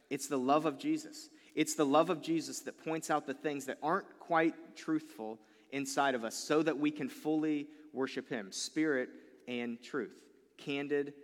It's 0.08 0.28
the 0.28 0.38
love 0.38 0.66
of 0.66 0.78
Jesus. 0.78 1.28
It's 1.56 1.74
the 1.74 1.84
love 1.84 2.08
of 2.08 2.22
Jesus 2.22 2.60
that 2.60 2.82
points 2.84 3.10
out 3.10 3.26
the 3.26 3.34
things 3.34 3.66
that 3.66 3.78
aren't 3.82 4.06
quite 4.20 4.54
truthful 4.76 5.40
inside 5.72 6.14
of 6.14 6.22
us 6.22 6.36
so 6.36 6.62
that 6.62 6.78
we 6.78 6.92
can 6.92 7.08
fully 7.08 7.66
worship 7.92 8.28
him. 8.28 8.52
Spirit 8.52 9.08
and 9.48 9.82
truth. 9.82 10.22
Candid 10.58 11.14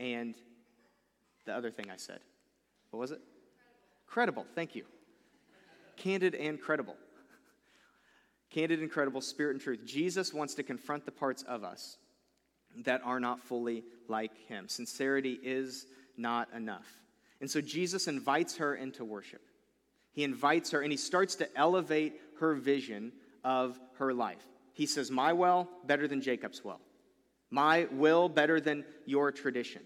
and 0.00 0.34
the 1.46 1.54
other 1.54 1.70
thing 1.70 1.86
I 1.88 1.96
said. 1.98 2.18
What 2.90 2.98
was 2.98 3.12
it? 3.12 3.20
Credible. 4.08 4.44
Thank 4.56 4.74
you. 4.74 4.84
Candid 5.96 6.34
and 6.34 6.60
credible. 6.60 6.96
Candid 8.50 8.80
and 8.80 8.90
credible, 8.90 9.20
spirit 9.20 9.52
and 9.52 9.60
truth. 9.60 9.84
Jesus 9.86 10.34
wants 10.34 10.54
to 10.54 10.64
confront 10.64 11.04
the 11.04 11.12
parts 11.12 11.44
of 11.44 11.62
us 11.62 11.98
that 12.84 13.02
are 13.04 13.20
not 13.20 13.40
fully 13.40 13.84
like 14.08 14.36
him. 14.46 14.68
Sincerity 14.68 15.38
is 15.42 15.86
not 16.16 16.48
enough. 16.54 16.86
And 17.40 17.50
so 17.50 17.60
Jesus 17.60 18.08
invites 18.08 18.56
her 18.56 18.74
into 18.74 19.04
worship. 19.04 19.42
He 20.12 20.24
invites 20.24 20.70
her 20.72 20.80
and 20.80 20.90
he 20.90 20.96
starts 20.96 21.36
to 21.36 21.56
elevate 21.56 22.20
her 22.40 22.54
vision 22.54 23.12
of 23.44 23.78
her 23.98 24.12
life. 24.12 24.44
He 24.74 24.86
says, 24.86 25.10
My 25.10 25.32
well, 25.32 25.68
better 25.84 26.08
than 26.08 26.20
Jacob's 26.20 26.64
well. 26.64 26.80
My 27.50 27.86
will, 27.92 28.28
better 28.28 28.60
than 28.60 28.84
your 29.06 29.32
tradition. 29.32 29.82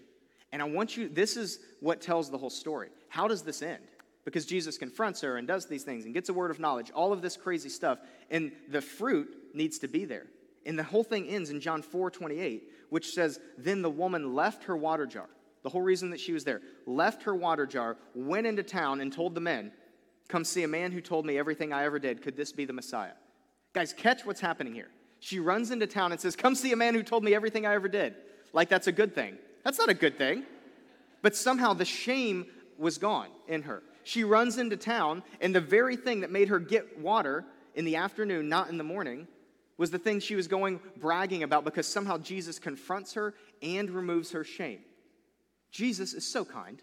And 0.51 0.61
I 0.61 0.65
want 0.65 0.97
you, 0.97 1.09
this 1.09 1.37
is 1.37 1.59
what 1.79 2.01
tells 2.01 2.29
the 2.29 2.37
whole 2.37 2.49
story. 2.49 2.89
How 3.09 3.27
does 3.27 3.43
this 3.43 3.61
end? 3.61 3.83
Because 4.25 4.45
Jesus 4.45 4.77
confronts 4.77 5.21
her 5.21 5.37
and 5.37 5.47
does 5.47 5.65
these 5.65 5.83
things 5.83 6.05
and 6.05 6.13
gets 6.13 6.29
a 6.29 6.33
word 6.33 6.51
of 6.51 6.59
knowledge, 6.59 6.91
all 6.91 7.11
of 7.11 7.21
this 7.21 7.35
crazy 7.35 7.69
stuff. 7.69 7.99
And 8.29 8.51
the 8.69 8.81
fruit 8.81 9.29
needs 9.53 9.79
to 9.79 9.87
be 9.87 10.05
there. 10.05 10.27
And 10.65 10.77
the 10.77 10.83
whole 10.83 11.03
thing 11.03 11.27
ends 11.27 11.49
in 11.49 11.59
John 11.59 11.81
4 11.81 12.11
28, 12.11 12.63
which 12.89 13.13
says, 13.13 13.39
Then 13.57 13.81
the 13.81 13.89
woman 13.89 14.33
left 14.33 14.65
her 14.65 14.77
water 14.77 15.05
jar. 15.05 15.29
The 15.63 15.69
whole 15.69 15.81
reason 15.81 16.09
that 16.09 16.19
she 16.19 16.33
was 16.33 16.43
there, 16.43 16.61
left 16.85 17.23
her 17.23 17.35
water 17.35 17.65
jar, 17.65 17.97
went 18.13 18.47
into 18.47 18.63
town, 18.63 18.99
and 19.01 19.11
told 19.11 19.33
the 19.33 19.41
men, 19.41 19.71
Come 20.27 20.43
see 20.43 20.63
a 20.63 20.67
man 20.67 20.91
who 20.91 21.01
told 21.01 21.25
me 21.25 21.37
everything 21.37 21.73
I 21.73 21.85
ever 21.85 21.99
did. 21.99 22.21
Could 22.21 22.35
this 22.35 22.51
be 22.51 22.65
the 22.65 22.73
Messiah? 22.73 23.13
Guys, 23.73 23.93
catch 23.93 24.25
what's 24.25 24.41
happening 24.41 24.73
here. 24.73 24.89
She 25.19 25.39
runs 25.39 25.71
into 25.71 25.87
town 25.87 26.11
and 26.11 26.19
says, 26.19 26.35
Come 26.35 26.55
see 26.55 26.71
a 26.71 26.75
man 26.75 26.93
who 26.93 27.03
told 27.03 27.23
me 27.23 27.33
everything 27.33 27.65
I 27.65 27.73
ever 27.73 27.87
did. 27.87 28.15
Like 28.51 28.69
that's 28.69 28.87
a 28.87 28.91
good 28.91 29.15
thing. 29.15 29.37
That's 29.63 29.79
not 29.79 29.89
a 29.89 29.93
good 29.93 30.17
thing. 30.17 30.43
But 31.21 31.35
somehow 31.35 31.73
the 31.73 31.85
shame 31.85 32.45
was 32.77 32.97
gone 32.97 33.29
in 33.47 33.63
her. 33.63 33.83
She 34.03 34.23
runs 34.23 34.57
into 34.57 34.75
town, 34.75 35.23
and 35.39 35.55
the 35.55 35.61
very 35.61 35.95
thing 35.95 36.21
that 36.21 36.31
made 36.31 36.49
her 36.49 36.59
get 36.59 36.99
water 36.99 37.45
in 37.73 37.85
the 37.85 37.95
afternoon, 37.95 38.49
not 38.49 38.69
in 38.69 38.77
the 38.77 38.83
morning, 38.83 39.27
was 39.77 39.91
the 39.91 39.97
thing 39.97 40.19
she 40.19 40.35
was 40.35 40.47
going 40.47 40.79
bragging 40.97 41.43
about 41.43 41.65
because 41.65 41.87
somehow 41.87 42.17
Jesus 42.17 42.59
confronts 42.59 43.13
her 43.13 43.33
and 43.61 43.89
removes 43.89 44.31
her 44.31 44.43
shame. 44.43 44.79
Jesus 45.71 46.13
is 46.13 46.25
so 46.25 46.45
kind. 46.45 46.81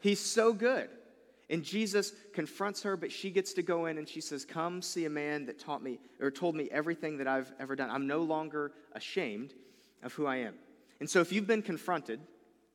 He's 0.00 0.20
so 0.20 0.52
good. 0.52 0.88
And 1.50 1.64
Jesus 1.64 2.12
confronts 2.32 2.84
her, 2.84 2.96
but 2.96 3.10
she 3.10 3.30
gets 3.30 3.52
to 3.54 3.62
go 3.62 3.86
in 3.86 3.98
and 3.98 4.08
she 4.08 4.20
says, 4.20 4.44
Come 4.44 4.80
see 4.80 5.04
a 5.04 5.10
man 5.10 5.46
that 5.46 5.58
taught 5.58 5.82
me 5.82 5.98
or 6.20 6.30
told 6.30 6.54
me 6.54 6.68
everything 6.70 7.18
that 7.18 7.26
I've 7.26 7.52
ever 7.58 7.74
done. 7.74 7.90
I'm 7.90 8.06
no 8.06 8.22
longer 8.22 8.72
ashamed 8.92 9.52
of 10.02 10.12
who 10.12 10.26
I 10.26 10.36
am. 10.36 10.54
And 11.00 11.10
so 11.10 11.20
if 11.20 11.32
you've 11.32 11.48
been 11.48 11.62
confronted 11.62 12.20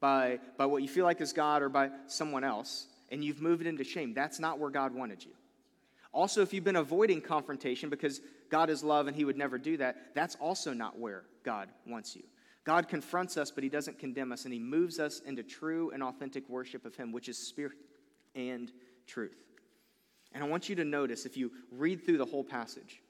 by, 0.01 0.39
by 0.57 0.65
what 0.65 0.81
you 0.81 0.89
feel 0.89 1.05
like 1.05 1.21
is 1.21 1.31
God 1.31 1.61
or 1.61 1.69
by 1.69 1.89
someone 2.07 2.43
else, 2.43 2.87
and 3.09 3.23
you've 3.23 3.41
moved 3.41 3.65
into 3.65 3.83
shame, 3.83 4.13
that's 4.13 4.39
not 4.39 4.59
where 4.59 4.69
God 4.69 4.93
wanted 4.93 5.23
you. 5.23 5.31
Also, 6.15 6.41
if 6.41 6.53
you've 6.53 6.63
been 6.63 6.77
avoiding 6.77 7.19
confrontation 7.19 7.89
because 7.89 8.21
God 8.49 8.69
is 8.69 8.85
love 8.85 9.07
and 9.07 9.15
He 9.15 9.25
would 9.25 9.37
never 9.37 9.57
do 9.57 9.75
that, 9.77 10.15
that's 10.15 10.35
also 10.35 10.71
not 10.71 10.97
where 10.97 11.25
God 11.43 11.67
wants 11.85 12.15
you. 12.15 12.23
God 12.63 12.87
confronts 12.87 13.35
us, 13.35 13.51
but 13.51 13.65
He 13.65 13.69
doesn't 13.69 13.99
condemn 13.99 14.31
us, 14.31 14.45
and 14.45 14.53
He 14.53 14.59
moves 14.59 14.97
us 14.97 15.19
into 15.25 15.43
true 15.43 15.91
and 15.91 16.01
authentic 16.01 16.47
worship 16.47 16.85
of 16.85 16.95
Him, 16.95 17.11
which 17.11 17.27
is 17.27 17.37
spirit 17.37 17.75
and 18.33 18.71
truth. 19.05 19.35
And 20.31 20.41
I 20.41 20.47
want 20.47 20.69
you 20.69 20.75
to 20.75 20.85
notice, 20.85 21.25
if 21.25 21.35
you 21.35 21.51
read 21.69 22.05
through 22.05 22.17
the 22.17 22.25
whole 22.25 22.45
passage, 22.45 23.01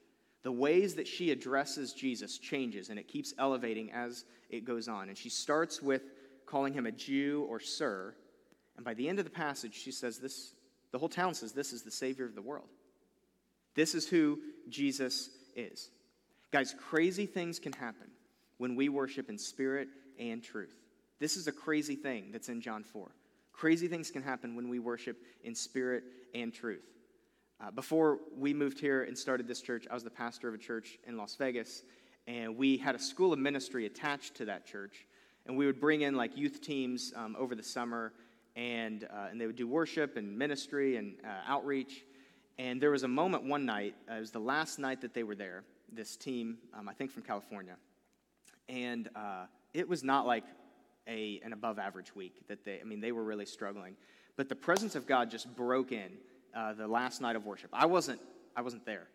the 0.42 0.50
ways 0.50 0.96
that 0.96 1.06
she 1.06 1.30
addresses 1.30 1.92
Jesus 1.92 2.38
changes, 2.38 2.88
and 2.88 2.98
it 2.98 3.06
keeps 3.06 3.34
elevating 3.38 3.92
as 3.92 4.24
it 4.50 4.64
goes 4.64 4.88
on. 4.88 5.08
And 5.10 5.16
she 5.16 5.28
starts 5.28 5.80
with 5.80 6.02
calling 6.44 6.72
him 6.72 6.86
a 6.86 6.92
Jew 6.92 7.46
or 7.48 7.60
sir, 7.60 8.16
and 8.74 8.84
by 8.84 8.94
the 8.94 9.08
end 9.08 9.20
of 9.20 9.24
the 9.24 9.30
passage, 9.30 9.74
she 9.74 9.92
says 9.92 10.18
this 10.18 10.54
the 10.90 10.98
whole 10.98 11.08
town 11.08 11.34
says 11.34 11.52
this 11.52 11.72
is 11.72 11.82
the 11.82 11.90
Savior 11.90 12.24
of 12.24 12.34
the 12.34 12.42
world. 12.42 12.68
This 13.76 13.94
is 13.94 14.08
who 14.08 14.40
Jesus 14.68 15.30
is. 15.54 15.90
Guys, 16.50 16.74
crazy 16.88 17.26
things 17.26 17.58
can 17.58 17.72
happen 17.72 18.10
when 18.58 18.74
we 18.74 18.88
worship 18.88 19.28
in 19.28 19.38
spirit 19.38 19.88
and 20.18 20.42
truth. 20.42 20.74
This 21.20 21.36
is 21.36 21.46
a 21.46 21.52
crazy 21.52 21.94
thing 21.94 22.30
that's 22.32 22.48
in 22.48 22.60
John 22.60 22.82
4. 22.82 23.08
Crazy 23.52 23.86
things 23.88 24.10
can 24.10 24.22
happen 24.22 24.56
when 24.56 24.68
we 24.68 24.78
worship 24.78 25.18
in 25.44 25.54
spirit 25.54 26.04
and 26.34 26.52
truth. 26.52 26.84
Uh, 27.58 27.70
before 27.70 28.18
we 28.36 28.52
moved 28.52 28.78
here 28.78 29.04
and 29.04 29.16
started 29.16 29.48
this 29.48 29.62
church, 29.62 29.86
I 29.90 29.94
was 29.94 30.04
the 30.04 30.10
pastor 30.10 30.48
of 30.48 30.54
a 30.54 30.58
church 30.58 30.98
in 31.06 31.16
Las 31.16 31.36
Vegas, 31.36 31.82
and 32.26 32.56
we 32.56 32.76
had 32.76 32.94
a 32.94 32.98
school 32.98 33.32
of 33.32 33.38
ministry 33.38 33.86
attached 33.86 34.34
to 34.36 34.46
that 34.46 34.66
church. 34.66 35.06
And 35.46 35.56
we 35.56 35.64
would 35.64 35.80
bring 35.80 36.02
in 36.02 36.16
like 36.16 36.36
youth 36.36 36.60
teams 36.60 37.12
um, 37.14 37.36
over 37.38 37.54
the 37.54 37.62
summer, 37.62 38.12
and, 38.56 39.04
uh, 39.04 39.28
and 39.30 39.40
they 39.40 39.46
would 39.46 39.56
do 39.56 39.68
worship 39.68 40.16
and 40.16 40.36
ministry 40.36 40.96
and 40.96 41.16
uh, 41.24 41.28
outreach. 41.46 42.04
And 42.58 42.80
there 42.80 42.90
was 42.90 43.02
a 43.02 43.08
moment 43.08 43.44
one 43.44 43.66
night, 43.66 43.94
uh, 44.10 44.14
it 44.14 44.20
was 44.20 44.30
the 44.30 44.38
last 44.38 44.78
night 44.78 45.02
that 45.02 45.12
they 45.12 45.22
were 45.22 45.34
there, 45.34 45.64
this 45.92 46.16
team, 46.16 46.58
um, 46.76 46.88
I 46.88 46.94
think 46.94 47.10
from 47.10 47.22
California. 47.22 47.76
And 48.68 49.08
uh, 49.14 49.44
it 49.74 49.88
was 49.88 50.02
not 50.02 50.26
like 50.26 50.44
a, 51.06 51.40
an 51.44 51.52
above 51.52 51.78
average 51.78 52.14
week 52.14 52.34
that 52.48 52.64
they, 52.64 52.80
I 52.80 52.84
mean, 52.84 53.00
they 53.00 53.12
were 53.12 53.24
really 53.24 53.46
struggling. 53.46 53.94
But 54.36 54.48
the 54.48 54.56
presence 54.56 54.96
of 54.96 55.06
God 55.06 55.30
just 55.30 55.54
broke 55.54 55.92
in 55.92 56.12
uh, 56.54 56.72
the 56.72 56.88
last 56.88 57.20
night 57.20 57.36
of 57.36 57.46
worship. 57.46 57.70
I 57.72 57.86
wasn't, 57.86 58.20
I 58.56 58.62
wasn't 58.62 58.86
there. 58.86 59.08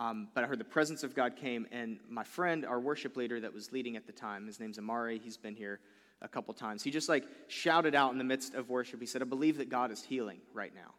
Um, 0.00 0.28
but 0.34 0.44
I 0.44 0.46
heard 0.46 0.60
the 0.60 0.64
presence 0.64 1.02
of 1.02 1.14
God 1.14 1.34
came, 1.34 1.66
and 1.72 1.98
my 2.08 2.22
friend, 2.22 2.64
our 2.64 2.78
worship 2.78 3.16
leader 3.16 3.40
that 3.40 3.52
was 3.52 3.72
leading 3.72 3.96
at 3.96 4.06
the 4.06 4.12
time, 4.12 4.46
his 4.46 4.60
name's 4.60 4.78
Amari, 4.78 5.18
he's 5.18 5.36
been 5.36 5.56
here 5.56 5.80
a 6.22 6.28
couple 6.28 6.54
times. 6.54 6.84
He 6.84 6.92
just 6.92 7.08
like 7.08 7.24
shouted 7.48 7.96
out 7.96 8.12
in 8.12 8.18
the 8.18 8.24
midst 8.24 8.54
of 8.54 8.68
worship. 8.68 9.00
He 9.00 9.06
said, 9.06 9.22
I 9.22 9.24
believe 9.24 9.58
that 9.58 9.68
God 9.68 9.90
is 9.90 10.02
healing 10.02 10.38
right 10.52 10.72
now. 10.72 10.94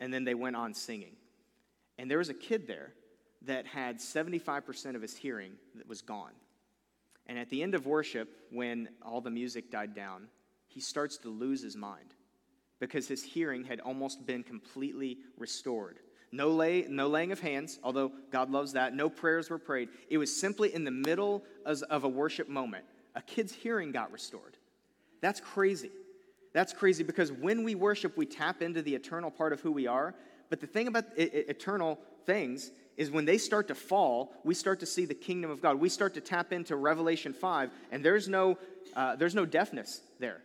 And 0.00 0.12
then 0.12 0.24
they 0.24 0.34
went 0.34 0.56
on 0.56 0.74
singing. 0.74 1.16
And 1.98 2.10
there 2.10 2.18
was 2.18 2.28
a 2.28 2.34
kid 2.34 2.66
there 2.66 2.92
that 3.42 3.66
had 3.66 3.98
75% 3.98 4.96
of 4.96 5.02
his 5.02 5.16
hearing 5.16 5.52
that 5.74 5.88
was 5.88 6.02
gone. 6.02 6.32
And 7.26 7.38
at 7.38 7.50
the 7.50 7.62
end 7.62 7.74
of 7.74 7.86
worship, 7.86 8.28
when 8.50 8.88
all 9.02 9.20
the 9.20 9.30
music 9.30 9.70
died 9.70 9.94
down, 9.94 10.28
he 10.66 10.80
starts 10.80 11.16
to 11.18 11.28
lose 11.28 11.62
his 11.62 11.76
mind 11.76 12.14
because 12.80 13.08
his 13.08 13.22
hearing 13.22 13.64
had 13.64 13.80
almost 13.80 14.26
been 14.26 14.42
completely 14.42 15.18
restored. 15.38 16.00
No, 16.32 16.48
lay, 16.50 16.84
no 16.88 17.06
laying 17.06 17.32
of 17.32 17.40
hands, 17.40 17.78
although 17.84 18.10
God 18.32 18.50
loves 18.50 18.72
that. 18.72 18.94
No 18.94 19.08
prayers 19.08 19.50
were 19.50 19.58
prayed. 19.58 19.88
It 20.10 20.18
was 20.18 20.34
simply 20.34 20.74
in 20.74 20.84
the 20.84 20.90
middle 20.90 21.44
of 21.64 22.04
a 22.04 22.08
worship 22.08 22.48
moment. 22.48 22.84
A 23.14 23.22
kid's 23.22 23.52
hearing 23.52 23.92
got 23.92 24.10
restored. 24.10 24.56
That's 25.20 25.40
crazy. 25.40 25.92
That's 26.54 26.72
crazy 26.72 27.02
because 27.02 27.30
when 27.30 27.64
we 27.64 27.74
worship, 27.74 28.16
we 28.16 28.24
tap 28.24 28.62
into 28.62 28.80
the 28.80 28.94
eternal 28.94 29.30
part 29.30 29.52
of 29.52 29.60
who 29.60 29.72
we 29.72 29.86
are. 29.86 30.14
But 30.48 30.60
the 30.60 30.66
thing 30.66 30.86
about 30.86 31.04
eternal 31.16 31.98
things 32.24 32.70
is 32.96 33.10
when 33.10 33.24
they 33.24 33.38
start 33.38 33.68
to 33.68 33.74
fall, 33.74 34.32
we 34.44 34.54
start 34.54 34.78
to 34.80 34.86
see 34.86 35.04
the 35.04 35.14
kingdom 35.14 35.50
of 35.50 35.60
God. 35.60 35.80
We 35.80 35.88
start 35.88 36.14
to 36.14 36.20
tap 36.20 36.52
into 36.52 36.76
Revelation 36.76 37.32
5, 37.32 37.70
and 37.90 38.04
there's 38.04 38.28
no, 38.28 38.56
uh, 38.94 39.16
there's 39.16 39.34
no 39.34 39.44
deafness 39.44 40.00
there. 40.20 40.40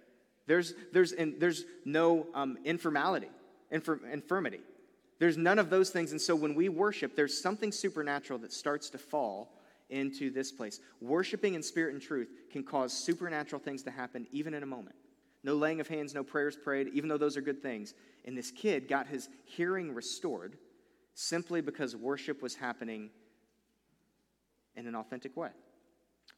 There's, 0.48 0.74
there's, 0.92 1.12
and 1.12 1.36
there's 1.40 1.64
no 1.86 2.26
um, 2.34 2.58
informality, 2.66 3.30
infir- 3.72 4.12
infirmity. 4.12 4.62
There's 5.20 5.38
none 5.38 5.60
of 5.60 5.70
those 5.70 5.92
things. 5.92 6.12
And 6.12 6.20
so 6.20 6.36
when 6.36 6.56
we 6.56 6.70
worship, 6.70 7.16
there's 7.16 7.40
something 7.40 7.72
supernatural 7.72 8.40
that 8.40 8.52
starts 8.52 8.90
to 8.92 8.98
fall 8.98 9.52
into 9.92 10.32
this 10.32 10.52
place. 10.52 10.80
Worshiping 11.02 11.54
in 11.54 11.62
spirit 11.62 11.94
and 11.94 12.02
truth 12.02 12.30
can 12.52 12.64
cause 12.64 12.94
supernatural 12.94 13.62
things 13.62 13.84
to 13.84 13.92
happen 13.92 14.26
even 14.32 14.56
in 14.56 14.64
a 14.64 14.66
moment. 14.66 14.96
No 15.44 15.56
laying 15.56 15.80
of 15.80 15.88
hands, 15.88 16.14
no 16.14 16.24
prayers 16.24 16.58
prayed, 16.62 16.90
even 16.94 17.10
though 17.10 17.18
those 17.18 17.38
are 17.38 17.42
good 17.42 17.62
things. 17.62 17.94
And 18.26 18.38
this 18.38 18.52
kid 18.52 18.88
got 18.88 19.08
his 19.08 19.30
hearing 19.46 19.94
restored 19.94 20.58
simply 21.14 21.62
because 21.62 21.96
worship 21.96 22.42
was 22.42 22.56
happening 22.56 23.10
in 24.76 24.88
an 24.88 24.96
authentic 24.96 25.36
way. 25.38 25.50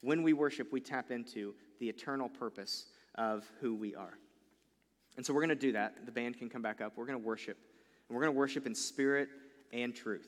When 0.02 0.24
we 0.24 0.34
worship, 0.34 0.72
we 0.72 0.82
tap 0.82 1.12
into 1.12 1.54
the 1.80 1.90
eternal 1.90 2.30
purpose 2.30 2.86
of 3.16 3.46
who 3.60 3.76
we 3.76 3.96
are. 3.96 4.18
And 5.18 5.26
so 5.26 5.34
we're 5.34 5.42
going 5.42 5.50
to 5.50 5.56
do 5.56 5.74
that. 5.74 6.06
The 6.06 6.12
band 6.12 6.38
can 6.38 6.50
come 6.50 6.62
back 6.62 6.82
up. 6.82 6.94
We're 6.96 7.06
going 7.06 7.20
to 7.20 7.26
worship. 7.26 7.58
And 8.08 8.16
we're 8.16 8.24
going 8.24 8.34
to 8.34 8.40
worship 8.40 8.66
in 8.66 8.74
spirit 8.74 9.30
and 9.74 9.94
truth. 9.94 10.28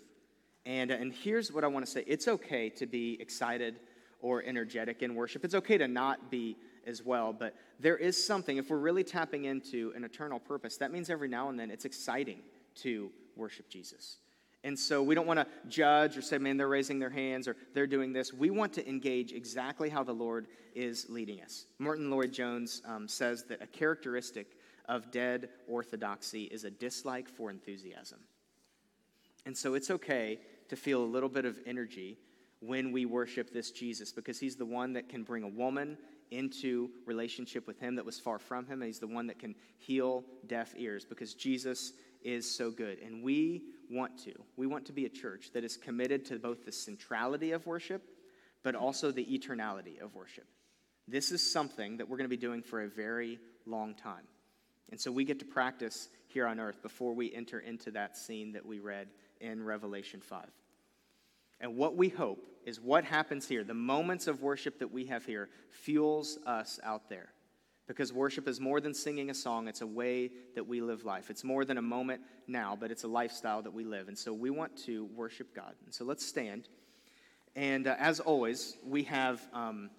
And, 0.65 0.91
uh, 0.91 0.95
and 0.95 1.13
here's 1.13 1.51
what 1.51 1.63
I 1.63 1.67
want 1.67 1.85
to 1.85 1.91
say 1.91 2.03
it's 2.07 2.27
okay 2.27 2.69
to 2.69 2.85
be 2.85 3.17
excited 3.19 3.79
or 4.21 4.43
energetic 4.43 5.01
in 5.01 5.15
worship. 5.15 5.43
It's 5.43 5.55
okay 5.55 5.77
to 5.77 5.87
not 5.87 6.31
be 6.31 6.57
as 6.87 7.03
well, 7.03 7.33
but 7.33 7.55
there 7.79 7.97
is 7.97 8.23
something, 8.23 8.57
if 8.57 8.69
we're 8.69 8.77
really 8.77 9.03
tapping 9.03 9.45
into 9.45 9.93
an 9.95 10.03
eternal 10.03 10.39
purpose, 10.39 10.77
that 10.77 10.91
means 10.91 11.09
every 11.09 11.27
now 11.27 11.49
and 11.49 11.59
then 11.59 11.71
it's 11.71 11.85
exciting 11.85 12.39
to 12.75 13.11
worship 13.35 13.69
Jesus. 13.69 14.17
And 14.63 14.79
so 14.79 15.03
we 15.03 15.13
don't 15.13 15.27
want 15.27 15.39
to 15.39 15.47
judge 15.67 16.17
or 16.17 16.21
say, 16.21 16.37
man, 16.37 16.55
they're 16.55 16.69
raising 16.69 16.97
their 16.97 17.09
hands 17.09 17.47
or 17.47 17.57
they're 17.73 17.87
doing 17.87 18.13
this. 18.13 18.33
We 18.33 18.49
want 18.49 18.71
to 18.73 18.87
engage 18.87 19.33
exactly 19.33 19.89
how 19.89 20.03
the 20.03 20.13
Lord 20.13 20.47
is 20.73 21.07
leading 21.09 21.41
us. 21.41 21.65
Martyn 21.79 22.09
Lloyd-Jones 22.09 22.81
um, 22.87 23.07
says 23.07 23.43
that 23.45 23.61
a 23.61 23.67
characteristic 23.67 24.47
of 24.87 25.11
dead 25.11 25.49
orthodoxy 25.67 26.43
is 26.43 26.63
a 26.63 26.71
dislike 26.71 27.27
for 27.27 27.49
enthusiasm. 27.49 28.19
And 29.45 29.57
so 29.57 29.73
it's 29.73 29.91
okay 29.91 30.39
to 30.69 30.75
feel 30.77 31.03
a 31.03 31.05
little 31.05 31.29
bit 31.29 31.45
of 31.45 31.59
energy 31.65 32.17
when 32.61 32.93
we 32.93 33.05
worship 33.05 33.51
this 33.51 33.71
Jesus 33.71 34.13
because 34.13 34.39
he's 34.39 34.55
the 34.55 34.65
one 34.65 34.93
that 34.93 35.09
can 35.09 35.23
bring 35.23 35.43
a 35.43 35.47
woman 35.47 35.97
into 36.31 36.89
relationship 37.05 37.67
with 37.67 37.79
him 37.79 37.95
that 37.95 38.05
was 38.05 38.19
far 38.19 38.39
from 38.39 38.65
him. 38.65 38.81
And 38.81 38.87
he's 38.87 38.99
the 38.99 39.07
one 39.07 39.27
that 39.27 39.39
can 39.39 39.55
heal 39.77 40.23
deaf 40.47 40.73
ears 40.77 41.05
because 41.05 41.33
Jesus 41.33 41.93
is 42.23 42.55
so 42.55 42.71
good. 42.71 42.99
And 42.99 43.23
we 43.23 43.63
want 43.89 44.17
to. 44.23 44.33
We 44.57 44.67
want 44.67 44.85
to 44.85 44.93
be 44.93 45.05
a 45.05 45.09
church 45.09 45.51
that 45.53 45.63
is 45.63 45.77
committed 45.77 46.25
to 46.25 46.39
both 46.39 46.65
the 46.65 46.71
centrality 46.71 47.51
of 47.51 47.65
worship, 47.65 48.03
but 48.63 48.75
also 48.75 49.11
the 49.11 49.25
eternality 49.25 50.01
of 50.01 50.15
worship. 50.15 50.45
This 51.07 51.31
is 51.31 51.51
something 51.51 51.97
that 51.97 52.07
we're 52.07 52.17
going 52.17 52.29
to 52.29 52.35
be 52.35 52.37
doing 52.37 52.61
for 52.61 52.83
a 52.83 52.87
very 52.87 53.39
long 53.65 53.93
time. 53.93 54.27
And 54.89 54.99
so 54.99 55.11
we 55.11 55.25
get 55.25 55.39
to 55.39 55.45
practice 55.45 56.09
here 56.27 56.47
on 56.47 56.59
earth 56.59 56.81
before 56.81 57.13
we 57.13 57.33
enter 57.33 57.59
into 57.59 57.91
that 57.91 58.17
scene 58.17 58.53
that 58.53 58.65
we 58.65 58.79
read 58.79 59.07
in 59.41 59.63
Revelation 59.63 60.21
5. 60.21 60.45
And 61.63 61.77
what 61.77 61.95
we 61.95 62.09
hope 62.09 62.45
is 62.65 62.79
what 62.81 63.05
happens 63.05 63.47
here, 63.47 63.63
the 63.63 63.73
moments 63.73 64.27
of 64.27 64.41
worship 64.41 64.79
that 64.79 64.91
we 64.91 65.05
have 65.05 65.25
here, 65.25 65.49
fuels 65.71 66.37
us 66.45 66.77
out 66.83 67.09
there. 67.09 67.29
Because 67.87 68.11
worship 68.11 68.49
is 68.49 68.59
more 68.59 68.81
than 68.81 68.93
singing 68.93 69.29
a 69.29 69.33
song, 69.33 69.69
it's 69.69 69.79
a 69.79 69.87
way 69.87 70.31
that 70.55 70.67
we 70.67 70.81
live 70.81 71.05
life. 71.05 71.29
It's 71.29 71.43
more 71.43 71.63
than 71.63 71.77
a 71.77 71.81
moment 71.81 72.21
now, 72.47 72.77
but 72.79 72.91
it's 72.91 73.05
a 73.05 73.07
lifestyle 73.07 73.61
that 73.61 73.73
we 73.73 73.85
live. 73.85 74.09
And 74.09 74.17
so 74.17 74.33
we 74.33 74.49
want 74.49 74.75
to 74.85 75.05
worship 75.15 75.55
God. 75.55 75.73
And 75.85 75.93
so 75.93 76.03
let's 76.03 76.25
stand. 76.25 76.67
And 77.55 77.87
uh, 77.87 77.95
as 77.97 78.19
always, 78.19 78.77
we 78.85 79.03
have 79.03 79.41
um, 79.53 79.89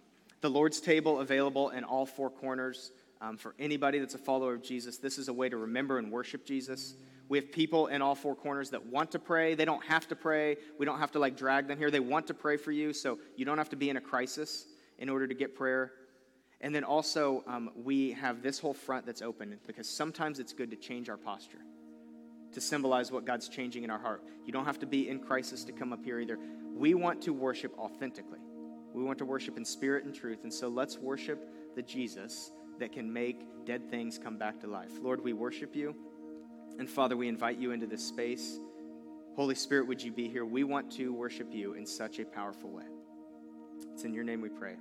the 0.43 0.51
Lord's 0.51 0.81
table 0.83 1.21
available 1.21 1.71
in 1.71 1.83
all 1.83 2.05
four 2.05 2.29
corners 2.29 2.93
um, 3.23 3.39
for 3.39 3.55
anybody 3.59 3.99
that's 3.99 4.15
a 4.15 4.19
follower 4.19 4.53
of 4.53 4.62
Jesus. 4.62 4.99
This 4.99 5.17
is 5.17 5.29
a 5.29 5.33
way 5.33 5.49
to 5.49 5.57
remember 5.57 5.97
and 5.97 6.12
worship 6.12 6.45
Jesus. 6.45 6.95
We 7.29 7.39
have 7.39 7.51
people 7.51 7.87
in 7.87 8.03
all 8.03 8.14
four 8.14 8.35
corners 8.35 8.70
that 8.70 8.87
want 8.87 9.11
to 9.12 9.18
pray. 9.18 9.55
They 9.55 9.64
don't 9.64 9.85
have 9.85 10.07
to 10.09 10.16
pray. 10.16 10.57
We 10.79 10.85
don't 10.85 10.99
have 10.99 11.12
to 11.12 11.18
like 11.18 11.37
drag 11.37 11.68
them 11.68 11.79
here. 11.79 11.91
They 11.91 12.01
want 12.01 12.27
to 12.27 12.35
pray 12.35 12.57
for 12.57 12.70
you, 12.70 12.93
so 12.93 13.18
you 13.37 13.45
don't 13.45 13.59
have 13.59 13.70
to 13.70 13.77
be 13.77 13.89
in 13.89 13.97
a 13.97 14.01
crisis 14.01 14.66
in 14.99 15.09
order 15.09 15.27
to 15.27 15.35
get 15.35 15.55
prayer. 15.55 15.93
And 16.61 16.75
then 16.75 16.85
also, 16.85 17.43
um, 17.47 17.70
we 17.77 18.12
have 18.12 18.43
this 18.43 18.59
whole 18.59 18.75
front 18.75 19.07
that's 19.07 19.22
open 19.22 19.59
because 19.66 19.89
sometimes 19.89 20.39
it's 20.39 20.53
good 20.53 20.70
to 20.70 20.77
change 20.77 21.09
our 21.09 21.16
posture 21.16 21.61
to 22.55 22.61
symbolize 22.61 23.12
what 23.12 23.25
God's 23.25 23.49
changing 23.49 23.85
in 23.85 23.91
our 23.91 23.99
heart. 23.99 24.22
You 24.47 24.53
don't 24.53 24.64
have 24.64 24.79
to 24.79 24.87
be 24.87 25.09
in 25.09 25.18
crisis 25.18 25.64
to 25.64 25.72
come 25.72 25.93
up 25.93 26.05
here 26.05 26.20
either. 26.20 26.39
We 26.75 26.95
want 26.95 27.20
to 27.22 27.33
worship 27.33 27.77
authentically, 27.79 28.41
we 28.95 29.03
want 29.03 29.18
to 29.18 29.25
worship 29.25 29.57
in 29.57 29.64
spirit 29.64 30.05
and 30.05 30.14
truth. 30.14 30.45
And 30.45 30.53
so 30.53 30.68
let's 30.68 30.97
worship 30.99 31.49
the 31.75 31.83
Jesus 31.83 32.53
that 32.79 32.93
can 32.93 33.12
make 33.12 33.45
dead 33.66 33.91
things 33.91 34.18
come 34.18 34.39
back 34.39 34.61
to 34.61 34.66
life. 34.66 34.91
Lord, 35.03 35.22
we 35.22 35.33
worship 35.33 35.75
you. 35.75 35.95
And 36.79 36.89
Father, 36.89 37.16
we 37.16 37.29
invite 37.29 37.59
you 37.59 37.70
into 37.70 37.87
this 37.87 38.03
space. 38.03 38.59
Holy 39.37 39.55
Spirit, 39.55 39.87
would 39.89 40.03
you 40.03 40.12
be 40.12 40.29
here? 40.29 40.45
We 40.45 40.64
want 40.64 40.91
to 40.93 41.12
worship 41.12 41.49
you 41.53 41.75
in 41.75 41.87
such 41.87 42.18
a 42.18 42.25
powerful 42.25 42.70
way. 42.70 42.85
It's 43.93 44.05
in 44.05 44.14
your 44.14 44.25
name 44.25 44.41
we 44.41 44.49
pray. 44.49 44.77